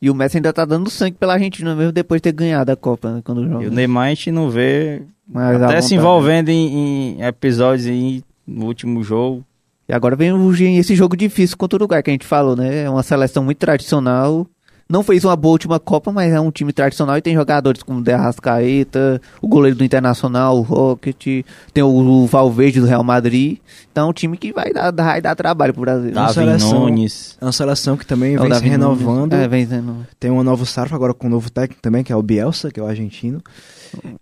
E 0.00 0.10
o 0.10 0.14
Messi 0.14 0.36
ainda 0.36 0.52
tá 0.52 0.64
dando 0.64 0.90
sangue 0.90 1.16
pela 1.18 1.34
Argentina, 1.34 1.74
mesmo 1.74 1.92
depois 1.92 2.18
de 2.18 2.24
ter 2.24 2.32
ganhado 2.32 2.70
a 2.70 2.76
Copa, 2.76 3.12
né, 3.12 3.22
quando 3.24 3.46
joga. 3.48 3.64
E 3.64 3.68
o 3.68 3.70
Neymar 3.70 4.06
a 4.06 4.08
gente 4.10 4.30
não 4.30 4.50
vê 4.50 5.02
Mas 5.26 5.56
até 5.62 5.80
se 5.80 5.88
vontade. 5.88 5.94
envolvendo 5.94 6.48
em, 6.50 7.16
em 7.18 7.22
episódios 7.22 7.86
aí 7.86 8.22
no 8.46 8.66
último 8.66 9.02
jogo. 9.02 9.44
E 9.88 9.92
agora 9.94 10.16
vem 10.16 10.76
esse 10.78 10.94
jogo 10.94 11.16
difícil 11.16 11.56
contra 11.56 11.76
o 11.76 11.78
Uruguai, 11.78 12.02
que 12.02 12.10
a 12.10 12.12
gente 12.12 12.26
falou, 12.26 12.56
né? 12.56 12.84
É 12.84 12.90
uma 12.90 13.02
seleção 13.02 13.44
muito 13.44 13.58
tradicional. 13.58 14.46
Não 14.88 15.02
fez 15.02 15.24
uma 15.24 15.34
boa 15.34 15.52
última 15.52 15.80
Copa, 15.80 16.12
mas 16.12 16.32
é 16.32 16.38
um 16.40 16.50
time 16.50 16.72
tradicional 16.72 17.16
e 17.16 17.20
tem 17.22 17.34
jogadores 17.34 17.82
como 17.82 17.98
o 17.98 18.02
De 18.02 18.12
Arrascaeta, 18.12 19.20
o 19.42 19.48
goleiro 19.48 19.76
do 19.76 19.82
Internacional, 19.84 20.56
o 20.58 20.62
Rocket, 20.62 21.44
tem 21.74 21.82
o, 21.82 21.88
o 21.88 22.26
Valverde 22.26 22.80
do 22.80 22.86
Real 22.86 23.02
Madrid. 23.02 23.58
Então 23.90 24.06
é 24.06 24.10
um 24.10 24.12
time 24.12 24.36
que 24.36 24.52
vai 24.52 24.72
dar, 24.72 24.92
vai 24.92 25.20
dar 25.20 25.34
trabalho 25.34 25.72
pro 25.74 25.82
Brasil. 25.82 26.12
Davi 26.12 26.34
seleção- 26.34 26.80
Nunes. 26.80 27.36
É 27.40 27.44
uma 27.44 27.50
seleção 27.52 27.96
que 27.96 28.06
também 28.06 28.36
É 28.36 28.38
vem 28.38 28.54
se 28.54 28.60
renovando. 28.64 29.32
É, 29.32 29.48
vem 29.48 29.66
sendo... 29.66 30.06
Tem 30.20 30.30
um 30.30 30.42
novo 30.44 30.64
sarfa 30.64 30.94
agora 30.94 31.12
com 31.12 31.26
um 31.26 31.30
novo 31.30 31.50
técnico 31.50 31.82
também, 31.82 32.04
que 32.04 32.12
é 32.12 32.16
o 32.16 32.22
Bielsa, 32.22 32.70
que 32.70 32.78
é 32.78 32.82
o 32.82 32.86
argentino. 32.86 33.42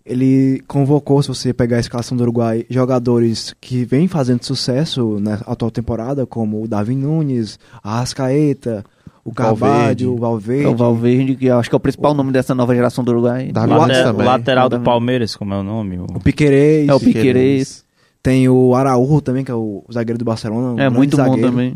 Ele 0.05 0.63
convocou, 0.67 1.21
se 1.21 1.27
você 1.27 1.53
pegar 1.53 1.77
a 1.77 1.79
escalação 1.79 2.15
do 2.17 2.21
Uruguai, 2.21 2.65
jogadores 2.69 3.53
que 3.59 3.83
vêm 3.85 4.07
fazendo 4.07 4.43
sucesso 4.43 5.19
na 5.19 5.35
atual 5.45 5.69
temporada, 5.69 6.25
como 6.25 6.63
o 6.63 6.67
Davi 6.67 6.95
Nunes, 6.95 7.59
a 7.83 7.97
Arrascaeta, 7.97 8.83
o 9.25 9.33
Carvalho, 9.33 10.13
o 10.13 10.17
É 10.17 10.19
Valverde. 10.19 10.67
o 10.67 10.75
Valverde, 10.75 11.35
que 11.35 11.45
eu 11.47 11.57
acho 11.59 11.67
que 11.69 11.75
é 11.75 11.77
o 11.77 11.79
principal 11.79 12.13
nome 12.13 12.31
dessa 12.31 12.53
nova 12.55 12.73
geração 12.75 13.03
do 13.03 13.11
Uruguai. 13.11 13.51
O 13.51 13.59
lateral, 13.59 14.03
também. 14.13 14.25
lateral 14.27 14.69
do. 14.69 14.79
Palmeiras, 14.81 15.35
como 15.35 15.53
é 15.53 15.57
o 15.57 15.63
nome? 15.63 15.97
O- 15.97 16.03
O 16.15 16.19
Piquerez. 16.21 16.87
É 16.87 16.93
o 16.93 16.99
Piquerez. 16.99 17.83
Tem 18.21 18.47
o 18.47 18.73
Araújo 18.75 19.21
também, 19.21 19.43
que 19.43 19.51
é 19.51 19.55
o 19.55 19.83
zagueiro 19.91 20.17
do 20.17 20.25
Barcelona. 20.25 20.69
um 20.69 20.73
É 20.73 20.75
grande 20.77 20.95
muito 20.95 21.17
bom 21.17 21.37
também. 21.39 21.75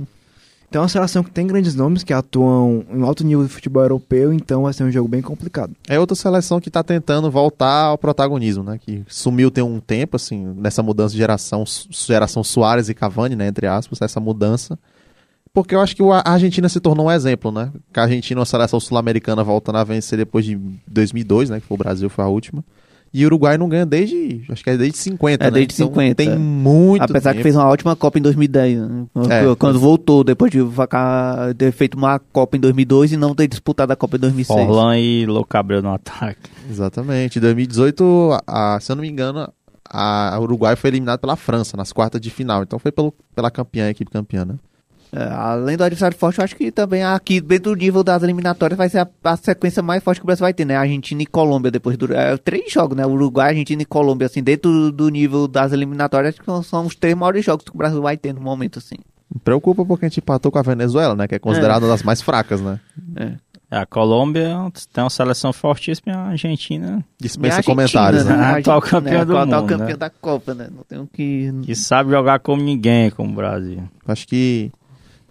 Então 0.68 0.82
é 0.82 0.84
uma 0.84 0.90
seleção 0.90 1.24
que 1.24 1.32
tem 1.32 1.48
grandes 1.48 1.74
nomes 1.74 2.04
que 2.04 2.14
atuam 2.14 2.86
em 2.94 3.02
alto 3.02 3.24
nível 3.24 3.42
do 3.42 3.50
futebol 3.50 3.82
europeu, 3.82 4.32
então 4.32 4.62
vai 4.64 4.74
ser 4.74 4.84
um 4.84 4.92
jogo 4.92 5.08
bem 5.10 5.20
complicado. 5.20 5.74
É 5.88 6.00
outra 6.00 6.16
seleção 6.16 6.60
que 6.60 6.70
tá 6.70 6.84
tentando 6.84 7.32
voltar 7.32 7.86
ao 7.86 7.98
protagonismo, 7.98 8.64
né? 8.64 8.78
Que 8.80 9.04
sumiu 9.08 9.50
tem 9.50 9.64
um 9.64 9.80
tempo, 9.80 10.16
assim, 10.16 10.54
nessa 10.56 10.84
mudança 10.84 11.14
de 11.14 11.18
geração, 11.18 11.64
geração 11.90 12.44
Soares 12.44 12.88
e 12.88 12.94
Cavani, 12.94 13.36
né? 13.36 13.48
Entre 13.48 13.66
aspas, 13.66 14.00
essa 14.00 14.20
mudança. 14.20 14.78
Porque 15.54 15.74
eu 15.76 15.82
acho 15.82 15.96
que 15.96 16.04
o- 16.04 16.14
a 16.14 16.22
Argentina 16.26 16.70
se 16.70 16.80
tornou 16.80 17.08
um 17.08 17.12
exemplo, 17.12 17.52
né? 17.52 17.72
Que 17.92 18.00
a 18.00 18.04
Argentina, 18.04 18.40
uma 18.40 18.46
seleção 18.46 18.80
sul-americana, 18.80 19.44
voltando 19.44 19.78
a 19.78 19.84
vencer 19.84 20.18
depois 20.18 20.46
de 20.46 20.58
2002, 20.88 21.50
né? 21.50 21.60
Que 21.60 21.66
foi 21.66 21.76
o 21.76 21.78
Brasil, 21.78 22.10
foi 22.10 22.24
a 22.24 22.28
última. 22.28 22.64
E 23.12 23.24
o 23.24 23.28
Uruguai 23.28 23.58
não 23.58 23.68
ganha 23.68 23.88
desde, 23.88 24.44
acho 24.52 24.64
que 24.64 24.70
é 24.70 24.78
desde 24.78 25.00
50, 25.00 25.44
É, 25.44 25.48
né? 25.48 25.52
desde 25.52 25.74
Então, 25.74 25.88
50. 25.88 26.16
Tem 26.16 26.38
muito 26.38 27.02
Apesar 27.02 27.32
que 27.32 27.38
tempo. 27.38 27.44
fez 27.44 27.56
uma 27.56 27.66
ótima 27.68 27.96
Copa 27.96 28.20
em 28.20 28.22
2010, 28.22 28.78
né? 28.78 29.06
É, 29.32 29.56
quando 29.56 29.80
voltou, 29.80 30.24
depois 30.24 30.52
de 30.52 30.60
ter 31.58 31.72
feito 31.72 31.98
uma 31.98 32.20
Copa 32.20 32.56
em 32.56 32.60
2002 32.60 33.12
e 33.12 33.18
não 33.18 33.34
ter 33.34 33.48
disputado 33.48 33.92
a 33.92 33.96
Copa 33.96 34.18
em 34.18 34.20
2006. 34.20 34.60
Forlan 34.60 35.00
e 35.00 35.26
Louco 35.26 35.58
Abreu 35.58 35.82
no 35.82 35.92
ataque. 35.92 36.52
Exatamente. 36.70 37.40
Em 37.40 37.42
2018, 37.42 38.38
a- 38.48 38.76
a- 38.76 38.80
se 38.80 38.92
eu 38.92 38.96
não 38.96 39.02
me 39.02 39.10
engano, 39.10 39.52
a 39.90 40.36
a 40.36 40.40
Uruguai 40.40 40.76
foi 40.76 40.92
eliminado 40.92 41.20
pela 41.20 41.36
França 41.36 41.76
nas 41.76 41.92
quartas 41.92 42.22
de 42.22 42.30
final. 42.30 42.62
Então 42.62 42.78
foi 42.78 42.92
pelo, 42.92 43.12
pela 43.36 43.50
campeã, 43.50 43.86
a 43.86 43.90
equipe 43.90 44.12
campeã, 44.12 44.46
né? 44.46 44.54
É, 45.12 45.24
além 45.24 45.76
do 45.76 45.84
adversário 45.84 46.16
forte, 46.16 46.38
eu 46.40 46.44
acho 46.44 46.56
que 46.56 46.72
também 46.72 47.04
aqui, 47.04 47.42
dentro 47.42 47.72
do 47.72 47.76
nível 47.76 48.04
das 48.04 48.22
eliminatórias, 48.22 48.78
vai 48.78 48.90
ser 48.90 49.00
a, 49.00 49.08
a 49.24 49.36
sequência 49.38 49.82
mais 49.82 50.04
forte 50.04 50.20
que 50.20 50.26
o 50.26 50.28
Brasil 50.28 50.44
vai 50.44 50.54
ter, 50.54 50.66
né? 50.66 50.76
Argentina 50.76 51.22
e 51.22 51.26
Colômbia, 51.26 51.72
depois 51.72 51.98
do. 51.98 52.14
É, 52.14 52.38
três 52.38 52.72
jogos, 52.72 52.96
né? 52.96 53.06
Uruguai, 53.06 53.50
Argentina 53.50 53.82
e 53.82 53.86
Colômbia, 53.86 54.28
assim, 54.28 54.44
dentro 54.44 54.92
do, 54.92 55.10
nível 55.10 55.48
das 55.48 55.74
eliminatórias, 55.74 56.34
acho 56.34 56.40
que 56.40 56.46
são- 56.46 56.62
são 56.62 56.86
os 56.86 56.96
três 56.96 57.16
maiores 57.16 57.44
jogos 57.44 57.66
que 57.66 57.72
o 57.74 57.78
Brasil 57.78 58.02
vai 58.02 58.18
ter 58.18 58.34
no 58.34 58.42
momento, 58.42 58.78
assim. 58.78 58.96
Preocupa 59.44 59.86
porque 59.86 60.06
a 60.06 60.10
gente 60.10 60.20
empatou 60.20 60.52
com 60.52 60.60
a 60.60 60.64
Venezuela, 60.64 61.16
né? 61.16 61.28
Que 61.28 61.36
é 61.36 61.40
considerada 61.40 61.86
uma 61.86 61.92
das 61.92 62.04
mais 62.04 62.22
fracas, 62.22 62.62
né? 62.62 62.80
É. 63.16 63.34
A 63.72 63.86
Colômbia 63.86 64.56
tem 64.92 65.04
uma 65.04 65.12
seleção 65.12 65.54
fortíssima 65.54 66.12
e 66.12 66.16
a 66.16 66.20
Argentina 66.22 67.06
Dispensa 67.20 67.58
Argentina, 67.58 67.76
comentários, 67.76 68.26
né? 68.26 68.36
né? 68.36 68.44
A 68.44 68.58
Atual 68.58 68.82
campeã 68.82 69.20
é, 69.22 69.26
do 69.26 69.38
atual 69.38 69.62
mundo, 69.62 69.70
campeã 69.70 69.88
né? 69.88 69.96
da 69.96 70.10
Copa, 70.10 70.56
né? 70.56 70.68
Não 70.76 70.84
tem 70.84 70.98
o 70.98 71.06
que. 71.06 71.52
que 71.62 71.76
sabe 71.76 72.10
jogar 72.10 72.40
como 72.40 72.64
ninguém, 72.64 73.12
como 73.12 73.32
o 73.32 73.36
Brasil. 73.36 73.84
Acho 74.08 74.28
que 74.28 74.72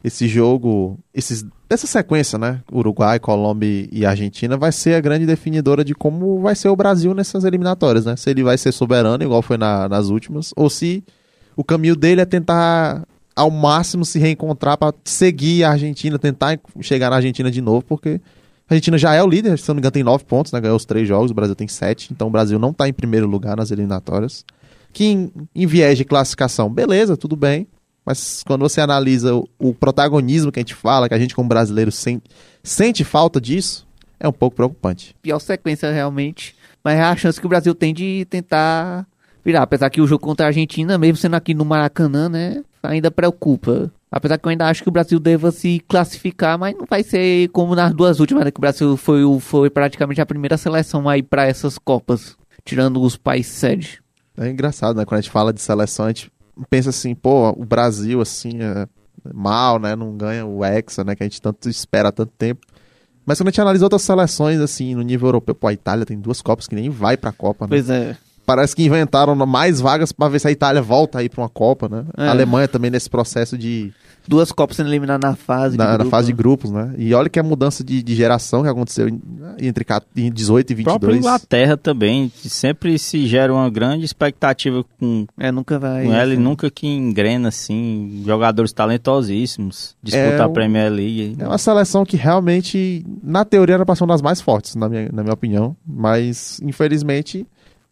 esse 0.03 0.29
jogo, 0.29 0.99
esses, 1.13 1.45
essa 1.69 1.87
sequência, 1.87 2.39
né? 2.39 2.61
Uruguai, 2.73 3.19
Colômbia 3.19 3.89
e 3.91 4.07
Argentina 4.07 4.57
vai 4.57 4.71
ser 4.73 4.95
a 4.95 5.01
grande 5.01 5.27
definidora 5.27 5.85
de 5.85 5.95
como 5.95 6.41
vai 6.41 6.55
ser 6.55 6.69
o 6.69 6.77
Brasil 6.77 7.13
nessas 7.15 7.45
eliminatórias, 7.45 8.05
né? 8.05 8.15
Se 8.17 8.31
ele 8.31 8.43
vai 8.43 8.57
ser 8.57 8.73
soberano, 8.73 9.23
igual 9.25 9.43
foi 9.43 9.57
na- 9.57 9.89
nas 9.89 10.09
últimas, 10.09 10.53
ou 10.57 10.71
se 10.71 11.03
o 11.57 11.65
caminho 11.65 11.97
dele 11.97 12.21
é 12.21 12.25
tentar 12.25 13.05
ao 13.35 13.51
máximo 13.51 14.05
se 14.05 14.19
reencontrar 14.19 14.77
para 14.79 14.95
seguir 15.05 15.65
a 15.65 15.71
Argentina, 15.71 16.19
tentar 16.19 16.59
chegar 16.81 17.11
na 17.11 17.17
Argentina 17.17 17.51
de 17.51 17.61
novo, 17.61 17.83
porque 17.85 18.21
a 18.69 18.75
Argentina 18.75 18.97
já 18.99 19.15
é 19.15 19.23
o 19.23 19.29
líder, 19.29 19.59
se 19.59 19.69
não 19.69 19.75
me 19.75 19.81
engano, 19.81 19.93
tem 19.93 20.03
nove 20.05 20.25
pontos, 20.25 20.53
né? 20.53 20.61
Ganhou 20.61 20.77
os 20.77 20.85
três 20.85 21.07
jogos, 21.09 21.31
o 21.31 21.35
Brasil 21.35 21.55
tem 21.55 21.67
sete, 21.69 22.09
então 22.13 22.29
o 22.29 22.31
Brasil 22.31 22.59
não 22.59 22.73
tá 22.73 22.89
em 22.89 22.93
primeiro 22.93 23.27
lugar 23.27 23.57
nas 23.57 23.71
eliminatórias. 23.71 24.45
Que 24.93 25.05
em, 25.05 25.31
em 25.55 25.67
viés 25.67 25.99
de 25.99 26.05
classificação, 26.05 26.69
beleza, 26.73 27.17
tudo 27.17 27.37
bem. 27.37 27.67
Mas 28.09 28.43
quando 28.47 28.63
você 28.63 28.81
analisa 28.81 29.35
o, 29.35 29.47
o 29.59 29.75
protagonismo 29.75 30.51
que 30.51 30.59
a 30.59 30.63
gente 30.63 30.75
fala, 30.75 31.09
que 31.11 31.15
a 31.15 31.19
gente 31.19 31.35
como 31.35 31.47
brasileiro 31.47 31.93
sen- 31.93 32.23
sente 32.63 33.05
falta 33.05 33.39
disso, 33.39 33.87
é 34.19 34.27
um 34.27 34.33
pouco 34.33 34.57
preocupante. 34.57 35.15
pior 35.21 35.39
sequência 35.39 35.93
realmente. 35.93 36.57
Mas 36.83 36.99
é 36.99 37.03
a 37.03 37.15
chance 37.15 37.39
que 37.39 37.45
o 37.45 37.51
Brasil 37.51 37.75
tem 37.75 37.93
de 37.93 38.27
tentar 38.31 39.07
virar. 39.45 39.63
Apesar 39.63 39.91
que 39.91 40.01
o 40.01 40.07
jogo 40.07 40.25
contra 40.25 40.47
a 40.47 40.49
Argentina, 40.49 40.97
mesmo 40.97 41.19
sendo 41.19 41.35
aqui 41.35 41.53
no 41.53 41.67
Maracanã, 41.67 42.31
né? 42.31 42.63
Ainda 42.83 43.11
preocupa. 43.11 43.93
Apesar 44.11 44.39
que 44.39 44.47
eu 44.47 44.51
ainda 44.51 44.67
acho 44.67 44.83
que 44.83 44.89
o 44.89 44.93
Brasil 44.93 45.21
deva 45.21 45.51
se 45.53 45.79
classificar, 45.87 46.59
mas 46.59 46.75
não 46.75 46.87
vai 46.89 47.03
ser 47.03 47.49
como 47.49 47.75
nas 47.75 47.93
duas 47.93 48.21
últimas, 48.21 48.43
né? 48.43 48.51
Que 48.51 48.59
o 48.59 48.63
Brasil 48.63 48.97
foi, 48.97 49.21
foi 49.39 49.69
praticamente 49.69 50.19
a 50.19 50.25
primeira 50.25 50.57
seleção 50.57 51.07
aí 51.07 51.23
para 51.23 51.45
essas 51.47 51.77
Copas. 51.77 52.39
Tirando 52.65 53.03
os 53.03 53.19
países 53.19 53.53
sede. 53.53 54.01
É 54.39 54.49
engraçado, 54.49 54.97
né? 54.97 55.05
Quando 55.05 55.19
a 55.19 55.21
gente 55.21 55.31
fala 55.31 55.53
de 55.53 55.61
seleção, 55.61 56.07
a 56.07 56.09
gente 56.09 56.31
pensa 56.69 56.91
assim, 56.91 57.15
pô, 57.15 57.51
o 57.51 57.65
Brasil, 57.65 58.21
assim, 58.21 58.61
é 58.61 58.87
mal, 59.33 59.79
né? 59.79 59.95
Não 59.95 60.17
ganha 60.17 60.47
o 60.47 60.65
Hexa, 60.65 61.05
né? 61.05 61.15
Que 61.15 61.23
a 61.23 61.27
gente 61.27 61.41
tanto 61.41 61.69
espera 61.69 62.09
há 62.09 62.13
tanto 62.13 62.33
tempo. 62.37 62.67
Mas 63.25 63.39
quando 63.39 63.49
a 63.49 63.51
gente 63.51 63.61
analisa 63.61 63.85
outras 63.85 64.03
seleções, 64.03 64.59
assim, 64.61 64.95
no 64.95 65.03
nível 65.03 65.29
europeu, 65.29 65.55
pô, 65.55 65.67
a 65.67 65.73
Itália 65.73 66.07
tem 66.07 66.19
duas 66.19 66.41
Copas 66.41 66.67
que 66.67 66.75
nem 66.75 66.89
vai 66.89 67.17
pra 67.17 67.31
Copa, 67.31 67.67
né? 67.67 67.69
Pois 67.69 67.91
é. 67.91 68.17
Parece 68.49 68.75
que 68.75 68.83
inventaram 68.83 69.35
mais 69.37 69.79
vagas 69.79 70.11
pra 70.11 70.27
ver 70.27 70.39
se 70.39 70.49
a 70.49 70.51
Itália 70.51 70.81
volta 70.81 71.19
aí 71.19 71.29
pra 71.29 71.43
uma 71.43 71.51
Copa, 71.51 71.87
né? 71.87 72.05
É. 72.17 72.29
A 72.29 72.31
Alemanha 72.31 72.67
também 72.67 72.91
nesse 72.91 73.11
processo 73.11 73.59
de 73.59 73.93
Duas 74.27 74.51
Copas 74.53 74.77
sendo 74.79 74.89
eliminadas 74.89 75.31
na 75.31 75.37
fase. 75.37 75.73
de 75.73 75.79
na, 75.79 75.85
na 75.91 75.97
grupo, 75.99 76.11
fase 76.11 76.27
de 76.29 76.33
né? 76.33 76.37
grupos, 76.39 76.71
né? 76.71 76.95
E 76.97 77.13
olha 77.13 77.29
que 77.29 77.39
a 77.39 77.43
mudança 77.43 77.85
de, 77.85 78.03
de 78.03 78.15
geração 78.15 78.63
que 78.63 78.69
aconteceu 78.69 79.07
entre 79.61 79.85
ca- 79.85 80.01
em 80.17 80.33
18 80.33 80.71
e 80.71 80.73
A 80.81 80.85
própria 80.85 81.13
22. 81.13 81.19
Inglaterra 81.19 81.77
também, 81.77 82.33
sempre 82.37 82.99
se 82.99 83.27
gera 83.27 83.53
uma 83.53 83.69
grande 83.69 84.07
expectativa 84.07 84.83
com, 84.99 85.27
É, 85.39 85.53
nunca 85.53 85.79
vai. 85.79 86.05
com 86.07 86.13
ela 86.15 86.33
e 86.33 86.37
nunca 86.39 86.71
que 86.71 86.87
engrena, 86.87 87.49
assim, 87.49 88.23
jogadores 88.27 88.73
talentosíssimos, 88.73 89.95
disputa 90.03 90.27
É 90.27 90.41
a 90.41 90.49
Premier 90.49 90.91
League. 90.91 91.37
É 91.39 91.47
uma 91.47 91.59
seleção 91.59 92.05
que 92.05 92.17
realmente, 92.17 93.05
na 93.23 93.45
teoria, 93.45 93.75
era 93.75 93.95
ser 93.97 94.05
uma 94.05 94.15
das 94.15 94.23
mais 94.23 94.41
fortes, 94.41 94.75
na 94.75 94.89
minha, 94.89 95.11
na 95.13 95.23
minha 95.23 95.35
opinião. 95.35 95.77
Mas, 95.87 96.61
infelizmente, 96.63 97.47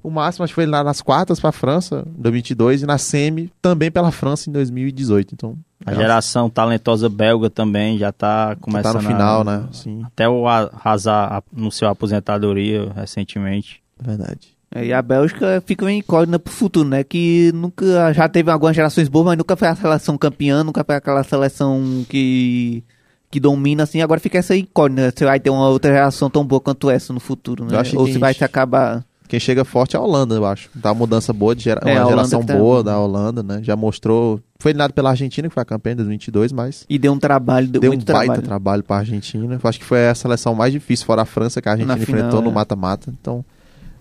o 0.07 0.11
máximo 0.11 0.45
acho 0.45 0.53
que 0.53 0.55
foi 0.55 0.67
lá 0.67 0.85
nas 0.85 1.01
quartas 1.03 1.41
pra 1.41 1.51
França, 1.53 2.05
em 2.19 2.23
2022, 2.23 2.83
e 2.83 2.87
na 2.87 2.99
semi 2.99 3.51
também 3.61 3.91
pela 3.91 4.11
França 4.13 4.49
em 4.49 4.53
2018. 4.53 5.35
Então, 5.35 5.57
A 5.85 5.95
geração 5.95 6.49
talentosa 6.49 7.09
belga 7.09 7.51
também 7.51 7.99
já 7.99 8.13
tá 8.13 8.51
já 8.51 8.57
começando 8.57 8.93
tá 8.95 9.03
no 9.03 9.09
final, 9.09 9.41
a... 9.41 9.45
né? 9.45 9.65
Sim, 9.73 10.03
Até 10.05 10.29
o 10.29 10.47
A- 10.47 10.71
Hazard 10.85 11.43
anunciou 11.57 11.89
a 11.89 11.93
aposentadoria 11.93 12.93
recentemente. 12.95 13.83
verdade. 14.01 14.55
É, 14.75 14.85
e 14.85 14.93
a 14.93 15.01
Bélgica 15.01 15.63
fica 15.65 15.85
uma 15.85 15.93
incógnita 15.93 16.41
pro 16.41 16.53
futuro, 16.53 16.89
né? 16.89 17.05
Que 17.05 17.53
nunca 17.55 18.13
já 18.13 18.29
teve 18.29 18.51
algumas 18.51 18.75
gerações 18.75 19.09
boas, 19.09 19.27
mas 19.27 19.39
nunca 19.39 19.55
foi 19.57 19.69
a 19.69 19.77
seleção 19.77 20.19
campeã, 20.19 20.65
nunca 20.65 20.83
foi 20.85 20.97
aquela 20.97 21.23
seleção 21.23 22.05
que 22.09 22.83
que 23.31 23.39
domina 23.41 23.85
assim. 23.85 24.01
Agora 24.03 24.19
fica 24.21 24.39
essa 24.39 24.57
incógnita, 24.57 25.13
se 25.17 25.25
vai 25.25 25.39
ter 25.39 25.51
uma 25.51 25.69
outra 25.69 25.93
geração 25.93 26.29
tão 26.29 26.45
boa 26.45 26.61
quanto 26.61 26.91
essa 26.91 27.13
no 27.13 27.21
futuro, 27.21 27.65
né? 27.65 27.75
Eu 27.77 27.81
acho 27.81 27.97
Ou 27.99 28.07
se 28.09 28.17
a 28.17 28.21
vai 28.21 28.35
se 28.35 28.43
acabar. 28.45 29.05
Quem 29.29 29.41
chega 29.41 29.65
forte 29.65 29.97
é 29.97 29.99
a 29.99 30.03
Holanda, 30.03 30.35
eu 30.35 30.45
acho. 30.47 30.69
Tá 30.81 30.91
uma 30.93 30.99
mudança 31.01 31.33
boa, 31.33 31.55
de 31.55 31.65
gera... 31.65 31.81
É, 31.85 32.01
uma 32.01 32.09
geração 32.11 32.45
tá- 32.45 32.57
boa 32.57 32.83
da 32.83 32.99
Holanda, 32.99 33.43
né? 33.43 33.61
Já 33.63 33.75
mostrou. 33.77 34.41
Foi 34.59 34.71
eliminado 34.71 34.93
pela 34.93 35.11
Argentina, 35.11 35.49
que 35.49 35.55
foi 35.55 35.63
a 35.63 35.67
campeã 35.67 35.93
em 35.93 35.97
2022, 35.97 36.53
mas 36.53 36.85
E 36.89 36.99
deu 36.99 37.13
um 37.13 37.19
trabalho, 37.19 37.69
deu, 37.69 37.81
deu 37.81 37.91
um 37.93 37.97
baita 37.97 38.07
trabalho. 38.07 38.43
trabalho 38.43 38.83
pra 38.83 38.97
Argentina. 38.99 39.59
Eu 39.63 39.69
acho 39.69 39.79
que 39.79 39.85
foi 39.85 40.09
a 40.09 40.15
seleção 40.15 40.55
mais 40.55 40.73
difícil, 40.73 41.05
fora 41.07 41.23
a 41.23 41.27
França, 41.27 41.61
que 41.61 41.69
a 41.69 41.73
Argentina 41.73 41.97
Na 41.97 42.05
final, 42.05 42.19
enfrentou 42.21 42.41
no 42.43 42.51
é. 42.51 42.53
mata-mata. 42.55 43.13
Então, 43.21 43.45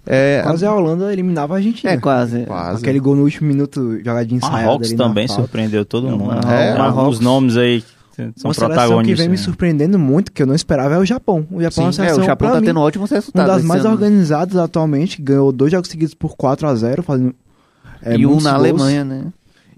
é. 0.08 0.42
Quase 0.44 0.66
a 0.66 0.74
Holanda 0.74 1.12
eliminava 1.12 1.56
a 1.56 1.58
Argentina. 1.58 1.92
É, 1.94 1.98
quase. 1.98 2.46
Quase. 2.46 2.80
Aquele 2.82 3.00
gol 3.00 3.16
no 3.16 3.24
último 3.24 3.48
minuto, 3.48 3.98
jogadinha 4.04 4.38
ensaiada 4.38 4.58
Marrocos 4.66 4.94
também 4.94 5.28
falta. 5.28 5.42
surpreendeu 5.42 5.84
todo 5.84 6.08
mundo. 6.10 6.34
É, 6.48 6.78
Marrocos- 6.78 6.98
alguns 7.00 7.20
nomes 7.20 7.58
aí 7.58 7.84
são 8.16 8.50
Uma 8.50 8.54
seleção 8.54 9.04
que 9.04 9.16
vem 9.16 9.28
me 9.28 9.38
né? 9.38 9.44
surpreendendo 9.44 10.00
muito, 10.00 10.32
que 10.32 10.42
eu 10.42 10.48
não 10.48 10.56
esperava, 10.56 10.96
é 10.96 10.98
o 10.98 11.06
Japão. 11.06 11.48
O 11.52 11.62
Japão 11.62 11.84
é 11.84 11.88
uma 11.88 11.94
Sim, 11.94 12.02
é, 12.02 12.06
seleção, 12.06 12.24
o 12.24 12.26
Japão 12.26 12.52
tá 12.52 12.62
mim, 12.62 12.68
tendo 12.68 12.80
ótimos 12.80 13.12
uma 13.12 13.46
das 13.46 13.64
mais 13.64 13.86
ano. 13.86 13.94
organizadas 13.94 14.56
atualmente, 14.58 15.22
ganhou 15.22 15.52
dois 15.52 15.72
jogos 15.72 15.90
seguidos 15.90 16.14
por 16.14 16.36
4 16.36 16.68
a 16.68 16.76
0 16.76 17.04
fazendo 17.04 17.36
é, 18.02 18.16
e 18.16 18.26
um 18.26 18.40
na 18.40 18.52
gols. 18.52 18.54
Alemanha, 18.54 19.04
né? 19.04 19.26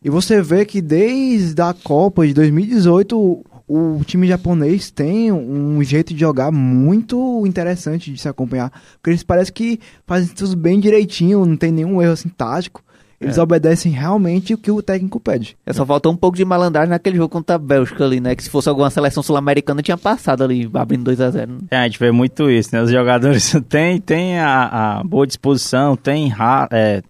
E 0.04 0.10
você 0.10 0.42
vê 0.42 0.66
que 0.66 0.82
desde 0.82 1.62
a 1.62 1.74
Copa 1.74 2.26
de 2.28 2.34
2018, 2.34 3.18
o, 3.18 3.44
o 3.68 4.02
time 4.06 4.28
japonês 4.28 4.92
tem 4.92 5.32
um 5.32 5.84
jeito 5.84 6.14
de 6.14 6.20
jogar 6.20 6.52
muito 6.52 7.46
interessante 7.46 8.12
de 8.12 8.22
se 8.22 8.30
acompanhar. 8.30 8.72
Porque 8.94 9.10
eles 9.10 9.24
parecem 9.24 9.54
que 9.54 9.80
fazem 10.06 10.34
tudo 10.34 10.56
bem 10.56 10.80
direitinho, 10.80 11.46
não 11.46 11.58
tem 11.58 11.72
nenhum 11.72 12.02
erro 12.02 12.14
assim 12.14 12.30
tático. 12.30 12.84
Eles 13.20 13.38
É. 13.38 13.42
obedecem 13.42 13.92
realmente 13.92 14.54
o 14.54 14.58
que 14.58 14.70
o 14.70 14.82
técnico 14.82 15.20
pede. 15.20 15.58
É, 15.66 15.74
só 15.74 15.84
faltou 15.86 16.12
um 16.12 16.16
pouco 16.16 16.38
de 16.38 16.46
malandragem 16.46 16.90
naquele 16.92 17.18
jogo 17.18 17.30
contra 17.30 17.56
a 17.56 17.60
Bélgica 17.60 18.04
ali, 18.06 18.20
né? 18.20 18.36
Que 18.36 18.44
se 18.44 18.50
fosse 18.50 18.70
alguma 18.70 18.90
seleção 18.92 19.24
sul-americana 19.24 19.82
tinha 19.82 19.98
passado 19.98 20.44
ali, 20.44 20.70
abrindo 20.74 21.10
2x0. 21.12 21.64
É, 21.72 21.78
a 21.78 21.84
gente 21.86 21.98
vê 22.00 22.12
muito 22.12 22.48
isso, 22.50 22.70
né? 22.74 22.82
Os 22.84 22.92
jogadores 22.92 23.56
têm 23.68 24.00
tem 24.00 24.40
a, 24.40 25.00
a 25.00 25.04
boa 25.04 25.26
disposição, 25.26 25.98
ra- 26.28 26.68
é, 26.72 27.02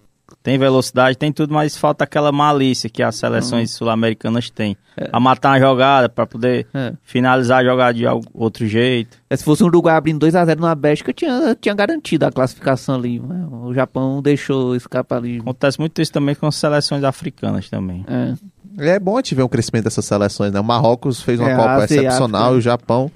tem 0.47 0.57
velocidade, 0.57 1.17
tem 1.17 1.29
tudo, 1.29 1.53
mas 1.53 1.75
falta 1.75 2.05
aquela 2.05 2.31
malícia 2.31 2.89
que 2.89 3.03
as 3.03 3.17
seleções 3.17 3.71
sul-americanas 3.71 4.49
têm. 4.49 4.77
A 5.11 5.19
matar 5.19 5.49
uma 5.49 5.59
jogada 5.59 6.07
para 6.07 6.25
poder 6.25 6.65
É. 6.73 6.93
finalizar 7.03 7.59
a 7.59 7.63
jogada 7.65 7.93
de 7.93 8.05
outro 8.33 8.65
jeito. 8.65 9.17
É, 9.29 9.35
Se 9.35 9.43
fosse 9.43 9.61
um 9.61 9.67
Uruguai 9.67 9.97
abrindo 9.97 10.25
2x0 10.25 10.57
na 10.61 10.73
Bélgica, 10.73 11.11
tinha, 11.11 11.53
tinha 11.59 11.75
garantido 11.75 12.25
a 12.25 12.31
classificação 12.31 12.95
ali. 12.95 13.19
mas 13.19 13.45
O 13.51 13.73
Japão 13.73 14.21
deixou 14.21 14.73
escapar 14.73 15.17
ali. 15.17 15.39
Acontece 15.39 15.77
muito 15.81 16.01
isso 16.01 16.13
também 16.13 16.33
com 16.33 16.47
as 16.47 16.55
seleções 16.55 17.03
africanas 17.03 17.69
também. 17.69 18.05
É. 18.07 18.93
É 18.95 18.99
bom 18.99 19.15
a 19.17 19.19
gente 19.19 19.35
ver 19.35 19.43
um 19.43 19.49
crescimento 19.49 19.83
dessas 19.83 20.05
seleções, 20.05 20.53
né? 20.53 20.61
O 20.61 20.63
Marrocos 20.63 21.21
fez 21.21 21.41
uma 21.41 21.49
É, 21.49 21.55
Copa 21.57 21.71
Ásia 21.83 21.95
excepcional 21.97 22.41
África. 22.43 22.55
e 22.55 22.57
o 22.57 22.61
Japão 22.61 23.11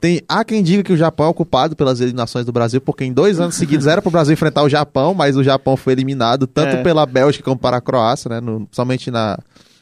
Tem, 0.00 0.20
há 0.28 0.44
quem 0.44 0.62
diga 0.62 0.82
que 0.82 0.92
o 0.92 0.96
Japão 0.96 1.26
é 1.26 1.28
o 1.30 1.34
culpado 1.34 1.74
pelas 1.74 2.00
eliminações 2.00 2.44
do 2.44 2.52
Brasil, 2.52 2.80
porque 2.80 3.04
em 3.04 3.12
dois 3.12 3.40
anos 3.40 3.54
seguidos 3.54 3.86
era 3.86 4.02
pro 4.02 4.10
Brasil 4.10 4.32
enfrentar 4.34 4.62
o 4.62 4.68
Japão, 4.68 5.14
mas 5.14 5.36
o 5.36 5.42
Japão 5.44 5.76
foi 5.76 5.92
eliminado 5.94 6.46
tanto 6.46 6.76
É. 6.76 6.82
pela 6.82 7.06
Bélgica 7.06 7.44
como 7.44 7.58
para 7.58 7.78
a 7.78 7.80
Croácia, 7.80 8.28
né? 8.28 8.40
No, 8.40 8.68
somente 8.72 9.10
na 9.10 9.38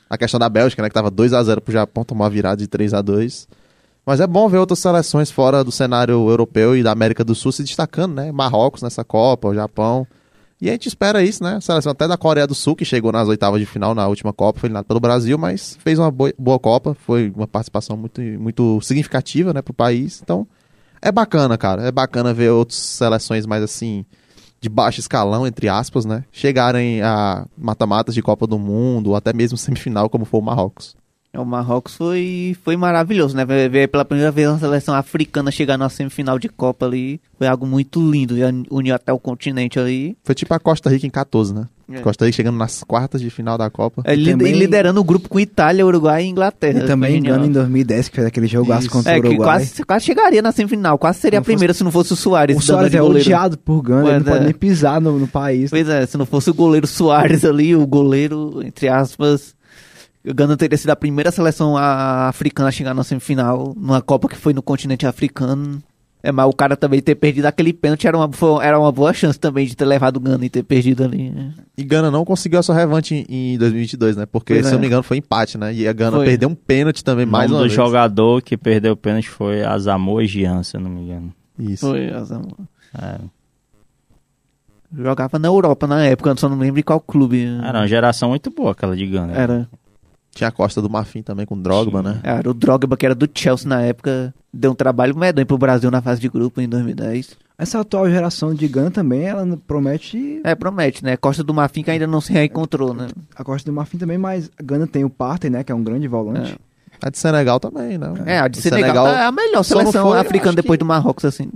a 0.09 0.17
questão 0.19 0.39
da 0.39 0.49
Bélgica, 0.49 0.83
né? 0.83 0.89
Que 0.89 0.95
tava 0.95 1.11
2 1.11 1.33
a 1.33 1.43
0 1.43 1.61
pro 1.61 1.73
Japão, 1.73 2.05
tomou 2.05 2.23
uma 2.25 2.31
virada 2.31 2.59
de 2.59 2.67
3 2.69 2.95
a 2.95 3.03
2 3.03 3.49
Mas 4.07 4.21
é 4.21 4.27
bom 4.27 4.49
ver 4.49 4.59
outras 4.59 4.79
seleções 4.79 5.31
fora 5.31 5.65
do 5.65 5.73
cenário 5.73 6.15
europeu 6.29 6.77
e 6.77 6.83
da 6.83 6.93
América 6.93 7.25
do 7.25 7.35
Sul 7.35 7.51
se 7.53 7.63
destacando, 7.63 8.15
né? 8.15 8.31
Marrocos 8.31 8.83
nessa 8.83 9.03
Copa, 9.03 9.49
o 9.49 9.55
Japão. 9.55 10.07
E 10.65 10.69
a 10.71 10.73
gente 10.73 10.89
espera 10.89 11.23
isso, 11.23 11.45
né? 11.45 11.57
A 11.57 11.61
seleção 11.61 11.93
até 11.93 12.09
da 12.09 12.17
Coreia 12.17 12.47
do 12.47 12.55
Sul, 12.55 12.75
que 12.75 12.87
chegou 12.87 13.13
nas 13.13 13.29
oitavas 13.29 13.61
de 13.61 13.67
final 13.67 13.95
na 13.95 14.09
última 14.09 14.33
Copa, 14.33 14.61
foi 14.61 14.69
eliminado 14.69 14.87
pelo 14.87 14.99
Brasil, 14.99 15.37
mas 15.37 15.77
fez 15.81 15.99
uma 15.99 16.11
boi- 16.11 16.33
boa 16.39 16.59
Copa, 16.59 16.97
foi 17.05 17.31
uma 17.37 17.47
participação 17.47 17.99
muito, 17.99 18.23
muito 18.23 18.81
significativa, 18.81 19.53
né, 19.53 19.61
pro 19.61 19.75
país. 19.75 20.23
Então, 20.23 20.47
é 21.03 21.13
bacana, 21.13 21.59
cara. 21.59 21.83
É 21.83 21.93
bacana 21.93 22.33
ver 22.33 22.49
outras 22.49 22.79
seleções 22.79 23.45
mais 23.45 23.63
assim, 23.63 24.07
de 24.59 24.71
baixo 24.71 25.01
escalão, 25.01 25.47
entre 25.47 25.69
aspas, 25.69 26.07
né? 26.07 26.25
Chegarem 26.33 27.03
a 27.03 27.47
mata-matas 27.59 28.15
de 28.15 28.23
Copa 28.23 28.47
do 28.47 28.59
Mundo, 28.59 29.11
ou 29.11 29.17
até 29.17 29.35
mesmo 29.35 29.59
semifinal, 29.59 30.09
como 30.09 30.25
foi 30.25 30.41
o 30.41 30.43
Marrocos. 30.43 30.97
É, 31.35 31.39
O 31.39 31.45
Marrocos 31.45 31.97
foi, 31.97 32.57
foi 32.63 32.77
maravilhoso, 32.77 33.37
né? 33.37 33.45
Ver 33.45 33.89
pela 33.89 34.05
primeira 34.05 34.31
vez 34.31 34.49
uma 34.49 34.59
seleção 34.59 34.95
africana 34.95 35.51
chegar 35.51 35.77
na 35.77 35.89
semifinal 35.89 36.39
de 36.39 36.49
Copa 36.49 36.87
ali. 36.87 37.21
Foi 37.37 37.47
algo 37.47 37.67
muito 37.67 38.01
lindo. 38.11 38.39
E 38.39 38.43
uniu 38.71 38.95
até 38.95 39.13
o 39.13 39.19
continente 39.19 39.79
ali. 39.79 40.17
Foi 40.23 40.35
tipo 40.35 40.55
a 40.55 40.59
Costa 40.61 40.89
Rica 40.89 41.07
em 41.07 41.11
14, 41.11 41.53
né? 41.53 41.67
É. 41.93 41.99
Costa 42.01 42.25
Rica 42.25 42.37
chegando 42.37 42.57
nas 42.57 42.83
quartas 42.83 43.21
de 43.21 43.29
final 43.29 43.59
da 43.59 43.69
Copa. 43.69 44.03
É, 44.07 44.15
li- 44.15 44.31
também- 44.31 44.55
liderando 44.55 45.01
o 45.01 45.05
grupo 45.05 45.29
com 45.29 45.39
Itália, 45.39 45.85
Uruguai 45.85 46.25
e 46.25 46.29
Inglaterra. 46.29 46.81
E 46.81 46.87
também 46.87 47.11
Foi 47.11 47.19
engano 47.19 47.45
em 47.45 47.53
2010, 47.53 48.09
que 48.09 48.15
fez 48.15 48.27
aquele 48.27 48.47
Isso. 48.47 48.91
contra 48.91 49.13
É, 49.13 49.19
o 49.19 49.23
que 49.23 49.29
Uruguai. 49.29 49.59
quase, 49.59 49.85
quase 49.85 50.05
chegaria 50.07 50.41
na 50.41 50.53
semifinal. 50.53 50.97
Quase 50.97 51.19
seria 51.19 51.39
Não 51.39 51.43
a 51.43 51.45
primeira 51.45 51.75
se 51.75 51.83
não 51.85 51.91
fosse 51.91 52.13
o 52.13 52.17
Soares. 52.17 52.57
O 52.57 52.61
Soares 52.61 52.95
é 52.95 53.03
odiado 53.03 53.59
por 53.59 53.83
Gana, 53.83 54.09
ele 54.09 54.19
não 54.19 54.25
pode 54.25 54.39
é. 54.39 54.45
nem 54.45 54.55
pisar 54.55 55.01
no, 55.01 55.19
no 55.19 55.27
país. 55.29 55.69
Pois 55.71 55.89
é, 55.89 56.07
se 56.07 56.17
não 56.17 56.25
fosse 56.25 56.49
o 56.49 56.55
goleiro 56.55 56.87
Soares 56.87 57.45
ali, 57.45 57.75
o 57.77 57.87
goleiro, 57.87 58.63
entre 58.65 58.89
aspas, 58.89 59.55
Gana 60.33 60.57
teria 60.57 60.79
sido 60.79 60.91
a 60.91 60.97
primeira 60.97 61.31
seleção 61.31 61.77
africana 61.77 62.69
a 62.69 62.73
chegar 62.73 62.95
na 62.95 63.05
semifinal, 63.05 63.75
numa 63.77 64.01
Copa 64.01 64.29
que 64.29 64.37
foi 64.37 64.55
no 64.55 64.63
continente 64.63 65.07
africano. 65.07 65.83
É, 66.23 66.33
mas 66.33 66.47
o 66.49 66.55
cara 66.55 66.75
também 66.75 67.03
ter 67.03 67.15
perdido 67.17 67.45
aquele 67.45 67.71
pênalti 67.71 68.07
era 68.07 68.17
uma, 68.17 68.33
foi- 68.33 68.65
era 68.65 68.81
uma 68.81 68.91
boa 68.91 69.13
chance 69.13 69.39
também 69.39 69.67
de 69.67 69.77
ter 69.77 69.85
levado 69.85 70.17
o 70.17 70.21
Gana 70.21 70.43
e 70.47 70.49
ter 70.49 70.63
perdido 70.63 71.05
ali. 71.05 71.29
né? 71.29 71.53
E 71.77 71.85
Gana 71.85 72.11
não 72.11 72.25
conseguiu 72.25 72.59
a 72.59 72.63
sua 72.63 72.75
revanche 72.75 73.27
em 73.29 73.53
em 73.55 73.59
2022, 73.59 74.17
né? 74.17 74.25
Porque, 74.25 74.55
Pois 74.55 74.65
se 74.65 74.71
é. 74.71 74.73
eu 74.73 74.77
não 74.77 74.81
me 74.81 74.87
engano, 74.87 75.03
foi 75.03 75.19
empate, 75.19 75.59
né? 75.59 75.75
E 75.75 75.87
a 75.87 75.93
Gana 75.93 76.17
Foi. 76.17 76.25
perdeu 76.25 76.49
um 76.49 76.55
pênalti 76.55 77.05
também, 77.05 77.27
O 77.27 77.29
mais 77.29 77.51
uma 77.51 77.59
do 77.59 77.65
vez. 77.65 77.75
jogador 77.75 78.41
que 78.41 78.57
perdeu 78.57 78.95
o 78.95 78.97
pênalti 78.97 79.29
foi 79.29 79.63
Asamoah 79.63 80.25
Gyan, 80.25 80.63
se 80.63 80.75
eu 80.79 80.81
não 80.81 80.89
me 80.91 81.03
engano. 81.03 81.31
Isso. 81.59 81.87
Foi, 81.87 82.09
Azam. 82.11 82.49
É. 82.99 83.19
Jogava 84.97 85.39
na 85.39 85.49
Europa 85.49 85.87
na 85.87 86.05
época, 86.07 86.31
eu 86.31 86.37
só 86.39 86.49
não 86.49 86.57
lembro 86.59 86.83
qual 86.85 87.01
clube. 87.01 87.45
Era 87.63 87.81
uma 87.81 87.89
geração 87.89 88.31
muito 88.31 88.51
boa 88.51 88.71
aquela 88.73 88.97
de 88.97 89.07
Gana. 89.07 89.33
Era, 89.35 89.69
Tinha 90.35 90.49
a 90.49 90.53
Costa 90.53 90.83
do 90.83 90.91
Marfim 90.91 91.23
também 91.23 91.47
com 91.47 91.61
Drogba, 91.61 92.01
Tinha. 92.03 92.15
né? 92.15 92.21
era 92.25 92.51
o 92.51 92.55
Drogba, 92.55 92.97
que 92.97 93.07
era 93.07 93.15
do 93.15 93.29
Chelsea 93.33 93.69
na 93.69 93.81
época. 93.83 94.35
Deu 94.53 94.73
um 94.73 94.75
trabalho 94.75 95.17
medonho 95.17 95.47
pro 95.47 95.57
Brasil 95.59 95.91
na 95.91 96.03
fase 96.03 96.21
de 96.21 96.29
grupo 96.29 96.61
em 96.61 96.69
2010. 96.69 97.37
Essa 97.57 97.79
atual 97.81 98.11
geração 98.11 98.53
de 98.53 98.67
Gana 98.67 98.91
também, 98.91 99.23
ela 99.23 99.47
promete 99.67 100.41
É, 100.43 100.55
promete, 100.57 101.05
né? 101.05 101.17
Costa 101.17 101.45
do 101.45 101.55
Marfim 101.55 101.85
que 101.85 101.91
ainda 101.91 102.07
não 102.07 102.21
se 102.21 102.33
reencontrou, 102.33 102.93
né? 102.93 103.07
a 103.37 103.45
Costa 103.45 103.71
do 103.71 103.75
Marfim 103.75 103.97
também, 103.97 104.19
mas 104.19 104.51
a 104.59 104.63
Gana 104.63 104.87
tem 104.89 105.05
o 105.05 105.11
Partey, 105.11 105.51
né, 105.51 105.63
que 105.63 105.71
é 105.71 105.75
um 105.75 105.83
grande 105.85 106.09
volante. 106.09 106.57
A 107.01 107.11
de 107.11 107.19
Senegal 107.19 107.61
também, 107.61 107.97
né? 107.99 108.13
É, 108.27 108.39
a 108.41 108.49
de 108.49 108.59
O 108.59 108.63
Senegal, 108.63 109.07
é 109.07 109.25
a 109.25 109.31
melhor 109.33 109.63
seleção 109.63 110.09
foi, 110.11 110.19
africana 110.19 110.57
depois 110.57 110.77
que- 110.79 110.85
do 110.85 110.87
Marrocos, 110.87 111.25
assim. 111.25 111.49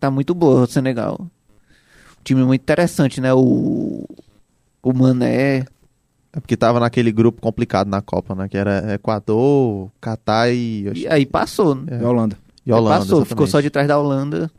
Tá 0.00 0.10
muito 0.10 0.34
boa 0.34 0.62
o 0.62 0.66
Senegal. 0.66 1.26
Time 2.24 2.42
muito 2.44 2.62
interessante, 2.62 3.20
né? 3.20 3.32
O, 3.34 4.04
o 4.82 4.92
Mané. 4.92 5.64
É 6.34 6.40
porque 6.40 6.56
tava 6.56 6.80
naquele 6.80 7.12
grupo 7.12 7.40
complicado 7.40 7.86
na 7.86 8.02
Copa, 8.02 8.34
né? 8.34 8.48
Que 8.48 8.56
era 8.56 8.94
Equador, 8.94 9.88
Catar 10.00 10.52
e, 10.52 10.90
E 10.92 11.06
aí 11.06 11.24
passou, 11.24 11.76
né? 11.76 11.84
É. 11.92 12.00
E 12.00 12.04
a 12.04 12.08
Holanda. 12.08 12.36
e 12.66 12.72
Holanda. 12.72 12.98
passou, 12.98 13.24
ficou 13.24 13.46
só 13.46 13.60
de 13.60 13.70
trás 13.70 13.86
da 13.86 13.96
Holanda. 13.96 14.50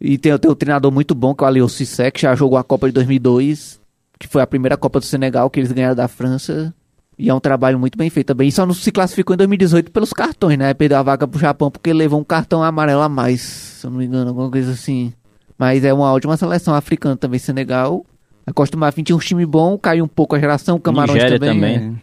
E 0.00 0.16
tem, 0.18 0.38
tem 0.38 0.50
um 0.50 0.54
treinador 0.54 0.92
muito 0.92 1.16
bom, 1.16 1.34
que 1.34 1.42
é 1.42 1.46
o 1.46 1.48
Aliou 1.48 1.68
Cissé, 1.68 2.12
que 2.12 2.20
já 2.20 2.34
jogou 2.36 2.56
a 2.56 2.62
Copa 2.62 2.86
de 2.86 2.92
2002, 2.92 3.80
que 4.20 4.28
foi 4.28 4.40
a 4.40 4.46
primeira 4.46 4.76
Copa 4.76 5.00
do 5.00 5.04
Senegal 5.04 5.50
que 5.50 5.58
eles 5.58 5.72
ganharam 5.72 5.96
da 5.96 6.06
França. 6.06 6.72
E 7.18 7.28
é 7.28 7.34
um 7.34 7.40
trabalho 7.40 7.78
muito 7.78 7.98
bem 7.98 8.08
feito 8.08 8.28
também. 8.28 8.48
E 8.48 8.52
só 8.52 8.64
não 8.64 8.74
se 8.74 8.92
classificou 8.92 9.34
em 9.34 9.38
2018 9.38 9.90
pelos 9.90 10.12
cartões, 10.12 10.56
né? 10.56 10.72
Perdeu 10.74 10.98
a 10.98 11.02
vaga 11.02 11.26
pro 11.26 11.40
Japão 11.40 11.72
porque 11.72 11.92
levou 11.92 12.20
um 12.20 12.24
cartão 12.24 12.62
amarelo 12.62 13.00
a 13.00 13.08
mais, 13.08 13.40
se 13.40 13.86
eu 13.86 13.90
não 13.90 13.98
me 13.98 14.04
engano, 14.04 14.28
alguma 14.28 14.50
coisa 14.50 14.70
assim. 14.70 15.12
Mas 15.58 15.82
é 15.82 15.92
uma 15.92 16.12
ótima 16.12 16.36
seleção 16.36 16.74
africana 16.74 17.16
também, 17.16 17.40
Senegal. 17.40 18.04
A 18.46 18.52
Costa 18.52 18.76
do 18.76 18.80
Marfim 18.80 19.02
tinha 19.02 19.16
um 19.16 19.18
time 19.18 19.44
bom, 19.44 19.76
caiu 19.76 20.04
um 20.04 20.08
pouco 20.08 20.36
a 20.36 20.38
geração, 20.38 20.78
Camarões 20.78 21.14
Nigéria 21.14 21.38
também. 21.40 21.74
também. 21.74 22.02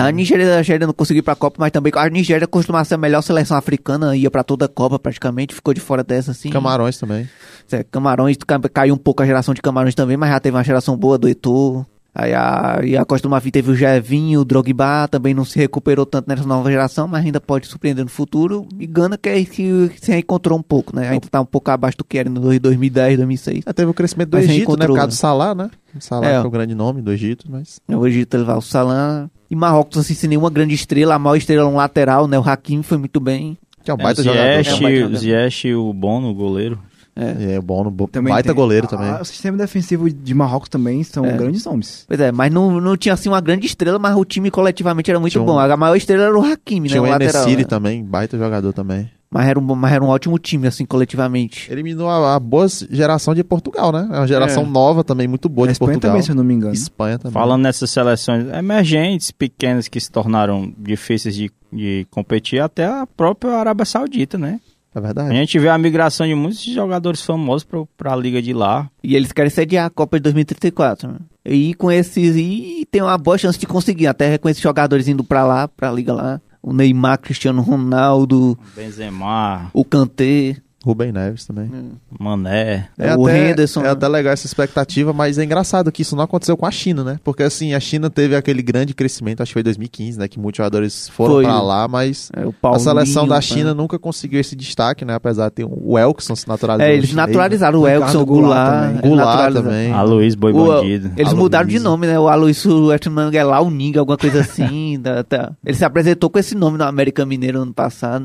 A 0.00 0.10
Nigéria, 0.10 0.54
a 0.54 0.58
Nigéria 0.58 0.86
não 0.86 0.94
conseguiu 0.94 1.18
ir 1.20 1.22
pra 1.22 1.34
Copa, 1.36 1.56
mas 1.60 1.70
também 1.70 1.92
a 1.94 2.08
Nigéria 2.08 2.46
costuma 2.46 2.82
ser 2.82 2.94
a 2.94 2.98
melhor 2.98 3.20
seleção 3.20 3.58
africana, 3.58 4.16
ia 4.16 4.30
pra 4.30 4.42
toda 4.42 4.64
a 4.64 4.68
Copa 4.68 4.98
praticamente, 4.98 5.54
ficou 5.54 5.74
de 5.74 5.80
fora 5.80 6.02
dessa 6.02 6.30
assim. 6.30 6.48
Camarões 6.48 6.96
também. 6.96 7.28
É, 7.70 7.82
Camarões, 7.84 8.38
ca- 8.38 8.58
caiu 8.72 8.94
um 8.94 8.98
pouco 8.98 9.22
a 9.22 9.26
geração 9.26 9.52
de 9.52 9.60
Camarões 9.60 9.94
também, 9.94 10.16
mas 10.16 10.30
já 10.30 10.40
teve 10.40 10.56
uma 10.56 10.64
geração 10.64 10.96
boa 10.96 11.18
do 11.18 11.28
Eto'o. 11.28 11.84
Aí 12.14 12.34
a, 12.34 12.80
e 12.84 12.94
a 12.94 13.04
Costa 13.06 13.26
do 13.26 13.30
Marfim 13.30 13.50
teve 13.50 13.70
o 13.70 13.74
Jevinho, 13.74 14.40
o 14.40 14.44
Drogba, 14.44 15.08
também 15.08 15.32
não 15.32 15.46
se 15.46 15.58
recuperou 15.58 16.04
tanto 16.04 16.28
nessa 16.28 16.44
nova 16.44 16.70
geração, 16.70 17.08
mas 17.08 17.24
ainda 17.24 17.40
pode 17.40 17.66
surpreender 17.66 18.04
no 18.04 18.10
futuro. 18.10 18.66
E 18.78 18.86
Gana 18.86 19.16
que, 19.16 19.28
é 19.30 19.42
que 19.44 19.90
se 19.98 20.10
reencontrou 20.12 20.58
um 20.58 20.62
pouco, 20.62 20.94
né? 20.94 21.08
Ainda 21.08 21.26
tá 21.30 21.40
um 21.40 21.46
pouco 21.46 21.70
abaixo 21.70 21.96
do 21.96 22.04
que 22.04 22.18
era 22.18 22.28
no 22.28 22.40
2010, 22.58 23.16
2006. 23.16 23.64
É, 23.64 23.72
teve 23.72 23.90
o 23.90 23.94
crescimento 23.94 24.28
do 24.30 24.36
Mas 24.36 24.44
Egito, 24.48 24.76
né? 24.76 24.86
Por 24.86 24.94
causa 24.94 25.00
né? 25.02 25.06
do 25.06 25.14
Salah, 25.14 25.54
né? 25.54 25.70
O 25.96 26.00
Salah 26.00 26.26
É. 26.26 26.30
que 26.40 26.44
é 26.44 26.48
o 26.48 26.50
grande 26.50 26.74
nome 26.74 27.00
do 27.00 27.10
Egito, 27.10 27.46
mas... 27.48 27.80
O 27.88 28.06
Egito 28.06 28.36
levar 28.36 28.58
o 28.58 28.62
Salah. 28.62 29.30
E 29.50 29.56
Marrocos, 29.56 29.98
assim, 29.98 30.14
sem 30.14 30.28
nenhuma 30.28 30.50
grande 30.50 30.74
estrela, 30.74 31.14
a 31.14 31.18
maior 31.18 31.36
estrela 31.36 31.66
um 31.66 31.76
lateral, 31.76 32.26
né? 32.28 32.38
O 32.38 32.42
Hakimi 32.46 32.82
foi 32.82 32.98
muito 32.98 33.20
bem. 33.20 33.56
Que 33.82 33.90
é 33.90 33.94
um 33.94 33.98
É, 33.98 34.02
baita 34.02 34.20
o 34.20 34.24
jogador. 34.24 34.46
É 34.46 34.60
um 34.60 34.62
Ziyech, 34.62 34.82
baita 34.82 34.96
o 34.96 35.00
jogador. 35.00 35.18
Ziyech 35.18 35.68
e 35.68 35.74
o 35.74 35.92
Bono, 35.92 36.28
o 36.28 36.34
goleiro. 36.34 36.78
É, 37.14 37.60
bom, 37.60 37.84
no 37.84 37.90
bo... 37.90 38.08
Também 38.08 38.32
baita 38.32 38.48
tem- 38.48 38.56
goleiro 38.56 38.86
a- 38.86 38.88
também. 38.88 39.08
a- 39.10 39.20
o 39.20 39.24
sistema 39.24 39.56
defensivo 39.58 40.08
de 40.10 40.34
Marrocos 40.34 40.68
também 40.70 41.02
são 41.04 41.24
É. 41.26 41.36
grandes 41.36 41.64
nomes. 41.64 42.04
Pois 42.08 42.18
é, 42.18 42.32
mas 42.32 42.50
não, 42.50 42.80
não 42.80 42.96
tinha 42.96 43.12
assim 43.12 43.28
uma 43.28 43.40
grande 43.40 43.66
estrela, 43.66 43.98
mas 43.98 44.16
o 44.16 44.24
time 44.24 44.50
coletivamente 44.50 45.10
era 45.10 45.20
muito 45.20 45.32
Tinha 45.32 45.42
um- 45.42 45.46
bom. 45.46 45.58
A 45.58 45.76
maior 45.76 45.94
estrela 45.94 46.24
era 46.24 46.38
o 46.38 46.42
Hakimi, 46.42 46.88
Tinha 46.88 47.02
né? 47.02 47.06
o 47.06 47.10
O 47.10 47.12
lateral. 47.12 47.42
Enesiri 47.42 47.62
né? 47.62 47.68
também, 47.68 48.02
baita 48.02 48.38
jogador 48.38 48.72
também. 48.72 49.10
Mas 49.30 49.46
era, 49.48 49.58
um, 49.58 49.62
bom- 49.64 49.74
mas 49.74 49.92
era 49.92 50.04
um 50.04 50.08
ótimo 50.08 50.38
time, 50.38 50.66
assim, 50.66 50.84
coletivamente. 50.84 51.70
Eliminou 51.72 52.06
a, 52.08 52.34
a 52.34 52.38
boa 52.40 52.66
geração 52.90 53.34
de 53.34 53.42
Portugal, 53.42 53.90
né? 53.90 54.06
É 54.12 54.16
uma 54.18 54.26
geração 54.26 54.62
É. 54.62 54.66
nova 54.66 55.02
também, 55.02 55.26
muito 55.26 55.48
boa 55.48 55.66
a 55.66 55.68
de 55.68 55.72
Espanha 55.72 55.92
Portugal. 55.92 56.10
também, 56.12 56.22
se 56.22 56.30
eu 56.30 56.34
não 56.34 56.44
me 56.44 56.52
engano. 56.52 56.74
Espanha 56.74 57.18
também. 57.18 57.32
Falando 57.32 57.62
nessas 57.62 57.90
seleções 57.90 58.46
emergentes, 58.52 59.30
pequenas, 59.30 59.88
que 59.88 59.98
se 59.98 60.10
tornaram 60.10 60.70
difíceis 60.78 61.34
de, 61.34 61.50
de 61.72 62.06
competir, 62.10 62.60
até 62.60 62.84
a 62.86 63.06
própria 63.06 63.52
Arábia 63.54 63.86
Saudita, 63.86 64.36
né? 64.36 64.60
É 64.94 64.98
A 64.98 65.00
verdade. 65.00 65.34
gente 65.34 65.58
vê 65.58 65.68
a 65.68 65.78
migração 65.78 66.26
de 66.26 66.34
muitos 66.34 66.62
jogadores 66.62 67.22
famosos 67.22 67.64
pra, 67.64 67.82
pra 67.96 68.16
liga 68.16 68.42
de 68.42 68.52
lá. 68.52 68.90
E 69.02 69.16
eles 69.16 69.32
querem 69.32 69.50
sediar 69.50 69.86
a 69.86 69.90
Copa 69.90 70.18
de 70.18 70.22
2034. 70.24 71.08
Né? 71.10 71.16
E 71.44 71.74
com 71.74 71.90
esses. 71.90 72.36
E 72.36 72.86
tem 72.90 73.00
uma 73.02 73.16
boa 73.18 73.38
chance 73.38 73.58
de 73.58 73.66
conseguir, 73.66 74.06
até 74.06 74.36
com 74.38 74.48
esses 74.48 74.62
jogadores 74.62 75.08
indo 75.08 75.24
pra 75.24 75.44
lá, 75.44 75.66
pra 75.66 75.90
liga 75.90 76.12
lá. 76.12 76.40
O 76.62 76.72
Neymar, 76.72 77.18
Cristiano 77.18 77.60
Ronaldo, 77.62 78.56
Benzema, 78.76 79.68
o 79.72 79.84
Kanté. 79.84 80.56
Rubem 80.84 81.12
Neves 81.12 81.46
também. 81.46 81.70
Mané. 82.18 82.88
É 82.98 83.14
o 83.16 83.26
até, 83.26 83.50
Henderson. 83.50 83.82
É 83.82 83.88
até 83.90 84.08
legal 84.08 84.32
essa 84.32 84.46
expectativa, 84.46 85.12
mas 85.12 85.38
é 85.38 85.44
engraçado 85.44 85.90
que 85.92 86.02
isso 86.02 86.16
não 86.16 86.24
aconteceu 86.24 86.56
com 86.56 86.66
a 86.66 86.70
China, 86.70 87.04
né? 87.04 87.18
Porque 87.22 87.42
assim, 87.42 87.72
a 87.74 87.80
China 87.80 88.10
teve 88.10 88.34
aquele 88.36 88.62
grande 88.62 88.94
crescimento, 88.94 89.42
acho 89.42 89.50
que 89.50 89.54
foi 89.54 89.60
em 89.60 89.64
2015, 89.64 90.18
né? 90.18 90.28
Que 90.28 90.38
muitos 90.40 90.56
jogadores 90.58 91.08
foram 91.08 91.34
Foi. 91.34 91.44
pra 91.44 91.60
lá, 91.62 91.86
mas 91.88 92.30
É, 92.34 92.44
o 92.46 92.54
a 92.62 92.78
seleção 92.78 93.26
da. 93.28 93.40
China 93.40 93.74
nunca 93.74 93.98
conseguiu 93.98 94.40
esse 94.40 94.54
destaque, 94.56 95.04
né? 95.04 95.14
Apesar 95.14 95.48
de 95.48 95.54
ter 95.56 95.64
o 95.68 95.98
Elkson 95.98 96.34
se 96.36 96.46
naturalizando. 96.48 96.90
É, 96.90 96.94
eles 96.96 97.08
chinês, 97.10 97.16
né? 97.16 97.32
naturalizaram 97.32 97.78
o 97.80 97.84
Ricardo 97.84 98.02
Elkson, 98.04 98.20
o 98.22 98.26
Goulart 98.26 98.52
Goulart. 98.52 98.94
também. 98.94 99.10
Goulart 99.10 99.52
também. 99.54 99.92
Aloysio 99.92 100.38
Boi 100.38 100.52
O- 100.52 100.66
Bandido. 100.66 101.06
Eles 101.08 101.18
Aloysio. 101.18 101.36
mudaram 101.38 101.68
de 101.68 101.78
nome, 101.78 102.06
né? 102.06 102.18
O 102.18 102.28
Aloysio 102.28 102.86
Westman 102.86 103.30
é 103.34 103.44
lá, 103.44 103.60
o 103.60 103.70
Ninga, 103.70 104.00
alguma 104.00 104.16
coisa 104.16 104.40
assim. 104.40 104.98
da- 105.02 105.22
tá. 105.24 105.52
Ele 105.64 105.76
se 105.76 105.84
apresentou 105.84 106.30
com 106.30 106.38
esse 106.38 106.54
nome 106.54 106.78
no 106.78 106.84
América 106.84 107.24
Mineiro 107.26 107.60
ano 107.62 107.72
passado. 107.74 108.24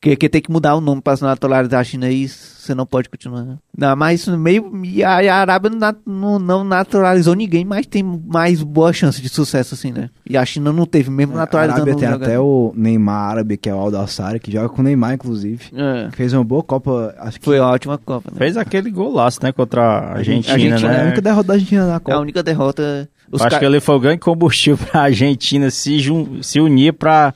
Que, 0.00 0.16
que 0.16 0.28
tem 0.28 0.40
que 0.42 0.50
mudar 0.50 0.74
o 0.74 0.80
nome 0.80 1.00
pra 1.00 1.16
se 1.16 1.22
naturalizar 1.22 1.80
a 1.80 1.84
China 1.84 2.10
e 2.10 2.28
você 2.28 2.74
não 2.74 2.84
pode 2.84 3.08
continuar. 3.08 3.56
Não, 3.76 3.96
mas 3.96 4.20
isso 4.20 4.36
meio. 4.36 4.70
E 4.84 5.02
a, 5.02 5.16
a 5.34 5.40
Arábia 5.40 5.70
não, 5.70 5.78
nat- 5.78 5.98
não, 6.06 6.38
não 6.38 6.64
naturalizou 6.64 7.34
ninguém, 7.34 7.64
mas 7.64 7.86
tem 7.86 8.02
mais 8.02 8.62
boa 8.62 8.92
chance 8.92 9.20
de 9.22 9.28
sucesso, 9.28 9.74
assim, 9.74 9.92
né? 9.92 10.10
E 10.28 10.36
a 10.36 10.44
China 10.44 10.72
não 10.72 10.84
teve, 10.86 11.10
mesmo 11.10 11.34
A 11.34 11.38
naturalizando 11.38 11.82
Arábia 11.82 11.94
um 11.94 11.98
tem 11.98 12.08
até 12.26 12.38
o 12.38 12.72
Neymar 12.76 13.30
árabe, 13.30 13.56
que 13.56 13.68
é 13.68 13.74
o 13.74 13.78
Aldassari, 13.78 14.38
que 14.40 14.52
joga 14.52 14.68
com 14.68 14.80
o 14.82 14.84
Neymar, 14.84 15.14
inclusive. 15.14 15.64
É, 15.74 16.10
Fez 16.12 16.32
uma 16.32 16.44
boa 16.44 16.62
Copa, 16.62 17.14
acho 17.18 17.38
que 17.38 17.44
foi 17.44 17.58
uma 17.60 17.70
ótima 17.70 17.96
Copa, 17.98 18.30
né? 18.30 18.36
Fez 18.38 18.56
aquele 18.56 18.90
golaço, 18.90 19.40
né? 19.42 19.52
Contra 19.52 19.82
a 19.82 20.12
Argentina, 20.18 20.54
Argentina, 20.54 20.92
é 20.92 20.94
a 20.94 20.98
né? 20.98 21.04
única 21.06 21.20
derrota 21.22 21.48
da 21.48 21.54
Argentina 21.54 21.86
na 21.86 21.92
É 21.92 21.96
a 21.96 22.00
Copa. 22.00 22.18
única 22.18 22.42
derrota. 22.42 23.08
Os 23.32 23.40
Acho 23.40 23.50
ca- 23.50 23.58
que 23.58 23.64
ele 23.64 23.80
foi 23.80 23.94
o 23.96 24.00
grande 24.00 24.20
combustível 24.20 24.78
pra 24.90 25.02
Argentina 25.02 25.70
se, 25.70 25.98
jun... 25.98 26.42
se 26.42 26.60
unir 26.60 26.92
pra. 26.92 27.32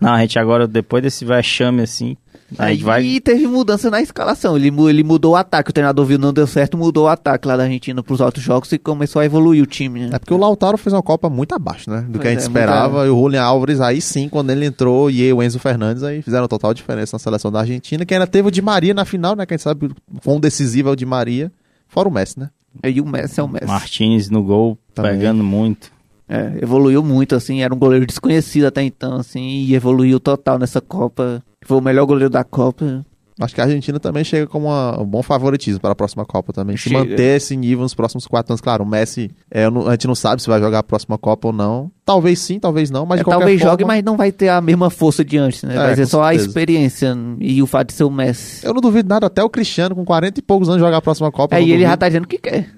Não, 0.00 0.12
a 0.12 0.20
gente 0.20 0.38
agora, 0.38 0.66
depois 0.66 1.02
desse 1.02 1.24
vexame 1.24 1.82
assim, 1.82 2.16
A 2.58 2.70
gente 2.70 2.84
vai... 2.84 3.02
E 3.02 3.20
teve 3.20 3.46
mudança 3.46 3.90
na 3.90 4.00
escalação. 4.00 4.56
Ele, 4.56 4.68
ele 4.88 5.02
mudou 5.02 5.32
o 5.32 5.36
ataque. 5.36 5.70
O 5.70 5.72
treinador 5.72 6.04
viu 6.04 6.18
não 6.18 6.32
deu 6.32 6.46
certo, 6.46 6.76
mudou 6.76 7.06
o 7.06 7.08
ataque 7.08 7.48
lá 7.48 7.56
da 7.56 7.64
Argentina 7.64 8.02
pros 8.02 8.20
outros 8.20 8.44
jogos 8.44 8.70
e 8.72 8.78
começou 8.78 9.20
a 9.20 9.24
evoluir 9.24 9.62
o 9.62 9.66
time, 9.66 10.00
né? 10.00 10.10
É 10.12 10.18
porque 10.18 10.32
o 10.32 10.36
Lautaro 10.36 10.76
fez 10.78 10.92
uma 10.92 11.02
Copa 11.02 11.28
muito 11.28 11.54
abaixo, 11.54 11.90
né? 11.90 12.02
Do 12.02 12.18
que 12.18 12.28
a 12.28 12.30
Pois 12.30 12.34
gente 12.34 12.38
é, 12.38 12.42
esperava. 12.42 13.06
E 13.06 13.10
o 13.10 13.18
Julian 13.18 13.42
Álvares, 13.42 13.80
aí 13.80 14.00
sim, 14.00 14.28
quando 14.28 14.50
ele 14.50 14.66
entrou, 14.66 15.10
e 15.10 15.32
o 15.32 15.42
Enzo 15.42 15.58
Fernandes, 15.58 16.02
aí 16.02 16.22
fizeram 16.22 16.46
total 16.46 16.72
diferença 16.74 17.16
na 17.16 17.18
seleção 17.18 17.50
da 17.50 17.60
Argentina, 17.60 18.04
que 18.04 18.14
ainda 18.14 18.26
teve 18.26 18.48
o 18.48 18.50
Di 18.50 18.62
Maria 18.62 18.94
na 18.94 19.04
final, 19.04 19.34
né? 19.34 19.44
Que 19.46 19.54
a 19.54 19.56
gente 19.56 19.64
sabe 19.64 19.90
quão 20.22 20.38
decisivo 20.38 20.88
é 20.90 20.92
o 20.92 20.96
Di 20.96 21.06
Maria. 21.06 21.50
Fora 21.88 22.08
o 22.08 22.12
Messi, 22.12 22.38
né? 22.38 22.50
E 22.84 23.00
o 23.00 23.06
Messi 23.06 23.40
é 23.40 23.42
o 23.42 23.48
Messi. 23.48 23.66
Martins 23.66 24.28
no 24.28 24.42
gol, 24.42 24.78
Também. 24.94 25.12
pegando 25.12 25.42
muito. 25.42 25.90
É, 26.28 26.58
evoluiu 26.62 27.02
muito, 27.02 27.34
assim. 27.34 27.62
Era 27.62 27.74
um 27.74 27.78
goleiro 27.78 28.06
desconhecido 28.06 28.66
até 28.66 28.82
então, 28.82 29.16
assim. 29.16 29.40
E 29.40 29.74
evoluiu 29.74 30.18
total 30.18 30.58
nessa 30.58 30.80
Copa. 30.80 31.42
Foi 31.64 31.78
o 31.78 31.82
melhor 31.82 32.06
goleiro 32.06 32.30
da 32.30 32.44
Copa. 32.44 33.04
Acho 33.38 33.54
que 33.54 33.60
a 33.60 33.64
Argentina 33.64 34.00
também 34.00 34.24
chega 34.24 34.46
com 34.46 34.60
uma- 34.60 34.98
um 34.98 35.04
bom 35.04 35.22
favoritismo 35.22 35.78
para 35.78 35.90
a 35.92 35.94
próxima 35.94 36.24
Copa 36.24 36.54
também. 36.54 36.74
Se 36.76 36.84
Chega. 36.88 37.00
manter 37.00 37.36
esse 37.36 37.54
nível 37.54 37.82
nos 37.82 37.92
próximos 37.94 38.26
quatro 38.26 38.50
anos. 38.52 38.62
Claro, 38.62 38.82
o 38.82 38.86
Messi, 38.86 39.30
é, 39.50 39.66
a 39.66 39.90
gente 39.90 40.06
não 40.06 40.14
sabe 40.14 40.40
se 40.40 40.48
vai 40.48 40.58
jogar 40.58 40.78
a 40.78 40.82
próxima 40.82 41.18
Copa 41.18 41.48
ou 41.48 41.52
não. 41.52 41.90
Talvez 42.02 42.38
sim, 42.38 42.58
talvez 42.58 42.90
não, 42.90 43.04
mas 43.04 43.16
É, 43.16 43.20
de 43.20 43.24
qualquer 43.24 43.38
talvez 43.40 43.60
forma, 43.60 43.72
jogue, 43.72 43.84
mas 43.84 44.02
não 44.02 44.16
vai 44.16 44.32
ter 44.32 44.48
a 44.48 44.58
mesma 44.62 44.88
força 44.88 45.22
de 45.22 45.36
antes, 45.36 45.62
né? 45.64 45.74
É, 45.74 45.76
vai 45.78 45.96
ser 45.96 46.06
só 46.06 46.22
a 46.22 46.28
certeza. 46.28 46.48
experiência 46.48 47.14
e 47.38 47.60
o 47.62 47.66
fato 47.66 47.88
de 47.88 47.92
ser 47.94 48.04
o 48.04 48.10
Messi. 48.10 48.64
Eu 48.64 48.72
não 48.72 48.80
duvido 48.80 49.06
nada, 49.08 49.26
até 49.26 49.42
o 49.44 49.50
Cristiano, 49.50 49.94
com 49.94 50.04
40 50.04 50.38
e 50.40 50.42
poucos 50.42 50.68
anos, 50.70 50.80
jogar 50.80 50.96
a 50.96 51.02
próxima 51.02 51.30
Copa. 51.30 51.56
É, 51.56 51.62
e 51.62 51.72
ele 51.72 51.82
já 51.82 51.94
tá 51.94 52.08
dizendo 52.08 52.26
que 52.26 52.38
quer. 52.38 52.70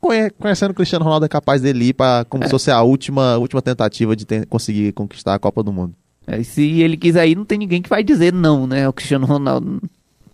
Conhe- 0.00 0.30
Conhecendo 0.38 0.70
o 0.70 0.74
Cristiano 0.74 1.04
Ronaldo 1.04 1.26
é 1.26 1.28
capaz 1.28 1.60
dele 1.60 1.86
ir 1.86 1.94
pra, 1.94 2.24
como 2.28 2.44
se 2.44 2.50
fosse 2.50 2.70
a 2.70 2.80
última, 2.82 3.38
última 3.38 3.60
tentativa 3.60 4.14
de 4.14 4.24
ter- 4.24 4.46
conseguir 4.46 4.92
conquistar 4.92 5.34
a 5.34 5.38
Copa 5.38 5.64
do 5.64 5.72
Mundo. 5.72 5.94
É, 6.28 6.42
se 6.42 6.80
ele 6.80 6.96
quiser 6.96 7.26
ir, 7.28 7.36
não 7.36 7.44
tem 7.44 7.56
ninguém 7.56 7.80
que 7.80 7.88
vai 7.88 8.02
dizer 8.02 8.32
não, 8.32 8.66
né? 8.66 8.88
O 8.88 8.92
Cristiano 8.92 9.26
Ronaldo. 9.26 9.80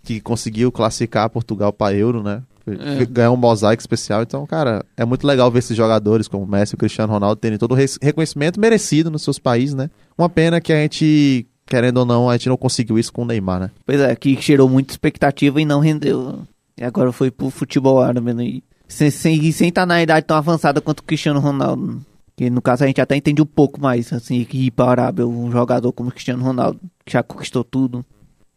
Que 0.03 0.19
conseguiu 0.19 0.71
classificar 0.71 1.29
Portugal 1.29 1.71
pra 1.71 1.93
Euro, 1.93 2.21
né? 2.21 2.43
É. 2.65 3.05
Ganhou 3.05 3.33
um 3.33 3.37
mosaico 3.37 3.81
especial. 3.81 4.21
Então, 4.21 4.45
cara, 4.45 4.85
é 4.95 5.03
muito 5.05 5.25
legal 5.27 5.51
ver 5.51 5.59
esses 5.59 5.75
jogadores 5.75 6.27
como 6.27 6.43
o 6.43 6.47
Messi 6.47 6.73
e 6.73 6.75
o 6.75 6.77
Cristiano 6.77 7.11
Ronaldo 7.11 7.35
terem 7.35 7.57
todo 7.57 7.73
o 7.73 7.77
reconhecimento 8.01 8.59
merecido 8.59 9.11
nos 9.11 9.21
seus 9.21 9.39
países, 9.39 9.75
né? 9.75 9.89
Uma 10.17 10.29
pena 10.29 10.61
que 10.61 10.71
a 10.71 10.77
gente, 10.77 11.45
querendo 11.65 11.97
ou 11.97 12.05
não, 12.05 12.29
a 12.29 12.37
gente 12.37 12.49
não 12.49 12.57
conseguiu 12.57 12.97
isso 12.97 13.11
com 13.11 13.23
o 13.23 13.25
Neymar, 13.25 13.59
né? 13.59 13.71
Pois 13.85 13.99
é, 13.99 14.15
que 14.15 14.39
gerou 14.39 14.69
muita 14.69 14.93
expectativa 14.93 15.61
e 15.61 15.65
não 15.65 15.79
rendeu. 15.79 16.39
E 16.77 16.83
agora 16.83 17.11
foi 17.11 17.29
pro 17.29 17.49
futebol 17.49 18.01
árabe, 18.01 18.33
né? 18.33 18.43
E 18.43 18.63
sem 18.87 19.07
estar 19.07 19.21
sem, 19.21 19.51
sem 19.51 19.71
tá 19.71 19.85
na 19.85 20.01
idade 20.01 20.25
tão 20.25 20.37
avançada 20.37 20.79
quanto 20.79 20.99
o 20.99 21.03
Cristiano 21.03 21.39
Ronaldo. 21.39 22.01
Que 22.35 22.49
no 22.49 22.61
caso 22.61 22.83
a 22.83 22.87
gente 22.87 22.99
até 22.99 23.15
entende 23.15 23.41
um 23.41 23.45
pouco 23.45 23.79
mais, 23.79 24.11
assim, 24.11 24.43
que 24.43 24.65
ir 24.65 24.71
para 24.71 24.85
a 24.85 24.91
Arábia, 24.91 25.27
um 25.27 25.51
jogador 25.51 25.91
como 25.91 26.09
o 26.09 26.11
Cristiano 26.11 26.43
Ronaldo, 26.43 26.79
que 27.05 27.13
já 27.13 27.21
conquistou 27.21 27.63
tudo. 27.63 28.03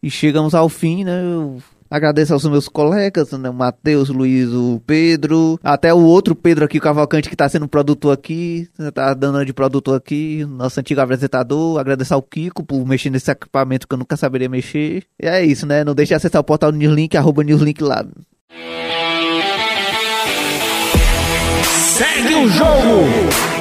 E 0.07 0.09
chegamos 0.09 0.55
ao 0.55 0.69
fim, 0.69 1.03
né? 1.03 1.21
Eu 1.21 1.61
agradeço 1.91 2.31
aos 2.31 2.45
meus 2.45 2.69
colegas, 2.69 3.33
né? 3.33 3.51
Matheus, 3.51 4.07
Luiz, 4.07 4.47
o 4.53 4.81
Pedro, 4.87 5.59
até 5.61 5.93
o 5.93 5.99
outro 5.99 6.33
Pedro 6.33 6.63
aqui, 6.63 6.77
o 6.77 6.81
Cavalcante, 6.81 7.29
que 7.29 7.35
tá 7.35 7.49
sendo 7.49 7.67
produtor 7.67 8.13
aqui, 8.13 8.69
né, 8.79 8.89
tá 8.89 9.13
dando 9.13 9.45
de 9.45 9.51
produtor 9.51 9.97
aqui, 9.97 10.45
nosso 10.45 10.79
antigo 10.79 11.01
apresentador. 11.01 11.77
Agradecer 11.77 12.13
ao 12.13 12.21
Kiko 12.21 12.63
por 12.63 12.87
mexer 12.87 13.09
nesse 13.09 13.29
equipamento 13.29 13.85
que 13.85 13.93
eu 13.93 13.97
nunca 13.97 14.15
saberia 14.15 14.47
mexer. 14.47 15.03
E 15.21 15.27
é 15.27 15.43
isso, 15.43 15.65
né? 15.65 15.83
Não 15.83 15.93
deixe 15.93 16.11
de 16.11 16.15
acessar 16.15 16.39
o 16.39 16.45
portal 16.45 16.71
Newslink, 16.71 17.17
arroba 17.17 17.43
Newslink 17.43 17.83
lá. 17.83 18.05
Segue 21.97 22.33
o 22.33 22.47
jogo. 22.47 23.56